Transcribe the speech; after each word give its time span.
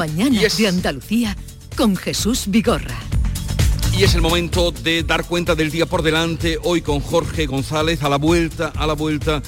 Mañana 0.00 0.40
de 0.56 0.66
Andalucía 0.66 1.36
con 1.76 1.94
Jesús 1.94 2.44
Vigorra. 2.46 2.98
Y 3.94 4.02
es 4.02 4.14
el 4.14 4.22
momento 4.22 4.70
de 4.70 5.02
dar 5.02 5.26
cuenta 5.26 5.54
del 5.54 5.70
día 5.70 5.84
por 5.84 6.00
delante, 6.00 6.58
hoy 6.62 6.80
con 6.80 7.00
Jorge 7.00 7.44
González, 7.44 8.02
a 8.02 8.08
la 8.08 8.16
vuelta, 8.16 8.72
a 8.74 8.86
la 8.86 8.94
vuelta, 8.94 9.42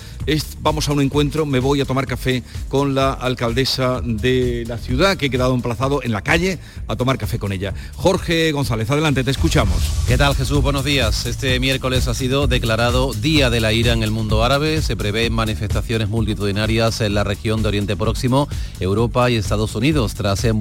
vamos 0.60 0.88
a 0.88 0.92
un 0.92 1.00
encuentro, 1.00 1.44
me 1.46 1.58
voy 1.58 1.80
a 1.80 1.84
tomar 1.84 2.06
café 2.06 2.42
con 2.68 2.94
la 2.94 3.12
alcaldesa 3.12 4.00
de 4.02 4.64
la 4.66 4.78
ciudad, 4.78 5.16
que 5.16 5.26
he 5.26 5.30
quedado 5.30 5.54
emplazado 5.54 6.02
en 6.02 6.12
la 6.12 6.22
calle 6.22 6.58
a 6.86 6.96
tomar 6.96 7.18
café 7.18 7.38
con 7.38 7.52
ella. 7.52 7.74
Jorge 7.96 8.52
González, 8.52 8.90
adelante, 8.90 9.24
te 9.24 9.30
escuchamos. 9.30 9.76
¿Qué 10.06 10.16
tal 10.16 10.34
Jesús? 10.34 10.62
Buenos 10.62 10.84
días. 10.84 11.26
Este 11.26 11.58
miércoles 11.58 12.06
ha 12.08 12.14
sido 12.14 12.46
declarado 12.46 13.12
Día 13.12 13.50
de 13.50 13.60
la 13.60 13.72
Ira 13.72 13.92
en 13.92 14.02
el 14.02 14.10
mundo 14.10 14.44
árabe. 14.44 14.80
Se 14.82 14.96
prevén 14.96 15.32
manifestaciones 15.32 16.08
multitudinarias 16.08 17.00
en 17.00 17.14
la 17.14 17.24
región 17.24 17.62
de 17.62 17.68
Oriente 17.68 17.96
Próximo, 17.96 18.48
Europa 18.80 19.30
y 19.30 19.36
Estados 19.36 19.74
Unidos, 19.74 20.14
tras 20.14 20.44
el 20.44 20.54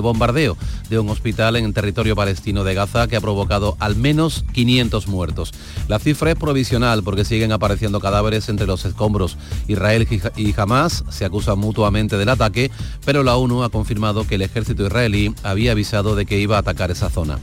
bombardeo 0.00 0.56
de 0.88 0.98
un 0.98 1.08
hospital 1.10 1.56
en 1.56 1.66
el 1.66 1.74
territorio 1.74 2.16
palestino 2.16 2.64
de 2.64 2.74
Gaza 2.74 3.06
que 3.08 3.16
ha 3.16 3.20
provocado 3.20 3.76
al 3.80 3.96
menos 3.96 4.44
500 4.52 5.08
muertos. 5.08 5.52
La 5.88 5.98
cifra 5.98 6.30
es 6.30 6.36
provisional 6.36 7.02
porque 7.02 7.24
siguen 7.24 7.52
apareciendo 7.52 8.00
cadáveres 8.00 8.48
entre 8.48 8.66
los 8.66 8.84
escombros. 8.94 9.36
Israel 9.66 10.06
y 10.36 10.54
Hamas 10.56 11.04
se 11.10 11.24
acusan 11.24 11.58
mutuamente 11.58 12.16
del 12.16 12.28
ataque, 12.28 12.70
pero 13.04 13.22
la 13.24 13.36
ONU 13.36 13.64
ha 13.64 13.70
confirmado 13.70 14.26
que 14.26 14.36
el 14.36 14.42
ejército 14.42 14.86
israelí 14.86 15.34
había 15.42 15.72
avisado 15.72 16.14
de 16.14 16.24
que 16.24 16.38
iba 16.38 16.56
a 16.56 16.60
atacar 16.60 16.90
esa 16.90 17.10
zona. 17.10 17.38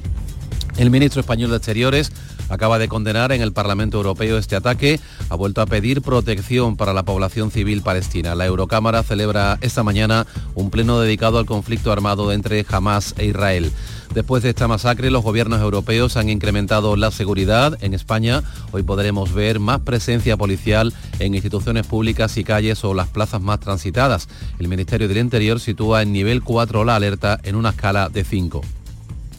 El 0.78 0.90
ministro 0.90 1.20
español 1.20 1.52
de 1.52 1.58
Exteriores 1.58 2.12
acaba 2.50 2.80
de 2.80 2.88
condenar 2.88 3.32
en 3.32 3.42
el 3.42 3.54
Parlamento 3.54 3.98
Europeo 3.98 4.38
este 4.38 4.56
ataque, 4.56 5.00
ha 5.30 5.36
vuelto 5.36 5.62
a 5.62 5.66
pedir 5.66 6.02
protección 6.02 6.76
para 6.76 6.94
la 6.94 7.04
población 7.04 7.52
civil 7.52 7.82
palestina. 7.82 8.36
La 8.36 8.46
Eurocámara 8.46 9.04
celebra 9.04 9.58
esta 9.62 9.84
mañana 9.84 10.28
un 10.56 10.70
pleno 10.70 11.00
dedicado 11.00 11.40
al 11.40 11.46
conflicto 11.46 11.92
armado 11.92 12.32
entre 12.32 12.66
Hamas 12.70 13.16
e 13.18 13.26
Israel. 13.26 13.72
Después 14.14 14.44
de 14.44 14.50
esta 14.50 14.68
masacre, 14.68 15.10
los 15.10 15.24
gobiernos 15.24 15.62
europeos 15.62 16.18
han 16.18 16.30
incrementado 16.30 16.98
la 16.98 17.12
seguridad. 17.12 17.78
En 17.82 17.94
España, 17.94 18.44
hoy 18.74 18.84
podremos 18.84 19.34
ver 19.34 19.62
más 19.62 19.80
presencia 19.80 20.36
policial 20.36 20.94
en 21.20 21.34
instituciones 21.34 21.88
públicas 21.88 22.36
y 22.36 22.44
calles 22.44 22.84
o 22.84 22.94
las 22.94 23.08
plazas 23.08 23.42
más 23.42 23.62
transitadas. 23.62 24.28
El 24.60 24.68
Ministerio 24.68 25.08
del 25.08 25.20
Interior 25.20 25.62
sitúa 25.62 26.02
en 26.02 26.12
nivel 26.12 26.44
4 26.44 26.84
la 26.84 26.98
alerta 26.98 27.40
en 27.44 27.56
una 27.56 27.70
escala 27.70 28.10
de 28.10 28.26
5. 28.26 28.62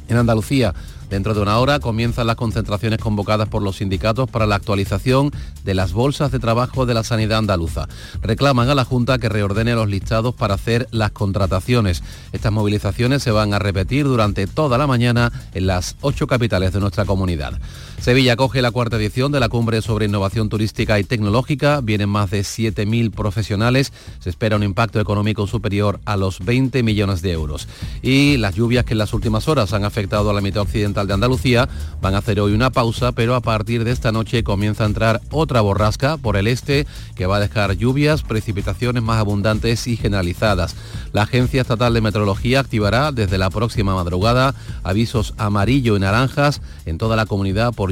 En 0.09 0.17
Andalucía, 0.17 0.75
Dentro 1.13 1.35
de 1.35 1.43
una 1.43 1.59
hora 1.59 1.79
comienzan 1.79 2.27
las 2.27 2.37
concentraciones 2.37 2.99
convocadas 2.99 3.47
por 3.47 3.61
los 3.61 3.77
sindicatos 3.77 4.31
para 4.31 4.47
la 4.47 4.55
actualización 4.55 5.31
de 5.63 5.75
las 5.75 5.93
bolsas 5.93 6.33
de 6.33 6.39
trabajo 6.39 6.87
de 6.87 6.95
la 6.95 7.05
sanidad 7.05 7.37
andaluza. 7.37 7.87
Reclaman 8.23 8.71
a 8.71 8.75
la 8.75 8.87
Junta 8.87 9.19
que 9.19 9.29
reordene 9.29 9.75
los 9.75 9.91
listados 9.91 10.35
para 10.35 10.55
hacer 10.55 10.89
las 10.91 11.11
contrataciones. 11.11 12.03
Estas 12.33 12.51
movilizaciones 12.51 13.23
se 13.23 13.31
van 13.31 13.53
a 13.53 13.59
repetir 13.59 14.07
durante 14.07 14.47
toda 14.47 14.79
la 14.79 14.87
mañana 14.87 15.31
en 15.53 15.67
las 15.67 15.97
ocho 16.01 16.27
capitales 16.27 16.73
de 16.73 16.81
nuestra 16.81 17.05
comunidad. 17.05 17.61
Sevilla 18.03 18.35
coge 18.35 18.63
la 18.63 18.73
cuarta 18.73 18.97
edición 18.97 19.31
de 19.31 19.39
la 19.39 19.49
cumbre 19.49 19.81
sobre 19.81 20.07
innovación 20.07 20.49
turística 20.49 20.99
y 20.99 21.05
tecnológica. 21.05 21.81
Vienen 21.81 22.09
más 22.09 22.33
de 22.33 22.41
7.000 22.41 23.13
profesionales. 23.13 23.93
Se 24.19 24.29
espera 24.29 24.57
un 24.57 24.65
impacto 24.65 24.99
económico 24.99 25.47
superior 25.47 26.01
a 26.05 26.17
los 26.17 26.41
20 26.41 26.83
millones 26.83 27.23
de 27.23 27.31
euros. 27.31 27.69
Y 28.03 28.39
las 28.39 28.57
lluvias 28.57 28.85
que 28.85 28.95
en 28.95 28.99
las 28.99 29.15
últimas 29.15 29.47
horas 29.47 29.73
han 29.73 29.85
afectado 29.85 30.29
a 30.31 30.33
la 30.33 30.41
mitad 30.41 30.63
occidental 30.63 31.07
de 31.07 31.15
Andalucía 31.15 31.69
van 32.01 32.17
a 32.17 32.19
hacer 32.19 32.41
hoy 32.41 32.55
una 32.55 32.71
pausa, 32.71 33.13
pero 33.13 33.37
a 33.37 33.41
partir 33.41 33.85
de 33.85 33.93
esta 33.93 34.11
noche 34.11 34.43
comienza 34.43 34.83
a 34.83 34.89
entrar 34.89 35.21
otra 35.31 35.61
borrasca 35.61 36.17
por 36.17 36.37
el 36.37 36.49
este 36.49 36.89
que 37.15 37.27
va 37.27 37.37
a 37.37 37.41
dejar 37.41 37.77
lluvias, 37.77 38.25
precipitaciones 38.25 39.05
más 39.05 39.21
abundantes 39.21 39.87
y 39.87 39.97
generalizadas. 39.97 40.75
La 41.13 41.23
Agencia 41.23 41.61
Estatal 41.61 41.95
de 41.95 42.01
Meteorología 42.01 42.59
activará 42.59 43.13
desde 43.13 43.39
la 43.39 43.51
próxima 43.51 43.95
madrugada 43.95 44.57
avisos 44.83 45.35
amarillo 45.37 45.97
y 45.97 46.01
naranjas 46.01 46.63
en 46.85 46.99
toda 46.99 47.15
la 47.15 47.27
comunidad 47.27 47.73
por 47.73 47.92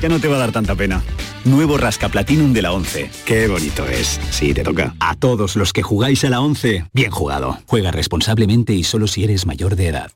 ya 0.00 0.08
no 0.08 0.18
te 0.20 0.28
va 0.28 0.36
a 0.36 0.40
dar 0.40 0.52
tanta 0.52 0.74
pena. 0.74 1.02
Nuevo 1.44 1.76
Rasca 1.76 2.08
Platinum 2.08 2.52
de 2.52 2.62
la 2.62 2.72
11. 2.72 3.10
Qué 3.24 3.48
bonito 3.48 3.86
es. 3.86 4.20
Sí, 4.30 4.54
te 4.54 4.62
toca. 4.62 4.94
A 5.00 5.14
todos 5.14 5.56
los 5.56 5.72
que 5.72 5.82
jugáis 5.82 6.24
a 6.24 6.30
la 6.30 6.40
11, 6.40 6.86
bien 6.92 7.10
jugado. 7.10 7.58
Juega 7.66 7.90
responsablemente 7.90 8.72
y 8.72 8.84
solo 8.84 9.06
si 9.06 9.24
eres 9.24 9.46
mayor 9.46 9.76
de 9.76 9.88
edad. 9.88 10.10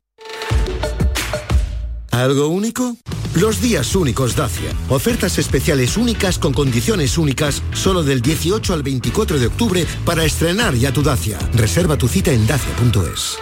¿Algo 2.11 2.47
único? 2.47 2.97
Los 3.35 3.61
días 3.61 3.95
únicos 3.95 4.35
Dacia. 4.35 4.71
Ofertas 4.89 5.37
especiales 5.37 5.95
únicas 5.95 6.39
con 6.39 6.53
condiciones 6.53 7.17
únicas 7.17 7.61
solo 7.73 8.03
del 8.03 8.21
18 8.21 8.73
al 8.73 8.83
24 8.83 9.39
de 9.39 9.47
octubre 9.47 9.85
para 10.03 10.25
estrenar 10.25 10.73
ya 10.73 10.91
tu 10.91 11.03
Dacia. 11.03 11.37
Reserva 11.53 11.97
tu 11.97 12.07
cita 12.07 12.31
en 12.31 12.47
dacia.es. 12.47 13.37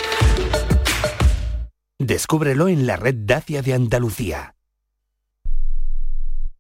Descúbrelo 2.00 2.68
en 2.68 2.86
la 2.86 2.98
red 2.98 3.16
Dacia 3.16 3.62
de 3.62 3.74
Andalucía. 3.74 4.57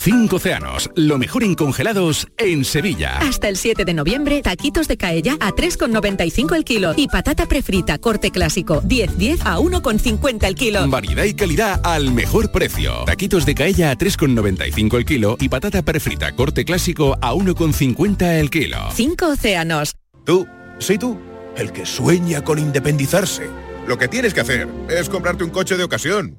Cinco 0.00 0.36
océanos, 0.36 0.90
lo 0.94 1.18
mejor 1.18 1.42
en 1.42 1.56
congelados 1.56 2.28
en 2.38 2.64
Sevilla. 2.64 3.18
Hasta 3.18 3.48
el 3.48 3.56
7 3.56 3.84
de 3.84 3.94
noviembre, 3.94 4.42
taquitos 4.42 4.86
de 4.86 4.96
caella 4.96 5.36
a 5.40 5.50
3,95 5.50 6.54
el 6.54 6.64
kilo 6.64 6.94
y 6.96 7.08
patata 7.08 7.46
prefrita 7.46 7.98
corte 7.98 8.30
clásico 8.30 8.80
10-10 8.82 9.40
a 9.44 9.58
1,50 9.58 10.46
el 10.46 10.54
kilo. 10.54 10.88
Variedad 10.88 11.24
y 11.24 11.34
calidad 11.34 11.80
al 11.84 12.12
mejor 12.12 12.52
precio. 12.52 13.04
Taquitos 13.06 13.44
de 13.44 13.56
caella 13.56 13.90
a 13.90 13.98
3,95 13.98 14.96
el 14.98 15.04
kilo 15.04 15.36
y 15.40 15.48
patata 15.48 15.82
prefrita 15.82 16.30
corte 16.30 16.64
clásico 16.64 17.18
a 17.20 17.34
1,50 17.34 18.38
el 18.38 18.50
kilo. 18.50 18.78
Cinco 18.94 19.26
océanos. 19.30 19.96
Tú, 20.24 20.46
sí 20.78 20.96
tú, 20.96 21.18
el 21.56 21.72
que 21.72 21.84
sueña 21.84 22.44
con 22.44 22.60
independizarse. 22.60 23.50
Lo 23.88 23.98
que 23.98 24.06
tienes 24.06 24.32
que 24.32 24.42
hacer 24.42 24.68
es 24.90 25.08
comprarte 25.08 25.42
un 25.42 25.50
coche 25.50 25.76
de 25.76 25.82
ocasión. 25.82 26.38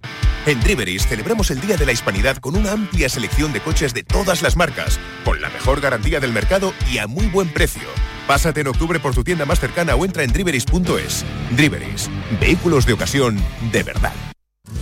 En 0.50 0.60
Driveris 0.62 1.06
celebramos 1.06 1.52
el 1.52 1.62
Día 1.62 1.78
de 1.78 1.86
la 1.86 1.92
Hispanidad 1.92 2.38
con 2.38 2.56
una 2.56 2.72
amplia 2.72 3.08
selección 3.08 3.54
de 3.54 3.62
coches 3.62 3.94
de 3.94 4.02
todas 4.02 4.42
las 4.42 4.58
marcas, 4.58 5.00
con 5.24 5.40
la 5.44 5.50
mejor 5.50 5.80
garantía 5.80 6.20
del 6.20 6.34
mercado 6.34 6.74
y 6.92 6.98
a 6.98 7.06
muy 7.06 7.28
buen 7.28 7.50
precio. 7.50 7.84
Pásate 8.26 8.62
en 8.62 8.68
octubre 8.70 9.00
por 9.00 9.14
tu 9.14 9.24
tienda 9.24 9.46
más 9.46 9.60
cercana 9.60 9.94
o 9.94 10.04
entra 10.04 10.24
en 10.24 10.34
driveris.es. 10.34 11.24
Driveris, 11.56 12.10
vehículos 12.42 12.88
de 12.88 12.94
ocasión 12.94 13.38
de 13.72 13.84
verdad. 13.84 14.14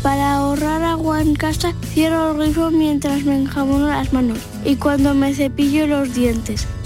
Para 0.01 0.35
ahorrar 0.35 0.83
agua 0.83 1.21
en 1.21 1.35
casa, 1.35 1.73
cierro 1.83 2.31
el 2.31 2.37
grifo 2.37 2.71
mientras 2.71 3.25
me 3.25 3.35
enjabono 3.35 3.89
las 3.89 4.13
manos 4.13 4.39
y 4.63 4.77
cuando 4.77 5.13
me 5.15 5.33
cepillo 5.33 5.85
los 5.85 6.13
dientes. 6.15 6.65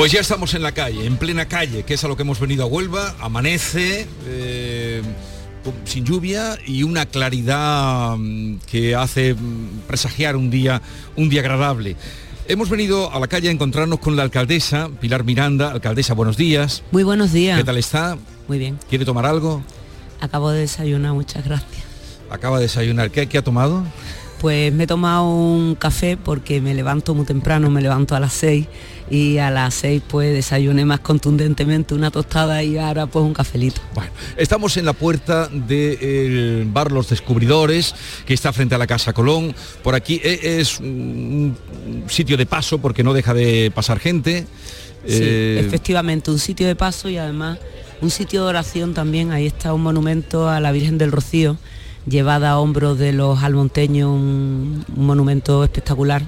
Pues 0.00 0.12
ya 0.12 0.20
estamos 0.20 0.54
en 0.54 0.62
la 0.62 0.72
calle, 0.72 1.04
en 1.04 1.18
plena 1.18 1.44
calle, 1.44 1.82
que 1.82 1.92
es 1.92 2.02
a 2.04 2.08
lo 2.08 2.16
que 2.16 2.22
hemos 2.22 2.40
venido 2.40 2.64
a 2.64 2.66
Huelva. 2.66 3.16
Amanece 3.20 4.08
eh, 4.28 5.02
sin 5.84 6.06
lluvia 6.06 6.56
y 6.66 6.84
una 6.84 7.04
claridad 7.04 8.16
mm, 8.16 8.60
que 8.60 8.94
hace 8.94 9.34
mm, 9.34 9.80
presagiar 9.86 10.36
un 10.36 10.48
día, 10.48 10.80
un 11.16 11.28
día 11.28 11.42
agradable. 11.42 11.96
Hemos 12.48 12.70
venido 12.70 13.12
a 13.12 13.20
la 13.20 13.26
calle 13.26 13.50
a 13.50 13.52
encontrarnos 13.52 13.98
con 13.98 14.16
la 14.16 14.22
alcaldesa, 14.22 14.88
Pilar 15.02 15.22
Miranda. 15.22 15.70
Alcaldesa, 15.70 16.14
buenos 16.14 16.38
días. 16.38 16.82
Muy 16.92 17.02
buenos 17.02 17.34
días. 17.34 17.58
¿Qué 17.58 17.64
tal 17.64 17.76
está? 17.76 18.16
Muy 18.48 18.58
bien. 18.58 18.78
¿Quiere 18.88 19.04
tomar 19.04 19.26
algo? 19.26 19.62
Acabo 20.22 20.50
de 20.50 20.60
desayunar, 20.60 21.12
muchas 21.12 21.44
gracias. 21.44 21.84
acaba 22.30 22.56
de 22.56 22.62
desayunar. 22.62 23.10
¿Qué, 23.10 23.26
qué 23.26 23.36
ha 23.36 23.44
tomado? 23.44 23.84
Pues 24.40 24.72
me 24.72 24.84
he 24.84 24.86
tomado 24.86 25.28
un 25.28 25.74
café 25.74 26.16
porque 26.16 26.62
me 26.62 26.72
levanto 26.72 27.14
muy 27.14 27.26
temprano, 27.26 27.68
me 27.68 27.82
levanto 27.82 28.16
a 28.16 28.20
las 28.20 28.32
6 28.32 28.66
y 29.10 29.38
a 29.38 29.50
las 29.50 29.74
6 29.74 30.02
pues 30.08 30.32
desayuné 30.32 30.84
más 30.84 31.00
contundentemente 31.00 31.94
una 31.94 32.10
tostada 32.12 32.62
y 32.62 32.78
ahora 32.78 33.06
pues 33.06 33.24
un 33.24 33.34
cafelito. 33.34 33.80
Bueno, 33.94 34.12
estamos 34.36 34.76
en 34.76 34.84
la 34.84 34.92
puerta 34.92 35.48
del 35.48 36.68
bar 36.72 36.92
Los 36.92 37.10
Descubridores, 37.10 37.94
que 38.24 38.32
está 38.34 38.52
frente 38.52 38.76
a 38.76 38.78
la 38.78 38.86
Casa 38.86 39.12
Colón. 39.12 39.52
Por 39.82 39.96
aquí 39.96 40.20
e, 40.22 40.60
es 40.60 40.78
un 40.78 41.56
sitio 42.08 42.36
de 42.36 42.46
paso 42.46 42.78
porque 42.78 43.02
no 43.02 43.12
deja 43.12 43.34
de 43.34 43.72
pasar 43.74 43.98
gente. 43.98 44.46
Sí, 45.06 45.18
Eh, 45.22 45.62
efectivamente, 45.66 46.30
un 46.30 46.38
sitio 46.38 46.66
de 46.66 46.76
paso 46.76 47.08
y 47.08 47.16
además 47.16 47.58
un 48.00 48.10
sitio 48.10 48.44
de 48.44 48.48
oración 48.48 48.94
también. 48.94 49.32
Ahí 49.32 49.46
está 49.46 49.74
un 49.74 49.82
monumento 49.82 50.48
a 50.48 50.60
la 50.60 50.70
Virgen 50.72 50.98
del 50.98 51.10
Rocío, 51.10 51.56
llevada 52.06 52.50
a 52.50 52.58
hombros 52.60 52.98
de 52.98 53.12
los 53.12 53.42
almonteños, 53.42 54.08
un, 54.08 54.84
un 54.94 55.06
monumento 55.06 55.64
espectacular 55.64 56.22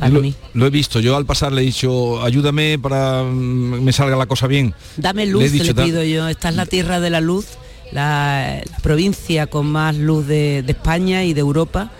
para 0.00 0.12
lo, 0.12 0.20
mí. 0.22 0.34
lo 0.54 0.66
he 0.66 0.70
visto, 0.70 0.98
yo 1.00 1.16
al 1.16 1.26
pasar 1.26 1.52
le 1.52 1.62
he 1.62 1.64
dicho, 1.64 2.22
ayúdame 2.22 2.78
para 2.78 3.22
mm, 3.22 3.82
me 3.82 3.92
salga 3.92 4.16
la 4.16 4.26
cosa 4.26 4.46
bien. 4.46 4.74
Dame 4.96 5.26
Le 5.26 5.32
luz, 5.32 5.42
he 5.44 5.46
le, 5.46 5.50
dicho, 5.52 5.74
da- 5.74 5.84
pido 5.84 6.02
yo. 6.02 6.28
Esta 6.28 6.48
es 6.48 6.56
la 6.56 6.66
tierra 6.66 7.00
de 7.00 7.10
la 7.10 7.20
luz, 7.20 7.46
la, 7.92 8.60
la 8.70 8.78
provincia 8.78 9.46
con 9.46 9.70
más 9.70 9.96
luz 9.96 10.26
de, 10.26 10.62
de 10.64 10.72
España 10.72 11.24
y 11.24 11.34
de 11.34 11.40
Europa. 11.40 11.90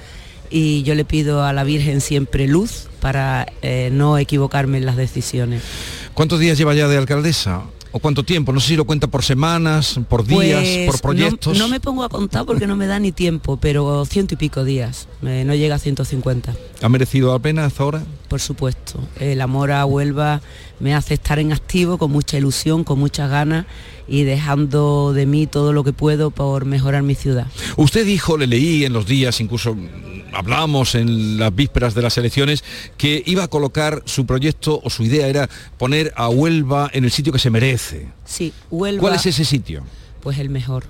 Y 0.53 0.83
yo 0.83 0.97
le 0.97 1.05
pido 1.05 1.45
a 1.45 1.53
la 1.53 1.63
Virgen 1.63 2.01
siempre 2.01 2.49
luz 2.49 2.89
para 3.01 3.47
eh, 3.63 3.91
no 3.93 4.19
equivocarme 4.19 4.79
en 4.79 4.87
las 4.87 4.97
decisiones. 4.97 5.63
¿Cuántos 6.13 6.41
días 6.41 6.59
lleva 6.59 6.75
ya 6.75 6.89
de 6.89 6.97
alcaldesa? 6.97 7.63
¿O 7.93 7.99
cuánto 7.99 8.23
tiempo? 8.23 8.53
No 8.53 8.61
sé 8.61 8.69
si 8.69 8.77
lo 8.77 8.85
cuenta 8.85 9.09
por 9.09 9.25
semanas, 9.25 9.99
por 10.09 10.25
días, 10.25 10.63
Pues, 10.63 10.87
por 10.87 11.01
proyectos. 11.01 11.59
No, 11.59 11.65
no 11.65 11.69
me 11.71 11.81
pongo 11.81 12.05
a 12.05 12.09
contar 12.09 12.47
porque 12.47 12.67
no 12.67 12.77
me 12.77 12.87
da 12.87 12.99
ni 12.99 13.11
tiempo, 13.11 13.57
pero 13.57 14.05
ciento 14.05 14.35
y 14.35 14.37
pico 14.37 14.65
días, 14.65 15.09
eh, 15.23 15.43
no 15.45 15.55
llega 15.55 15.75
a 15.75 15.79
150. 15.79 16.55
¿Ha 16.83 16.89
merecido 16.89 17.33
la 17.33 17.39
pena 17.41 17.65
hasta 17.65 17.83
ahora? 17.83 18.03
Por 18.31 18.41
supuesto, 18.41 19.01
el 19.19 19.41
amor 19.41 19.73
a 19.73 19.85
Huelva 19.85 20.41
me 20.79 20.95
hace 20.95 21.15
estar 21.15 21.41
en 21.41 21.53
activo 21.53 21.99
con 21.99 22.13
mucha 22.13 22.39
ilusión, 22.39 22.85
con 22.85 22.97
muchas 22.97 23.29
ganas 23.29 23.67
y 24.07 24.23
dejando 24.23 25.13
de 25.13 25.27
mí 25.27 25.49
todo 25.49 25.73
lo 25.73 25.83
que 25.83 25.93
puedo 25.93 26.31
por 26.31 26.65
mejorar 26.65 27.03
mi 27.03 27.17
ciudad. 27.17 27.49
Usted 27.77 28.07
dijo, 28.07 28.39
le 28.39 28.47
leí 28.47 28.85
en 28.85 28.93
los 28.93 29.05
días, 29.07 29.41
incluso 29.41 29.77
hablamos 30.33 30.95
en 30.95 31.41
las 31.41 31.53
vísperas 31.53 31.93
de 31.93 32.03
las 32.03 32.17
elecciones, 32.19 32.63
que 32.97 33.21
iba 33.27 33.43
a 33.43 33.49
colocar 33.49 34.01
su 34.05 34.27
proyecto 34.27 34.81
o 34.81 34.91
su 34.91 35.03
idea 35.03 35.27
era 35.27 35.51
poner 35.77 36.13
a 36.15 36.29
Huelva 36.29 36.89
en 36.93 37.03
el 37.03 37.11
sitio 37.11 37.33
que 37.33 37.41
se 37.41 37.51
merece. 37.51 38.13
Sí, 38.25 38.53
Huelva. 38.71 39.01
¿Cuál 39.01 39.17
es 39.17 39.27
ese 39.27 39.45
sitio? 39.45 39.83
Pues 40.21 40.39
el 40.39 40.51
mejor. 40.51 40.85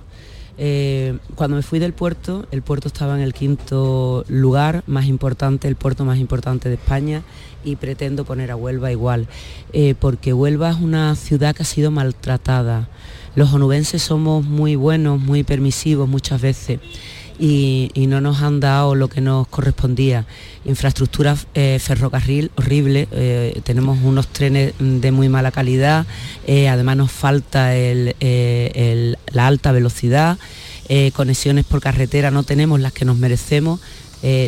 Eh, 0.63 1.17
cuando 1.33 1.55
me 1.55 1.63
fui 1.63 1.79
del 1.79 1.91
puerto, 1.91 2.45
el 2.51 2.61
puerto 2.61 2.87
estaba 2.87 3.15
en 3.15 3.21
el 3.23 3.33
quinto 3.33 4.23
lugar 4.27 4.83
más 4.85 5.07
importante, 5.07 5.67
el 5.67 5.75
puerto 5.75 6.05
más 6.05 6.19
importante 6.19 6.69
de 6.69 6.75
España 6.75 7.23
y 7.63 7.77
pretendo 7.77 8.25
poner 8.25 8.51
a 8.51 8.55
Huelva 8.55 8.91
igual, 8.91 9.27
eh, 9.73 9.95
porque 9.99 10.33
Huelva 10.33 10.69
es 10.69 10.77
una 10.77 11.15
ciudad 11.15 11.55
que 11.55 11.63
ha 11.63 11.65
sido 11.65 11.89
maltratada. 11.89 12.89
Los 13.33 13.51
onubenses 13.51 14.03
somos 14.03 14.45
muy 14.45 14.75
buenos, 14.75 15.19
muy 15.19 15.41
permisivos 15.41 16.07
muchas 16.07 16.39
veces 16.39 16.79
y, 17.41 18.05
no 18.07 18.21
nos 18.21 18.41
han 18.41 18.59
dado 18.59 18.93
lo 18.93 19.09
que 19.09 19.19
nos 19.19 19.47
correspondía. 19.47 20.25
Infraestructura 20.63 21.35
eh, 21.55 21.79
ferrocarril 21.81 22.51
horrible, 22.55 23.07
eh, 23.11 23.59
tenemos 23.63 23.97
unos 24.03 24.27
trenes 24.27 24.73
de 24.79 25.11
muy 25.11 25.27
mala 25.27 25.51
calidad, 25.51 26.05
eh, 26.45 26.69
además 26.69 26.97
nos 26.97 27.11
falta 27.11 27.71
la 27.73 29.47
alta 29.47 29.71
velocidad, 29.71 30.37
conexiones 31.13 31.65
por 31.65 31.81
carretera 31.81 32.31
no 32.31 32.43
tenemos 32.43 32.79
las 32.79 32.93
que 32.93 33.05
nos 33.05 33.17
merecemos. 33.17 33.79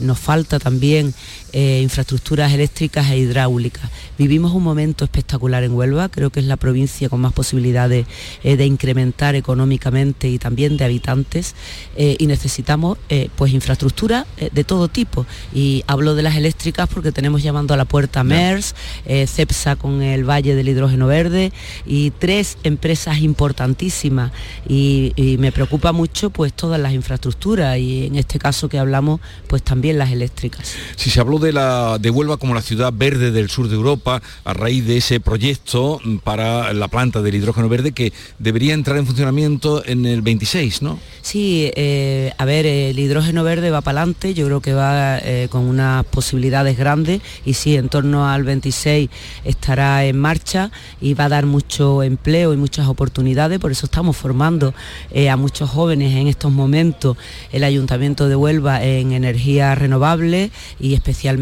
nos 0.04 0.20
falta 0.20 0.60
también 0.60 1.16
eh, 1.56 1.82
infraestructuras 1.84 2.52
eléctricas 2.52 3.12
e 3.12 3.18
hidráulicas. 3.20 3.88
Vivimos 4.18 4.54
un 4.54 4.64
momento 4.64 5.06
espectacular 5.06 5.64
en 5.64 5.74
Huelva, 5.74 6.10
creo 6.10 6.32
que 6.32 6.40
es 6.40 6.48
la 6.48 6.58
provincia 6.58 7.10
con 7.10 7.22
más 7.22 7.32
posibilidades 7.32 8.08
eh, 8.44 8.58
de 8.58 8.66
incrementar 8.66 9.36
económicamente 9.36 10.28
y 10.30 10.40
también 10.40 10.78
de 10.78 10.86
habitantes 10.86 11.54
eh, 11.96 12.16
y 12.18 12.26
necesitamos 12.26 12.98
pues 13.36 13.54
infraestructura 13.54 14.26
de 14.52 14.64
todo 14.64 14.88
tipo. 14.88 15.28
Y 15.54 15.84
hablo 15.86 16.16
de 16.16 16.24
las 16.24 16.36
eléctricas 16.36 16.90
porque 16.90 17.12
tenemos 17.12 17.44
llamando 17.44 17.76
a 17.76 17.78
la 17.78 17.86
puerta 17.86 18.24
MERS, 18.24 18.74
CEPSA 19.06 19.76
con 19.76 20.02
el 20.02 20.28
Valle 20.28 20.56
del 20.56 20.70
Hidrógeno 20.70 21.06
Verde 21.06 21.54
y 21.86 22.12
tres 22.12 22.58
empresas 22.64 23.20
importantísimas 23.20 24.32
y, 24.68 25.14
y 25.16 25.38
me 25.38 25.52
preocupa 25.52 25.92
mucho 25.92 26.32
pues 26.32 26.54
todas 26.54 26.80
las 26.80 26.94
infraestructuras 26.94 27.78
y 27.78 28.08
en 28.08 28.16
este 28.16 28.40
caso 28.40 28.68
que 28.70 28.80
hablamos 28.80 29.22
pues 29.48 29.62
también 29.62 30.00
las 30.00 30.12
eléctricas. 30.12 30.74
Si 30.96 31.12
se 31.12 31.20
habló 31.20 31.43
de, 31.44 31.54
la, 31.54 31.98
de 32.00 32.10
Huelva 32.10 32.38
como 32.38 32.56
la 32.56 32.62
ciudad 32.62 32.92
verde 32.94 33.32
del 33.32 33.50
sur 33.50 33.68
de 33.68 33.76
Europa 33.76 34.22
a 34.44 34.54
raíz 34.54 34.86
de 34.88 34.98
ese 34.98 35.20
proyecto 35.20 36.00
mm, 36.04 36.18
para 36.18 36.74
la 36.74 36.88
planta 36.88 37.22
del 37.22 37.36
hidrógeno 37.36 37.70
verde 37.70 37.92
que 37.92 38.14
debería 38.40 38.74
entrar 38.74 38.98
en 38.98 39.06
funcionamiento 39.06 39.86
en 39.86 40.06
el 40.06 40.22
26, 40.22 40.82
¿no? 40.82 41.00
Sí, 41.22 41.72
eh, 41.76 42.34
a 42.38 42.46
ver, 42.46 42.66
el 42.66 42.98
hidrógeno 42.98 43.44
verde 43.44 43.72
va 43.72 43.82
para 43.82 44.02
adelante, 44.02 44.34
yo 44.34 44.46
creo 44.46 44.62
que 44.62 44.74
va 44.74 45.20
eh, 45.20 45.48
con 45.50 45.64
unas 45.64 46.06
posibilidades 46.06 46.78
grandes 46.78 47.22
y 47.46 47.54
sí, 47.54 47.76
en 47.76 47.90
torno 47.90 48.28
al 48.28 48.44
26 48.44 49.10
estará 49.46 50.06
en 50.06 50.20
marcha 50.20 50.72
y 51.00 51.14
va 51.14 51.26
a 51.26 51.30
dar 51.30 51.46
mucho 51.46 52.04
empleo 52.04 52.54
y 52.54 52.58
muchas 52.58 52.88
oportunidades, 52.88 53.60
por 53.60 53.72
eso 53.72 53.86
estamos 53.86 54.18
formando 54.18 54.74
eh, 55.12 55.30
a 55.30 55.38
muchos 55.38 55.70
jóvenes 55.70 56.16
en 56.16 56.28
estos 56.28 56.52
momentos 56.52 57.18
el 57.52 57.64
Ayuntamiento 57.64 58.28
de 58.28 58.36
Huelva 58.36 58.84
en 58.84 59.14
energía 59.14 59.76
renovable 59.76 60.52
y 60.80 60.94
especialmente 60.94 61.33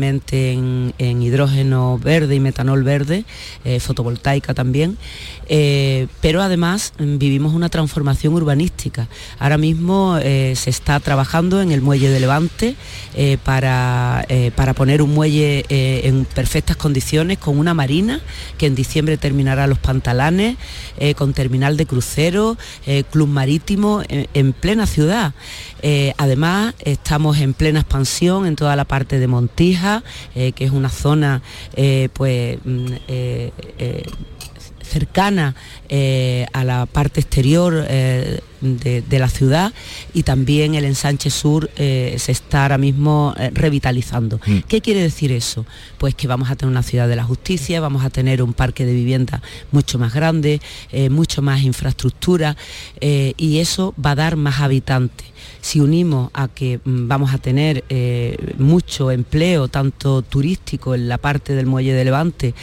en, 0.51 0.93
en 0.97 1.21
hidrógeno 1.21 1.97
verde 1.97 2.35
y 2.35 2.39
metanol 2.39 2.83
verde, 2.83 3.25
eh, 3.63 3.79
fotovoltaica 3.79 4.53
también, 4.53 4.97
Eh, 5.53 6.07
pero 6.21 6.41
además 6.41 6.93
mm, 6.97 7.17
vivimos 7.17 7.53
una 7.53 7.67
transformación 7.67 8.33
urbanística. 8.33 9.09
Ahora 9.37 9.57
mismo 9.57 10.17
eh, 10.21 10.53
se 10.55 10.69
está 10.69 10.97
trabajando 11.01 11.61
en 11.61 11.73
el 11.73 11.81
muelle 11.81 12.09
de 12.09 12.21
Levante 12.21 12.75
eh, 13.15 13.37
para, 13.43 14.25
para 14.55 14.73
poner 14.73 15.01
un 15.01 15.13
muelle 15.13 15.65
en 15.67 16.23
perfectas 16.23 16.77
condiciones 16.77 17.37
con 17.37 17.59
una 17.59 17.73
marina 17.73 18.21
que 18.57 18.65
en 18.65 18.75
diciembre 18.75 19.17
terminará 19.17 19.67
los 19.67 19.77
pantalanes, 19.77 20.55
con 21.17 21.33
terminal 21.33 21.75
de 21.75 21.85
crucero, 21.85 22.57
club 23.09 23.27
marítimo 23.27 24.03
en, 24.07 24.27
en 24.33 24.53
plena 24.53 24.85
ciudad. 24.85 25.33
Además, 26.17 26.75
estamos 26.79 27.39
en 27.39 27.53
plena 27.53 27.81
expansión 27.81 28.45
en 28.45 28.55
toda 28.55 28.75
la 28.75 28.85
parte 28.85 29.19
de 29.19 29.27
Montija, 29.27 30.03
que 30.33 30.53
es 30.57 30.71
una 30.71 30.89
zona 30.89 31.41
pues, 32.13 32.59
mm, 32.63 32.85
cercana 34.91 35.55
eh, 35.87 36.45
a 36.51 36.63
la 36.63 36.85
parte 36.85 37.21
exterior 37.21 37.85
eh, 37.87 38.41
de, 38.61 39.01
de 39.01 39.19
la 39.19 39.29
ciudad 39.29 39.73
y 40.13 40.23
también 40.23 40.75
el 40.75 40.85
ensanche 40.85 41.29
sur 41.29 41.69
eh, 41.77 42.15
se 42.17 42.31
está 42.31 42.63
ahora 42.63 42.77
mismo 42.77 43.33
eh, 43.37 43.51
revitalizando. 43.53 44.39
Mm. 44.45 44.59
¿Qué 44.67 44.81
quiere 44.81 45.01
decir 45.01 45.31
eso? 45.31 45.65
Pues 45.97 46.15
que 46.15 46.27
vamos 46.27 46.49
a 46.49 46.55
tener 46.55 46.71
una 46.71 46.83
ciudad 46.83 47.07
de 47.07 47.15
la 47.15 47.23
justicia, 47.23 47.81
vamos 47.81 48.05
a 48.05 48.09
tener 48.09 48.41
un 48.41 48.53
parque 48.53 48.85
de 48.85 48.93
vivienda 48.93 49.41
mucho 49.71 49.99
más 49.99 50.13
grande, 50.13 50.61
eh, 50.91 51.09
mucho 51.09 51.41
más 51.41 51.63
infraestructura 51.63 52.55
eh, 52.99 53.33
y 53.37 53.59
eso 53.59 53.93
va 54.03 54.11
a 54.11 54.15
dar 54.15 54.35
más 54.35 54.59
habitantes. 54.59 55.27
Si 55.59 55.79
unimos 55.79 56.29
a 56.33 56.47
que 56.47 56.79
mm, 56.83 57.07
vamos 57.07 57.33
a 57.33 57.37
tener 57.39 57.83
mucho 58.57 59.11
empleo, 59.11 59.67
tanto 59.67 60.21
turístico 60.21 60.95
en 60.95 61.07
la 61.07 61.17
parte 61.17 61.53
del 61.53 61.65
muelle 61.65 61.93
de 61.93 62.05
Levante, 62.05 62.53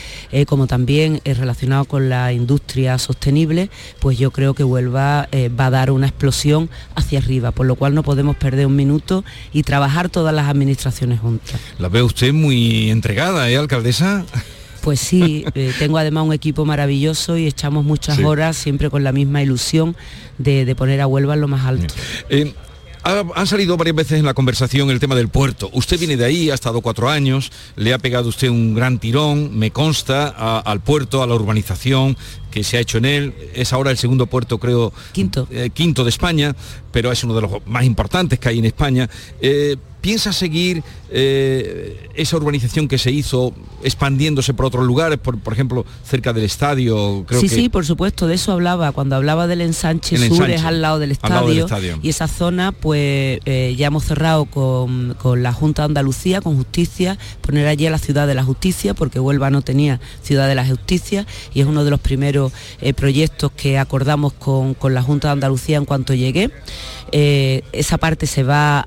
como 0.46 0.66
también 0.66 1.20
relacionado 1.24 1.84
con 1.84 2.08
la 2.08 2.32
industria 2.32 2.98
sostenible, 2.98 3.70
pues 4.00 4.18
yo 4.18 4.30
creo 4.30 4.54
que 4.54 4.64
Huelva 4.64 5.28
va 5.58 5.66
a 5.66 5.70
dar 5.70 5.87
una 5.92 6.06
explosión 6.06 6.68
hacia 6.94 7.18
arriba, 7.18 7.50
por 7.50 7.66
lo 7.66 7.74
cual 7.76 7.94
no 7.94 8.02
podemos 8.02 8.36
perder 8.36 8.66
un 8.66 8.76
minuto 8.76 9.24
y 9.52 9.62
trabajar 9.62 10.08
todas 10.08 10.34
las 10.34 10.48
administraciones 10.48 11.20
juntas. 11.20 11.60
La 11.78 11.88
ve 11.88 12.02
usted 12.02 12.32
muy 12.32 12.90
entregada, 12.90 13.50
¿eh, 13.50 13.56
alcaldesa? 13.56 14.24
Pues 14.82 15.00
sí, 15.00 15.44
eh, 15.54 15.72
tengo 15.78 15.98
además 15.98 16.24
un 16.24 16.32
equipo 16.32 16.64
maravilloso 16.64 17.36
y 17.36 17.46
echamos 17.46 17.84
muchas 17.84 18.16
Sí. 18.16 18.24
horas 18.24 18.56
siempre 18.56 18.90
con 18.90 19.04
la 19.04 19.12
misma 19.12 19.42
ilusión 19.42 19.96
de, 20.38 20.64
de 20.64 20.74
poner 20.74 21.00
a 21.00 21.06
Huelva 21.06 21.34
en 21.34 21.40
lo 21.40 21.48
más 21.48 21.66
alto. 21.66 21.92
Eh, 22.30 22.54
ha, 23.04 23.22
ha 23.36 23.46
salido 23.46 23.76
varias 23.76 23.96
veces 23.96 24.18
en 24.18 24.24
la 24.26 24.34
conversación 24.34 24.90
el 24.90 24.98
tema 25.00 25.14
del 25.14 25.28
puerto. 25.28 25.70
Usted 25.72 25.98
viene 25.98 26.16
de 26.16 26.24
ahí, 26.24 26.50
ha 26.50 26.54
estado 26.54 26.80
cuatro 26.80 27.08
años, 27.08 27.50
le 27.76 27.94
ha 27.94 27.98
pegado 27.98 28.28
usted 28.28 28.48
un 28.48 28.74
gran 28.74 28.98
tirón, 28.98 29.56
me 29.58 29.70
consta, 29.70 30.34
a- 30.36 30.58
al 30.60 30.80
puerto, 30.80 31.22
a 31.22 31.26
la 31.26 31.34
urbanización 31.34 32.16
que 32.50 32.64
se 32.64 32.76
ha 32.76 32.80
hecho 32.80 32.98
en 32.98 33.04
él. 33.04 33.34
Es 33.54 33.72
ahora 33.72 33.90
el 33.90 33.98
segundo 33.98 34.26
puerto, 34.26 34.58
creo, 34.58 34.92
quinto, 35.12 35.48
quinto 35.74 36.04
de 36.04 36.10
España, 36.10 36.54
pero 36.92 37.12
es 37.12 37.22
uno 37.24 37.34
de 37.34 37.42
los 37.42 37.66
más 37.66 37.84
importantes 37.84 38.38
que 38.38 38.48
hay 38.48 38.58
en 38.58 38.64
España. 38.64 39.08
Eh, 39.40 39.76
¿Piensa 40.00 40.32
seguir 40.32 40.84
eh, 41.10 42.08
esa 42.14 42.36
urbanización 42.36 42.86
que 42.86 42.98
se 42.98 43.10
hizo 43.10 43.52
expandiéndose 43.82 44.54
por 44.54 44.66
otros 44.66 44.86
lugares, 44.86 45.18
por, 45.18 45.40
por 45.40 45.52
ejemplo, 45.52 45.84
cerca 46.04 46.32
del 46.32 46.44
estadio? 46.44 47.24
Creo 47.26 47.40
sí, 47.40 47.48
sí, 47.48 47.68
por 47.68 47.84
supuesto, 47.84 48.28
de 48.28 48.36
eso 48.36 48.52
hablaba. 48.52 48.92
Cuando 48.92 49.16
hablaba 49.16 49.48
del 49.48 49.60
ensanche, 49.60 50.16
sur 50.28 50.48
es 50.50 50.62
al 50.62 50.82
lado 50.82 51.00
del 51.00 51.10
estadio, 51.10 51.66
y 52.00 52.08
esa 52.10 52.28
zona 52.28 52.70
pues 52.70 53.40
eh, 53.44 53.74
ya 53.76 53.88
hemos 53.88 54.04
cerrado 54.04 54.44
con, 54.44 55.16
con, 55.20 55.42
la 55.42 55.52
Junta 55.52 55.82
de 55.82 55.86
Andalucía, 55.86 56.40
con 56.40 56.56
Justicia, 56.56 57.18
poner 57.40 57.66
allí 57.66 57.86
a 57.86 57.90
la 57.90 57.98
ciudad 57.98 58.28
de 58.28 58.36
la 58.36 58.44
justicia, 58.44 58.94
porque 58.94 59.18
Huelva 59.18 59.50
no 59.50 59.62
tenía 59.62 60.00
ciudad 60.22 60.46
de 60.46 60.54
la 60.54 60.64
justicia 60.64 61.26
y 61.52 61.60
es 61.60 61.66
uno 61.66 61.82
de 61.82 61.90
los 61.90 61.98
primeros 61.98 62.37
eh, 62.80 62.94
proyectos 62.94 63.52
que 63.52 63.78
acordamos 63.78 64.32
con, 64.32 64.74
con 64.74 64.94
la 64.94 65.02
Junta 65.02 65.28
de 65.28 65.32
Andalucía 65.32 65.76
en 65.76 65.84
cuanto 65.84 66.14
llegué. 66.14 66.50
Eh, 67.12 67.62
esa 67.72 67.98
parte 67.98 68.26
se 68.26 68.42
va 68.42 68.86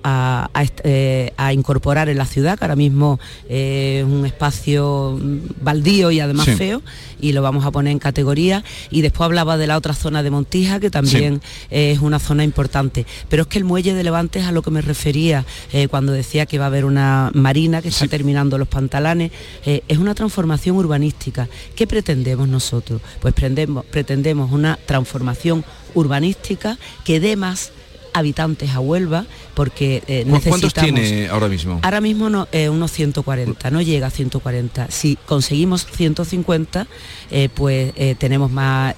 eh, 0.84 1.32
a, 1.38 1.54
incorporar 1.54 2.10
en 2.10 2.18
la 2.18 2.26
ciudad, 2.26 2.58
que 2.58 2.66
ahora 2.66 2.76
mismo 2.76 3.20
es 3.50 4.04
un 4.04 4.26
espacio 4.26 5.20
baldío 5.62 6.12
y 6.12 6.20
además 6.20 6.48
feo, 6.58 6.82
y 7.20 7.34
lo 7.34 7.42
vamos 7.42 7.66
a 7.66 7.72
poner 7.72 7.92
en 7.92 8.00
categoría. 8.00 8.64
Y 8.90 9.02
después 9.02 9.26
hablaba 9.26 9.58
de 9.58 9.68
la 9.68 9.78
otra 9.78 9.94
zona 9.94 10.24
de 10.24 10.32
Montija, 10.32 10.80
que 10.80 10.90
también 10.90 11.42
es 11.70 12.00
una 12.00 12.20
zona 12.20 12.44
importante. 12.44 13.06
Pero 13.30 13.44
es 13.44 13.48
que 13.48 13.58
el 13.58 13.64
muelle 13.64 13.94
de 13.94 14.04
Levante 14.04 14.40
es 14.40 14.46
a 14.46 14.52
lo 14.52 14.62
que 14.62 14.72
me 14.72 14.82
refería 14.82 15.46
eh, 15.74 15.88
cuando 15.88 16.12
decía 16.12 16.46
que 16.46 16.60
va 16.60 16.66
a 16.66 16.68
haber 16.68 16.86
una 16.86 17.32
marina 17.34 17.82
que 17.82 17.90
está 17.90 18.08
terminando 18.08 18.58
los 18.58 18.68
pantalanes. 18.68 19.32
es 19.66 19.98
una 19.98 20.16
transformación 20.16 20.76
urbanística. 20.78 21.48
¿Qué 21.76 21.88
pretendemos 21.88 22.48
nosotros? 22.48 23.02
Pues 23.20 23.34
pretendemos, 23.34 23.86
pretendemos 23.86 24.52
una 24.52 24.78
transformación 24.86 25.64
urbanística 25.94 26.78
que 27.04 27.20
dé 27.20 27.36
más 27.36 27.72
habitantes 28.14 28.72
a 28.72 28.80
Huelva 28.80 29.26
porque 29.54 30.04
eh, 30.08 30.26
¿Cuántos 30.48 30.74
tiene 30.74 31.28
ahora 31.30 31.48
mismo? 31.48 31.80
Ahora 31.84 32.02
mismo 32.02 32.30
no, 32.30 32.48
eh, 32.52 32.70
unos 32.70 32.92
140, 32.92 33.70
no 33.70 33.82
llega 33.82 34.08
a 34.08 34.10
140. 34.10 34.90
Si 34.90 35.18
conseguimos 35.26 35.86
150, 35.86 36.88
eh, 37.32 37.50
pues 37.54 37.94
tenemos 38.18 38.52
más, 38.52 38.96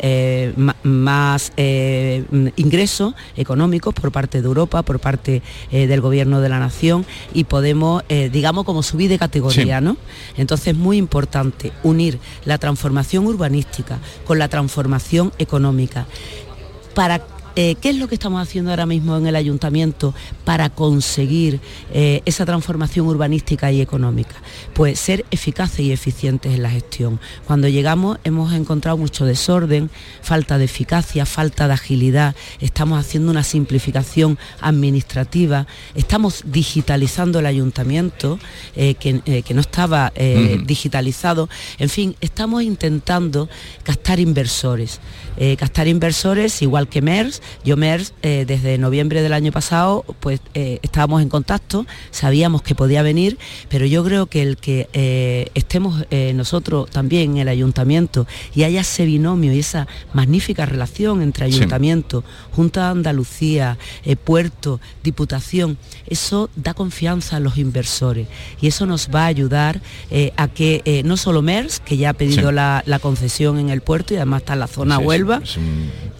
más 0.83 1.51
ingresos 1.57 3.13
económicos 3.35 3.93
por 3.93 4.11
parte 4.11 4.41
de 4.41 4.47
Europa, 4.47 4.83
por 4.83 4.99
parte 4.99 5.41
del 5.71 6.01
Gobierno 6.01 6.41
de 6.41 6.49
la 6.49 6.59
Nación 6.59 7.05
y 7.33 7.45
podemos, 7.45 8.03
digamos, 8.07 8.65
como 8.65 8.83
subir 8.83 9.09
de 9.09 9.19
categoría, 9.19 9.81
¿no? 9.81 9.97
Entonces 10.37 10.67
es 10.67 10.75
muy 10.75 10.97
importante 10.97 11.71
unir 11.83 12.19
la 12.45 12.57
transformación 12.57 13.25
urbanística 13.25 13.99
con 14.25 14.39
la 14.39 14.47
transformación 14.47 15.31
económica 15.37 16.07
para 16.93 17.19
eh, 17.55 17.75
¿Qué 17.79 17.91
es 17.91 17.97
lo 17.97 18.07
que 18.07 18.15
estamos 18.15 18.41
haciendo 18.41 18.71
ahora 18.71 18.87
mismo 18.87 19.15
en 19.15 19.27
el 19.27 19.35
ayuntamiento 19.35 20.15
para 20.43 20.71
conseguir 20.71 21.59
eh, 21.93 22.23
esa 22.25 22.47
transformación 22.47 23.05
urbanística 23.05 23.71
y 23.71 23.79
económica? 23.79 24.35
Pues 24.73 24.99
ser 24.99 25.23
eficaces 25.29 25.81
y 25.81 25.91
eficientes 25.91 26.51
en 26.53 26.63
la 26.63 26.71
gestión. 26.71 27.19
Cuando 27.45 27.67
llegamos 27.67 28.17
hemos 28.23 28.53
encontrado 28.53 28.97
mucho 28.97 29.25
desorden, 29.25 29.91
falta 30.23 30.57
de 30.57 30.65
eficacia, 30.65 31.27
falta 31.27 31.67
de 31.67 31.73
agilidad, 31.75 32.35
estamos 32.59 32.99
haciendo 32.99 33.29
una 33.29 33.43
simplificación 33.43 34.39
administrativa, 34.59 35.67
estamos 35.93 36.43
digitalizando 36.47 37.37
el 37.37 37.45
ayuntamiento, 37.45 38.39
eh, 38.75 38.95
que, 38.95 39.53
no 39.53 39.61
estaba 39.61 40.11
digitalizado, 40.65 41.47
en 41.77 41.89
fin, 41.89 42.15
estamos 42.19 42.63
intentando 42.63 43.47
captar 43.83 44.19
inversores. 44.19 44.99
captar 45.59 45.87
inversores 45.87 46.63
igual 46.63 46.87
que 46.87 47.03
MERS, 47.03 47.42
yo, 47.63 47.77
MERS, 47.77 48.13
eh, 48.21 48.45
desde 48.47 48.77
noviembre 48.77 49.21
del 49.21 49.33
año 49.33 49.51
pasado, 49.51 50.05
pues 50.19 50.41
eh, 50.53 50.79
estábamos 50.81 51.21
en 51.21 51.29
contacto, 51.29 51.85
sabíamos 52.11 52.61
que 52.61 52.75
podía 52.75 53.01
venir, 53.01 53.37
pero 53.69 53.85
yo 53.85 54.03
creo 54.03 54.25
que 54.27 54.41
el 54.41 54.57
que 54.57 54.89
eh, 54.93 55.49
estemos 55.53 56.05
nosotros 56.33 56.89
también 56.89 57.31
en 57.31 57.37
el 57.37 57.47
ayuntamiento 57.47 58.27
y 58.53 58.63
haya 58.63 58.81
ese 58.81 59.05
binomio 59.05 59.53
y 59.53 59.59
esa 59.59 59.87
magnífica 60.13 60.65
relación 60.65 61.21
entre 61.21 61.45
ayuntamiento, 61.45 62.23
Junta 62.51 62.85
de 62.85 62.91
Andalucía, 62.91 63.77
Puerto, 64.23 64.79
Diputación, 65.03 65.77
eso 66.07 66.49
da 66.55 66.73
confianza 66.73 67.37
a 67.37 67.39
los 67.39 67.57
inversores 67.57 68.27
y 68.61 68.67
eso 68.67 68.85
nos 68.85 69.09
va 69.13 69.23
a 69.23 69.27
ayudar 69.27 69.81
a 70.37 70.47
que 70.47 71.01
no 71.05 71.17
solo 71.17 71.41
MERS, 71.41 71.79
que 71.79 71.97
ya 71.97 72.11
ha 72.11 72.13
pedido 72.13 72.51
la, 72.51 72.83
concesión 73.01 73.59
en 73.59 73.69
el 73.69 73.81
puerto 73.81 74.13
y 74.13 74.17
además 74.17 74.41
está 74.41 74.53
en 74.53 74.59
la 74.59 74.67
zona 74.67 74.99
Huelva, 74.99 75.41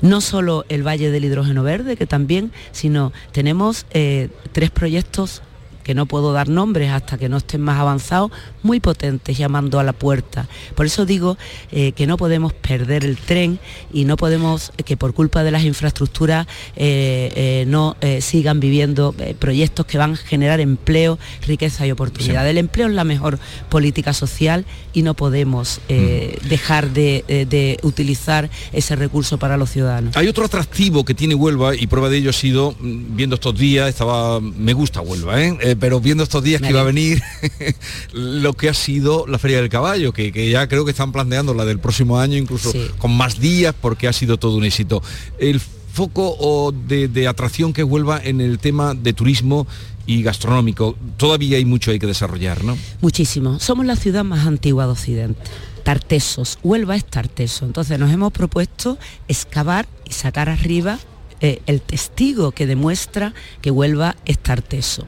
no 0.01 0.22
solo 0.22 0.65
el 0.70 0.86
Valle 0.86 1.12
del 1.13 1.24
hidrógeno 1.25 1.63
verde, 1.63 1.96
que 1.96 2.05
también, 2.05 2.51
sino 2.74 3.13
tenemos 3.32 3.86
eh, 3.91 4.29
tres 4.51 4.70
proyectos 4.70 5.41
que 5.84 5.94
no 5.94 6.06
puedo 6.06 6.34
dar 6.34 6.50
nombres 6.50 6.92
hasta 6.92 7.18
que 7.18 7.30
no 7.30 7.38
estén 7.38 7.62
más 7.62 7.80
avanzados, 7.80 8.32
muy 8.63 8.80
potentes 8.80 9.38
llamando 9.38 9.80
a 9.80 9.84
la 9.84 9.94
puerta. 9.94 10.48
Por 10.75 10.86
eso 10.86 11.06
digo 11.06 11.38
eh, 11.72 11.92
que 11.92 12.08
no 12.08 12.18
podemos 12.18 12.54
perder 12.54 13.06
el 13.06 13.18
tren 13.18 13.60
y 13.92 14.06
no 14.06 14.18
podemos 14.18 14.72
eh, 14.78 14.84
que 14.84 14.98
por 14.98 15.13
culpa 15.13 15.44
de 15.44 15.52
las 15.52 15.63
infraestructuras 15.63 16.48
eh, 16.75 17.66
no 17.68 17.96
sigan 18.20 18.60
viviendo 18.60 19.13
proyectos 19.40 19.86
que 19.86 19.98
van 19.98 20.13
a 20.13 20.16
generar 20.16 20.60
empleo, 20.60 21.20
riqueza 21.46 21.86
y 21.86 21.92
oportunidad. 21.92 22.48
El 22.48 22.58
empleo 22.58 22.88
es 22.88 22.94
la 22.94 23.04
mejor 23.04 23.40
política 23.70 24.13
social 24.13 24.66
y 24.94 25.02
no 25.02 25.13
podemos 25.13 25.82
mm. 25.90 26.48
dejar 26.48 26.90
de, 26.92 27.80
utilizar 27.84 28.50
ese 28.72 28.96
recurso 28.96 29.38
para 29.38 29.58
los 29.58 29.70
ciudadanos. 29.72 30.16
Hay 30.16 30.28
otro 30.28 30.46
atractivo 30.46 31.04
que 31.04 31.13
tiene 31.13 31.36
Huelva 31.36 31.75
y 31.75 31.88
prueba 31.88 32.10
de 32.10 32.18
ello 32.18 32.30
ha 32.30 32.34
sido, 32.34 32.75
mm, 32.80 33.16
viendo 33.16 33.36
estos 33.36 33.58
días, 33.58 33.90
estaba, 33.90 34.40
me 34.40 34.74
gusta 34.74 35.02
Huelva, 35.02 35.42
pero 35.75 36.00
viendo 36.00 36.24
estos 36.24 36.44
días 36.44 36.62
que 36.62 36.70
iba 36.70 36.82
a 36.82 36.86
venir 36.86 37.22
lo 38.13 38.53
que 38.53 38.70
ha 38.70 38.74
sido 38.74 39.25
la 39.27 39.39
Feria 39.39 39.58
del 39.58 39.70
Caballo, 39.70 40.13
que, 40.13 40.32
ya 40.50 40.68
creo 40.68 40.86
que 40.86 40.92
están 40.92 41.12
planteando 41.12 41.53
la 41.53 41.65
del 41.65 41.80
próximo 41.80 42.20
año, 42.20 42.38
incluso 42.38 42.72
con 42.98 43.15
más 43.15 43.39
días, 43.39 43.75
porque 43.80 44.08
ha 44.08 44.13
sido 44.13 44.38
todo 44.38 44.58
un 44.58 44.65
éxito. 44.65 45.01
El 45.39 45.60
foco 45.60 46.74
de, 46.88 47.27
atracción 47.27 47.72
que 47.72 47.84
vuelva 47.84 48.20
en 48.24 48.42
el 48.42 48.60
tema 48.60 48.94
de 48.96 49.13
turismo 49.13 49.68
y 50.06 50.24
gastronómico, 50.24 50.98
todavía 51.18 51.58
hay 51.58 51.65
mucho 51.65 51.92
hay 51.92 52.00
que 52.00 52.08
desarrollar, 52.08 52.63
¿no? 52.63 52.77
Muchísimo. 53.01 53.60
Somos 53.60 53.86
la 53.86 53.96
ciudad 53.96 54.24
más 54.24 54.46
antigua 54.46 54.86
de 54.86 54.92
Occidente. 54.92 55.39
Tartesos, 55.84 56.60
Huelva 56.63 56.96
es 56.96 57.06
Tarteso. 57.06 57.65
Entonces 57.65 58.00
nos 58.00 58.12
hemos 58.12 58.32
propuesto 58.32 58.98
excavar 59.27 59.88
y 60.10 60.13
sacar 60.13 60.50
arriba 60.50 61.00
eh, 61.42 61.62
el 61.68 61.82
testigo 61.82 62.51
que 62.51 62.65
demuestra 62.65 63.34
que 63.62 63.70
Huelva 63.70 64.15
es 64.25 64.39
Tarteso. 64.39 65.08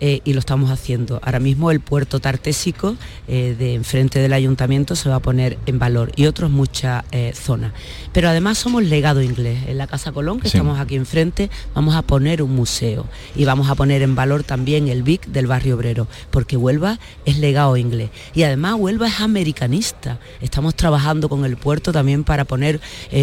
Eh, 0.00 0.20
y 0.24 0.32
lo 0.32 0.40
estamos 0.40 0.70
haciendo. 0.70 1.20
Ahora 1.22 1.40
mismo 1.40 1.70
el 1.70 1.80
puerto 1.80 2.20
tartésico 2.20 2.96
eh, 3.26 3.56
de 3.58 3.74
enfrente 3.74 4.20
del 4.20 4.32
ayuntamiento 4.32 4.94
se 4.94 5.08
va 5.08 5.16
a 5.16 5.20
poner 5.20 5.58
en 5.66 5.78
valor 5.78 6.12
y 6.14 6.26
otros 6.26 6.50
muchas 6.50 7.04
eh, 7.10 7.32
zonas. 7.34 7.72
Pero 8.12 8.28
además 8.28 8.58
somos 8.58 8.84
legado 8.84 9.22
inglés. 9.22 9.58
En 9.66 9.78
la 9.78 9.86
Casa 9.86 10.12
Colón, 10.12 10.40
que 10.40 10.48
estamos 10.48 10.78
aquí 10.78 10.94
enfrente, 10.94 11.50
vamos 11.74 11.94
a 11.94 12.02
poner 12.02 12.42
un 12.42 12.54
museo 12.54 13.06
y 13.34 13.44
vamos 13.44 13.70
a 13.70 13.74
poner 13.74 14.02
en 14.02 14.14
valor 14.14 14.44
también 14.44 14.88
el 14.88 15.02
BIC 15.02 15.26
del 15.26 15.46
barrio 15.46 15.76
obrero, 15.76 16.06
porque 16.30 16.56
Huelva 16.56 16.98
es 17.24 17.38
legado 17.38 17.76
inglés. 17.76 18.10
Y 18.34 18.44
además 18.44 18.74
Huelva 18.78 19.08
es 19.08 19.20
americanista. 19.20 20.20
Estamos 20.40 20.74
trabajando 20.74 21.28
con 21.28 21.44
el 21.44 21.56
puerto 21.56 21.92
también 21.92 22.24
para 22.24 22.44
poner 22.44 22.80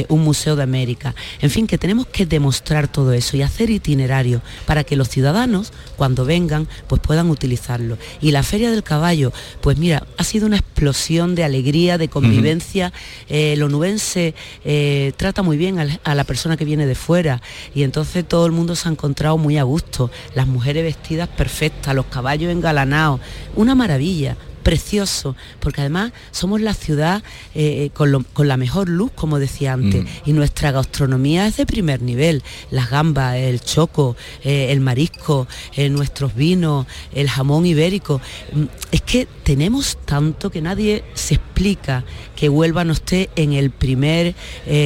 un 0.10 0.22
museo 0.22 0.56
de 0.56 0.64
América. 0.64 1.16
En 1.42 1.50
fin, 1.50 1.68
que 1.68 1.78
tenemos 1.78 2.08
que 2.08 2.26
demostrar 2.26 2.88
todo 2.88 3.14
eso 3.14 3.38
y 3.38 3.42
hacer 3.42 3.70
itinerarios 3.70 4.42
para 4.66 4.84
que 4.84 4.96
los 4.96 5.10
ciudadanos, 5.10 5.72
cuando 5.96 6.26
vengan, 6.26 6.65
pues 6.88 7.02
puedan 7.02 7.30
utilizarlo. 7.30 7.98
Y 8.22 8.32
la 8.32 8.44
Feria 8.44 8.72
del 8.72 8.84
Caballo, 8.84 9.32
pues 9.62 9.78
mira, 9.78 10.06
ha 10.18 10.24
sido 10.24 10.46
una 10.48 10.58
explosión 10.58 11.36
de 11.36 11.44
alegría, 11.44 11.98
de 11.98 12.08
convivencia. 12.08 12.94
Eh, 13.30 13.54
el 13.54 13.64
onubense 13.64 14.36
eh, 14.64 15.14
trata 15.18 15.42
muy 15.44 15.58
bien 15.58 15.80
a, 16.04 16.16
la 16.16 16.24
persona 16.24 16.58
que 16.58 16.66
viene 16.66 16.86
de 16.86 16.96
fuera 16.96 17.42
y 17.74 17.84
entonces 17.84 18.28
todo 18.28 18.46
el 18.46 18.52
mundo 18.52 18.76
se 18.76 18.88
ha 18.88 18.92
encontrado 18.92 19.38
muy 19.38 19.58
a 19.58 19.64
gusto. 19.64 20.12
Las 20.34 20.48
mujeres 20.48 20.84
vestidas 20.84 21.30
perfectas, 21.30 21.96
los 21.96 22.06
caballos 22.06 22.52
engalanados, 22.52 23.20
una 23.56 23.76
maravilla 23.76 24.38
precioso, 24.66 25.36
porque 25.60 25.82
además 25.82 26.12
somos 26.32 26.60
la 26.60 26.74
ciudad 26.74 27.22
eh, 27.54 27.92
con, 27.94 28.26
la 28.48 28.58
mejor 28.58 28.90
luz, 28.90 29.12
como 29.14 29.38
decía 29.38 29.74
antes, 29.74 30.04
mm. 30.04 30.08
y 30.26 30.34
nuestra 30.34 30.72
gastronomía 30.72 31.46
es 31.46 31.58
de 31.58 31.68
primer 31.68 32.02
nivel. 32.02 32.42
Las 32.72 32.90
gambas, 32.90 33.36
el 33.36 33.62
choco, 33.62 34.18
eh, 34.44 34.72
el 34.72 34.80
marisco, 34.80 35.48
eh, 35.76 35.90
nuestros 35.90 36.34
vinos, 36.34 36.88
el 37.14 37.30
jamón 37.30 37.68
ibérico. 37.68 38.20
Mm, 38.54 38.64
es 38.92 39.04
que 39.04 39.28
tenemos 39.44 40.00
tanto 40.04 40.50
que 40.50 40.64
nadie 40.64 41.04
se 41.14 41.36
explica 41.36 42.04
que 42.36 42.50
Huelva 42.50 42.84
no 42.84 42.94
esté 42.94 43.30
en 43.36 43.54
el 43.54 43.72
primer 43.72 44.36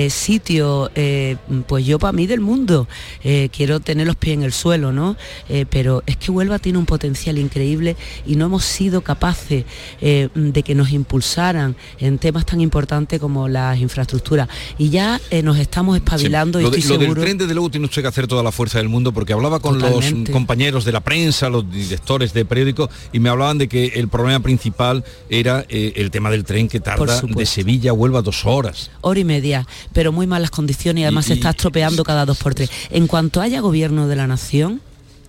sitio, 0.10 0.92
pues 1.68 1.86
yo 1.86 2.00
para 2.00 2.12
mí 2.14 2.28
del 2.28 2.40
mundo. 2.42 2.88
quiero 3.52 3.80
tener 3.80 4.08
los 4.08 4.16
pies 4.16 4.36
en 4.36 4.44
el 4.44 4.54
suelo, 4.54 4.92
¿no? 4.92 5.16
pero 5.70 6.04
es 6.06 6.18
que 6.18 6.32
Huelva 6.32 6.60
tiene 6.60 6.78
un 6.78 6.86
potencial 6.86 7.38
increíble 7.38 7.96
y 8.26 8.36
no 8.36 8.46
hemos 8.46 8.64
sido 8.66 9.02
capaces 9.02 9.66
eh, 10.02 10.30
de 10.36 10.64
que 10.64 10.76
nos 10.76 10.92
impulsaran 10.92 11.76
en 12.00 12.18
temas 12.18 12.46
tan 12.46 12.62
importantes 12.62 13.20
como 13.20 13.48
las 13.48 13.80
infraestructuras. 13.80 14.48
Y 14.78 14.90
ya 14.90 15.20
eh, 15.32 15.42
nos 15.44 15.58
estamos 15.58 15.96
espabilando 15.98 16.60
y 16.60 16.64
lo, 16.64 16.70
de- 16.72 16.78
estoy 16.80 16.94
lo 16.94 17.00
del 17.00 17.08
seguro. 17.08 17.22
tren, 17.24 17.38
desde 17.38 17.54
luego, 17.54 17.70
tiene 17.70 17.86
usted 17.86 18.02
que 18.02 18.08
hacer 18.08 18.28
toda 18.28 18.44
la 18.44 18.52
fuerza 18.52 18.78
del 18.78 18.90
mundo, 18.90 19.12
porque 19.14 19.34
hablaba 19.34 19.60
con 19.60 19.80
Totalmente. 19.80 20.32
los 20.32 20.36
compañeros 20.40 20.86
de 20.86 20.92
la 20.92 21.02
prensa, 21.02 21.50
los 21.50 21.70
directores 21.72 22.34
de 22.34 22.46
periódicos, 22.46 22.90
y 23.14 23.20
me 23.20 23.30
hablaban 23.30 23.58
de 23.58 23.68
que 23.68 23.88
el 23.96 24.08
problema 24.08 24.40
principal 24.42 25.04
era 25.30 25.66
eh, 25.70 25.94
el 25.96 26.12
tema 26.12 26.30
del 26.32 26.44
tren 26.44 26.68
que 26.68 26.80
tarda 26.80 27.22
de. 27.40 27.46
Sevilla 27.46 27.92
a 27.92 27.94
Huelva 27.94 28.22
dos 28.22 28.46
horas. 28.46 28.92
hora 29.02 29.20
y 29.20 29.24
media, 29.26 29.68
pero 29.94 30.12
muy 30.12 30.28
malas 30.28 30.52
condiciones 30.52 31.02
y 31.02 31.04
además 31.06 31.26
Y- 31.26 31.28
se 31.30 31.34
está 31.36 31.50
estropeando 31.52 32.04
cada 32.04 32.26
dos 32.26 32.38
por 32.38 32.54
tres. 32.56 32.70
En 32.90 33.08
cuanto 33.08 33.42
haya 33.42 33.60
gobierno 33.62 34.08
de 34.08 34.16
la 34.16 34.28
nación, 34.28 34.82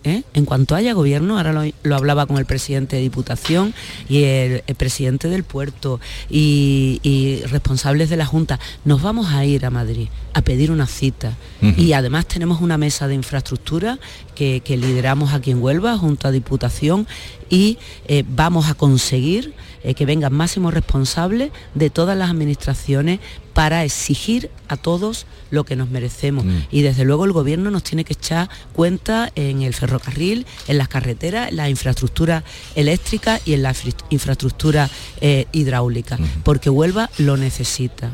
¿eh? 0.05 0.23
en 0.35 0.45
cuanto 0.45 0.75
haya 0.75 0.93
gobierno, 0.93 1.37
ahora 1.37 1.53
lo, 1.53 1.63
lo 1.83 1.97
hablaba 1.97 2.27
con 2.27 2.39
el 2.39 2.47
presidente 2.47 2.97
de 2.97 3.03
Diputación 3.03 3.75
y 4.09 4.25
el, 4.25 4.65
el 4.67 4.75
presidente 4.75 5.29
del 5.29 5.45
puerto 5.45 6.01
y, 6.29 7.01
y 7.03 7.43
responsables 7.47 8.11
de 8.11 8.17
la 8.17 8.27
Junta, 8.27 8.59
nos 8.85 9.03
vamos 9.03 9.29
a 9.33 9.45
ir 9.45 9.65
a 9.67 9.71
Madrid 9.71 10.09
a 10.33 10.43
pedir 10.43 10.71
una 10.71 10.87
cita. 10.87 11.37
Y 11.77 11.93
además 11.93 12.27
tenemos 12.27 12.61
una 12.61 12.79
mesa 12.79 13.07
de 13.07 13.15
infraestructura 13.15 13.99
que, 14.35 14.61
que 14.61 14.77
lideramos 14.77 15.35
aquí 15.35 15.51
en 15.51 15.63
Huelva 15.63 15.99
junto 15.99 16.27
a 16.27 16.31
Diputación 16.31 17.07
y 17.51 17.79
eh, 18.07 18.25
vamos 18.27 18.69
a 18.71 18.75
conseguir 18.75 19.53
eh, 19.83 19.95
que 19.95 20.07
vengan 20.07 20.33
máximos 20.33 20.73
responsables 20.73 21.51
de 21.75 21.91
todas 21.91 22.17
las 22.17 22.31
administraciones 22.31 23.21
para 23.61 23.85
exigir 23.85 24.51
a 24.69 24.79
todos 24.79 25.27
lo 25.51 25.65
que 25.65 25.77
nos 25.77 25.91
merecemos. 25.91 26.47
Y 26.71 26.81
desde 26.81 27.05
luego 27.05 27.27
el 27.27 27.33
gobierno 27.33 27.71
nos 27.71 27.83
tiene 27.85 28.05
que 28.05 28.15
echar 28.15 28.49
cuenta 28.73 29.31
en 29.35 29.61
el 29.61 29.75
ferrocarril, 29.75 30.47
en 30.67 30.79
las 30.79 30.89
carreteras, 30.89 31.51
en 31.51 31.57
la 31.57 31.69
infraestructura 31.69 32.43
eléctrica 32.75 33.39
y 33.45 33.53
en 33.53 33.63
la 33.63 33.73
infra- 33.73 33.93
infraestructura 34.09 34.89
eh, 35.21 35.45
hidráulica, 35.53 36.17
porque 36.43 36.71
Huelva 36.71 37.11
lo 37.19 37.37
necesita. 37.37 38.09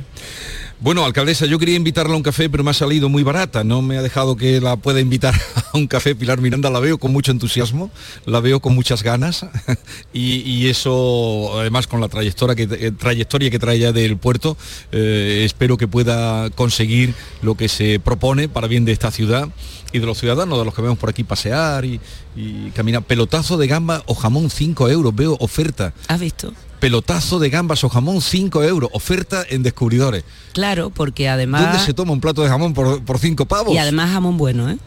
Bueno, 0.79 1.07
alcaldesa, 1.07 1.47
yo 1.47 1.59
quería 1.59 1.75
invitarla 1.75 2.13
a 2.13 2.17
un 2.19 2.23
café, 2.23 2.51
pero 2.51 2.63
me 2.63 2.71
ha 2.71 2.75
salido 2.75 3.09
muy 3.09 3.23
barata. 3.23 3.65
No 3.65 3.81
me 3.81 3.97
ha 3.97 4.03
dejado 4.03 4.37
que 4.37 4.61
la 4.61 4.77
pueda 4.77 5.01
invitar 5.01 5.35
a 5.73 5.77
un 5.77 5.87
café. 5.87 6.15
Pilar 6.15 6.39
Miranda 6.43 6.69
la 6.69 6.81
veo 6.81 6.99
con 6.99 7.13
mucho 7.13 7.33
entusiasmo, 7.33 7.91
la 8.27 8.41
veo 8.41 8.61
con 8.61 8.75
muchas 8.75 9.03
ganas 9.03 9.47
y, 10.13 10.69
eso, 10.69 11.59
además, 11.59 11.87
con 11.87 12.03
la 12.03 12.09
trayectoria 12.09 12.55
que, 12.55 12.69
eh, 12.89 13.57
trae 13.59 13.79
ya 13.79 13.93
del 13.93 14.19
puerto, 14.19 14.59
eh, 14.93 15.43
espero 15.47 15.79
que 15.79 15.89
pueda 15.89 16.51
conseguir 16.51 17.15
lo 17.41 17.55
que 17.55 17.69
se 17.69 17.99
propone 17.99 18.51
para 18.51 18.67
bien 18.67 18.85
de 18.85 18.93
esta 18.93 19.11
ciudad 19.11 19.49
y 19.93 19.99
de 19.99 20.05
los 20.05 20.19
ciudadanos, 20.19 20.59
de 20.59 20.65
los 20.67 20.75
que 20.75 20.83
vemos 20.83 20.99
por 20.99 21.09
aquí 21.09 21.25
pasear 21.25 21.87
y, 21.87 22.01
y 22.37 22.71
caminar. 22.73 23.03
Pelotazo 23.03 23.57
de 23.57 23.67
gamba 23.67 24.03
o 24.05 24.15
jamón 24.15 24.51
5 24.51 24.91
euros, 24.91 25.17
veo 25.17 25.39
oferta. 25.41 25.95
¿Has 26.09 26.21
visto? 26.21 26.53
Pelotazo 26.81 27.39
de 27.39 27.51
gambas 27.51 27.83
o 27.85 27.89
jamón 27.89 28.21
5 28.21 28.63
euros, 28.65 28.91
oferta 28.93 29.45
en 29.49 29.63
descubridores. 29.63 30.25
Claro, 30.53 30.91
porque 30.91 31.29
además... 31.29 31.63
¿Dónde 31.63 31.79
se 31.79 31.95
toma 31.95 32.13
un 32.13 32.21
plato 32.21 32.43
de 32.43 32.49
jamón 32.49 32.75
por, 32.75 33.03
por 33.05 33.19
cinco 33.19 33.47
pavos? 33.47 33.75
Y 33.75 33.79
además 33.79 34.11
jamón 34.11 34.37
bueno, 34.37 34.71
¿eh? 34.71 34.79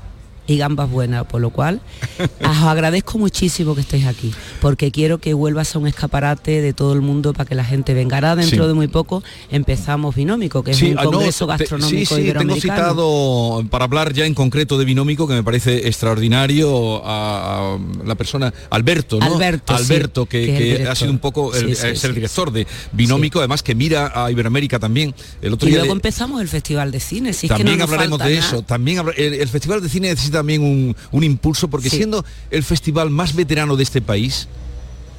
Y 0.49 0.57
gambas 0.57 0.89
buenas, 0.89 1.25
por 1.25 1.41
lo 1.41 1.51
cual 1.51 1.79
os 2.41 2.57
agradezco 2.57 3.17
muchísimo 3.19 3.75
que 3.75 3.81
estéis 3.81 4.05
aquí, 4.07 4.33
porque 4.61 4.91
quiero 4.91 5.19
que 5.19 5.33
vuelvas 5.35 5.75
a 5.75 5.79
un 5.79 5.87
escaparate 5.87 6.61
de 6.61 6.73
todo 6.73 6.93
el 6.93 7.01
mundo 7.01 7.33
para 7.33 7.47
que 7.47 7.53
la 7.55 7.63
gente 7.63 7.93
venga. 7.93 8.17
Ahora 8.17 8.35
dentro 8.35 8.63
Sí. 8.63 8.67
de 8.67 8.73
muy 8.73 8.87
poco 8.87 9.23
empezamos 9.51 10.15
Binómico, 10.15 10.63
que 10.63 10.71
es 10.71 10.77
Sí, 10.77 10.91
un 10.91 10.99
ah, 10.99 11.03
no, 11.03 11.11
congreso 11.11 11.45
te- 11.45 11.51
gastronómico 11.57 12.15
Sí, 12.15 12.33
tengo 12.35 12.55
citado 12.55 13.63
para 13.69 13.85
hablar 13.85 14.11
ya 14.13 14.25
en 14.25 14.33
concreto 14.33 14.77
de 14.79 14.85
Binómico, 14.85 15.27
que 15.27 15.35
me 15.35 15.43
parece 15.43 15.87
extraordinario, 15.87 17.05
a, 17.05 17.75
a 17.75 17.79
la 18.05 18.15
persona, 18.15 18.53
Alberto, 18.71 19.19
¿no? 19.19 19.25
Alberto, 19.67 20.25
que, 20.25 20.87
ha 20.89 20.95
sido 20.95 21.11
un 21.11 21.19
poco, 21.19 21.53
el, 21.53 21.69
es 21.69 22.03
el 22.03 22.15
director 22.15 22.51
de 22.51 22.65
Binómico, 22.91 23.39
además 23.39 23.63
que 23.63 23.75
mira 23.75 24.11
a 24.15 24.31
Iberoamérica 24.31 24.79
también. 24.79 25.13
El 25.41 25.53
otro 25.53 25.67
Y 25.67 25.71
día 25.71 25.79
luego 25.81 25.93
empezamos 25.93 26.41
el 26.41 26.47
Festival 26.47 26.91
de 26.91 26.99
Cine, 26.99 27.33
si 27.33 27.45
es 27.47 27.51
que 27.51 27.57
también 27.59 27.77
no 27.77 27.83
hablaremos 27.85 28.19
de 28.19 28.35
nada. 28.35 28.47
eso. 28.47 28.61
También 28.63 29.01
el, 29.17 29.33
el 29.35 29.47
Festival 29.47 29.81
de 29.81 29.89
Cine 29.89 30.09
necesita 30.09 30.38
también 30.39 30.63
un, 30.63 30.95
un 31.11 31.23
impulso, 31.23 31.67
porque 31.69 31.89
Sí. 31.89 31.97
siendo 31.97 32.23
el 32.51 32.63
festival 32.63 33.09
más 33.09 33.35
veterano 33.35 33.75
de 33.75 33.83
este 33.83 34.01
país, 34.01 34.47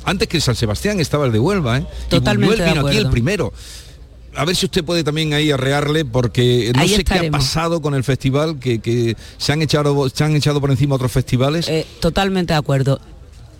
antes 0.05 0.29
que 0.29 0.39
el 0.39 0.43
San 0.43 0.57
Sebastián 0.57 0.99
estaba 1.01 1.27
el 1.27 1.33
de 1.33 1.39
Huelva, 1.39 1.79
¿eh? 1.79 1.87
Y 2.07 2.11
Totalmente 2.11 2.63
de 2.63 2.73
vino 2.73 2.87
aquí 2.87 2.97
el 2.97 3.11
primero. 3.11 3.53
A 4.37 4.45
ver 4.45 4.55
si 4.55 4.67
usted 4.67 4.85
puede 4.85 5.03
también 5.03 5.33
ahí 5.35 5.51
arrearle, 5.51 6.05
porque 6.05 6.71
no 6.75 6.81
Ahí 6.81 6.89
sé 6.91 7.05
qué 7.05 7.27
ha 7.27 7.31
pasado 7.31 7.83
con 7.83 7.95
el 7.95 8.05
festival, 8.05 8.59
que, 8.61 8.79
que 8.79 9.17
se, 9.39 9.53
han 9.53 9.61
echado, 9.61 10.09
se 10.09 10.23
han 10.25 10.37
echado 10.37 10.61
por 10.61 10.71
encima 10.71 10.95
otros 10.95 11.11
festivales. 11.13 11.69
Eh, 11.69 11.85
totalmente 12.01 12.53
de 12.53 12.59
acuerdo. 12.59 13.01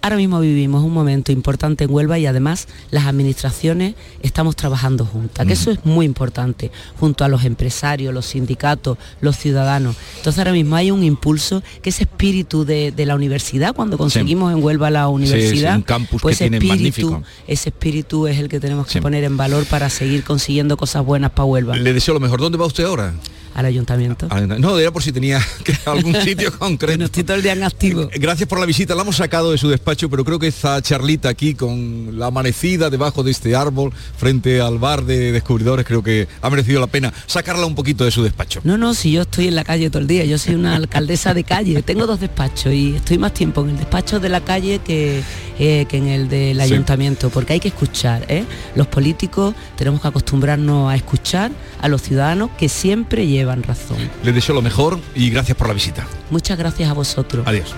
Ahora 0.03 0.17
mismo 0.17 0.41
vivimos 0.41 0.83
un 0.83 0.93
momento 0.95 1.31
importante 1.31 1.85
en 1.85 1.91
Huelva 1.93 2.19
y 2.19 2.25
además 2.25 2.69
las 2.91 3.05
administraciones 3.05 3.95
estamos 4.23 4.57
trabajando 4.57 5.05
juntas, 5.05 5.47
que 5.47 5.53
eso 5.53 5.71
es 5.71 5.85
muy 5.85 6.07
importante, 6.07 6.71
junto 6.99 7.23
a 7.23 7.29
los 7.29 7.45
empresarios, 7.45 8.15
los 8.15 8.25
sindicatos, 8.25 8.97
los 9.21 9.37
ciudadanos. 9.37 9.97
Entonces 10.17 10.39
ahora 10.39 10.53
mismo 10.53 10.77
hay 10.77 10.91
un 10.91 11.05
impulso 11.05 11.63
que 11.83 11.91
ese 11.91 12.05
espíritu 12.05 12.65
de, 12.65 12.93
de 12.93 13.05
la 13.07 13.15
universidad, 13.15 13.75
cuando 13.75 13.99
conseguimos 13.99 14.53
en 14.55 14.63
Huelva 14.65 14.89
la 14.91 15.09
universidad, 15.09 15.77
un 15.77 15.83
campus 15.83 16.23
pues 16.23 16.39
que 16.39 16.45
ese 16.47 16.51
tiene 16.51 16.67
espíritu, 16.75 17.11
magnífico. 17.11 17.31
ese 17.47 17.69
espíritu 17.69 18.27
es 18.27 18.39
el 18.39 18.49
que 18.49 18.59
tenemos 18.59 18.87
que 18.87 18.93
Sí. 18.95 19.01
poner 19.01 19.25
en 19.25 19.37
valor 19.37 19.67
para 19.67 19.91
seguir 19.91 20.25
consiguiendo 20.25 20.77
cosas 20.79 21.05
buenas 21.05 21.31
para 21.33 21.45
Huelva. 21.45 21.77
Le 21.77 21.93
deseo 21.93 22.15
lo 22.15 22.21
mejor. 22.21 22.41
¿Dónde 22.41 22.57
va 22.57 22.65
usted 22.67 22.85
ahora? 22.85 23.13
Al 23.61 23.67
ayuntamiento. 23.67 24.27
No, 24.59 24.79
era 24.79 24.91
por 24.91 25.03
si 25.03 25.13
tenía 25.13 25.41
que- 25.65 25.77
algún 25.87 26.15
sitio 26.17 26.51
concreto. 26.59 27.05
estoy 27.05 27.23
todo 27.25 27.37
el 27.37 27.43
día 27.43 27.53
en 27.53 27.63
activo. 27.63 28.09
Gracias 28.15 28.49
por 28.49 28.59
la 28.59 28.67
visita. 28.67 28.95
La 28.95 29.03
hemos 29.03 29.17
sacado 29.17 29.53
de 29.53 29.59
su 29.59 29.69
despacho, 29.69 30.09
pero 30.09 30.25
creo 30.25 30.39
que 30.39 30.47
esta 30.49 30.81
charlita 30.83 31.29
aquí 31.29 31.55
con 31.55 32.19
la 32.19 32.27
amanecida 32.27 32.91
debajo 32.91 33.23
de 33.23 33.31
este 33.31 33.55
árbol 33.55 33.93
frente 34.17 34.61
al 34.61 34.79
bar 34.79 35.05
de 35.05 35.33
descubridores 35.33 35.85
creo 35.87 36.03
que 36.03 36.27
ha 36.41 36.51
merecido 36.51 36.81
la 36.81 36.87
pena 36.87 37.13
sacarla 37.27 37.67
un 37.67 37.75
poquito 37.75 38.05
de 38.05 38.11
su 38.11 38.23
despacho. 38.23 38.61
No, 38.65 38.79
no, 38.79 38.95
si 38.95 39.13
yo 39.13 39.23
estoy 39.23 39.49
en 39.49 39.55
la 39.55 39.65
calle 39.65 39.91
todo 39.91 40.01
el 40.01 40.09
día, 40.09 40.25
yo 40.25 40.39
soy 40.39 40.55
una 40.55 40.77
alcaldesa 40.77 41.35
de 41.35 41.45
calle, 41.45 41.83
tengo 41.91 42.07
dos 42.07 42.19
despachos 42.21 42.73
y 42.73 42.97
estoy 42.97 43.19
más 43.19 43.35
tiempo 43.35 43.63
en 43.63 43.71
el 43.71 43.77
despacho 43.77 44.21
de 44.21 44.29
la 44.31 44.41
calle 44.41 44.81
que, 44.85 45.23
eh, 45.59 45.87
que 45.89 45.97
en 45.99 46.09
el 46.09 46.29
del 46.29 46.57
Sí. 46.57 46.63
ayuntamiento, 46.63 47.29
porque 47.31 47.53
hay 47.55 47.61
que 47.61 47.69
escuchar, 47.69 48.25
¿eh? 48.29 48.45
Los 48.75 48.87
políticos 48.87 49.55
tenemos 49.77 50.01
que 50.01 50.09
acostumbrarnos 50.09 50.91
a 50.91 50.97
escuchar 50.97 51.51
a 51.81 51.89
los 51.89 52.03
ciudadanos 52.03 52.51
que 52.59 52.69
siempre 52.69 53.27
llevan 53.27 53.63
razón. 53.63 53.99
Les 54.23 54.35
deseo 54.35 54.55
lo 54.55 54.63
mejor 54.63 54.99
y 55.15 55.31
gracias 55.31 55.57
por 55.57 55.69
la 55.69 55.75
visita. 55.75 56.07
Muchas 56.31 56.59
gracias 56.59 56.91
a 56.91 56.93
vosotros. 56.93 57.47
Adiós. 57.47 57.75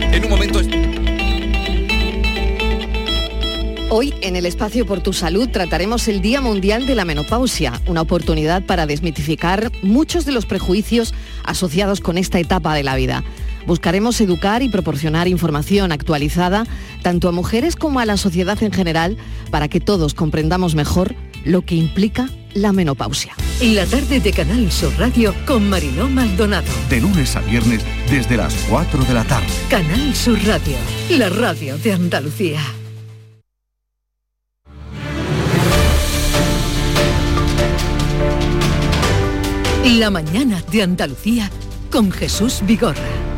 En 0.00 0.24
un 0.24 0.30
momento... 0.30 0.60
Hoy 3.92 4.14
en 4.20 4.36
el 4.36 4.46
espacio 4.46 4.86
por 4.86 5.00
tu 5.00 5.12
salud 5.12 5.48
trataremos 5.48 6.06
el 6.06 6.20
Día 6.22 6.40
Mundial 6.40 6.86
de 6.86 6.94
la 6.94 7.04
Menopausia, 7.04 7.72
una 7.86 8.02
oportunidad 8.02 8.62
para 8.62 8.86
desmitificar 8.86 9.72
muchos 9.82 10.24
de 10.24 10.30
los 10.30 10.46
prejuicios 10.46 11.12
asociados 11.42 12.00
con 12.00 12.16
esta 12.16 12.38
etapa 12.38 12.72
de 12.76 12.84
la 12.84 12.94
vida. 12.94 13.24
Buscaremos 13.66 14.20
educar 14.20 14.62
y 14.62 14.68
proporcionar 14.68 15.28
información 15.28 15.92
actualizada 15.92 16.64
tanto 17.02 17.28
a 17.28 17.32
mujeres 17.32 17.76
como 17.76 18.00
a 18.00 18.06
la 18.06 18.16
sociedad 18.16 18.62
en 18.62 18.72
general 18.72 19.16
para 19.50 19.68
que 19.68 19.80
todos 19.80 20.14
comprendamos 20.14 20.74
mejor 20.74 21.14
lo 21.44 21.62
que 21.62 21.74
implica 21.74 22.28
la 22.54 22.72
menopausia. 22.72 23.34
La 23.60 23.86
tarde 23.86 24.20
de 24.20 24.32
Canal 24.32 24.70
Sur 24.72 24.92
Radio 24.98 25.34
con 25.46 25.68
Mariló 25.68 26.08
Maldonado. 26.08 26.66
De 26.88 27.00
lunes 27.00 27.36
a 27.36 27.40
viernes 27.40 27.84
desde 28.10 28.36
las 28.36 28.54
4 28.68 29.04
de 29.04 29.14
la 29.14 29.24
tarde. 29.24 29.46
Canal 29.68 30.14
Sur 30.14 30.38
Radio, 30.46 30.76
la 31.10 31.28
radio 31.28 31.78
de 31.78 31.92
Andalucía. 31.92 32.60
La 39.84 40.10
mañana 40.10 40.62
de 40.70 40.82
Andalucía 40.82 41.50
con 41.90 42.10
Jesús 42.12 42.60
Vigorra. 42.66 43.29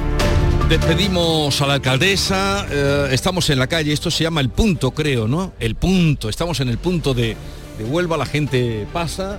Despedimos 0.72 1.60
a 1.60 1.66
la 1.66 1.74
alcaldesa, 1.74 2.66
eh, 2.70 3.08
estamos 3.12 3.50
en 3.50 3.58
la 3.58 3.66
calle, 3.66 3.92
esto 3.92 4.10
se 4.10 4.24
llama 4.24 4.40
el 4.40 4.48
punto, 4.48 4.92
creo, 4.92 5.28
¿no? 5.28 5.52
El 5.60 5.74
punto, 5.74 6.30
estamos 6.30 6.60
en 6.60 6.70
el 6.70 6.78
punto 6.78 7.12
de, 7.12 7.36
de 7.76 7.84
Huelva, 7.84 8.16
la 8.16 8.24
gente 8.24 8.86
pasa, 8.90 9.38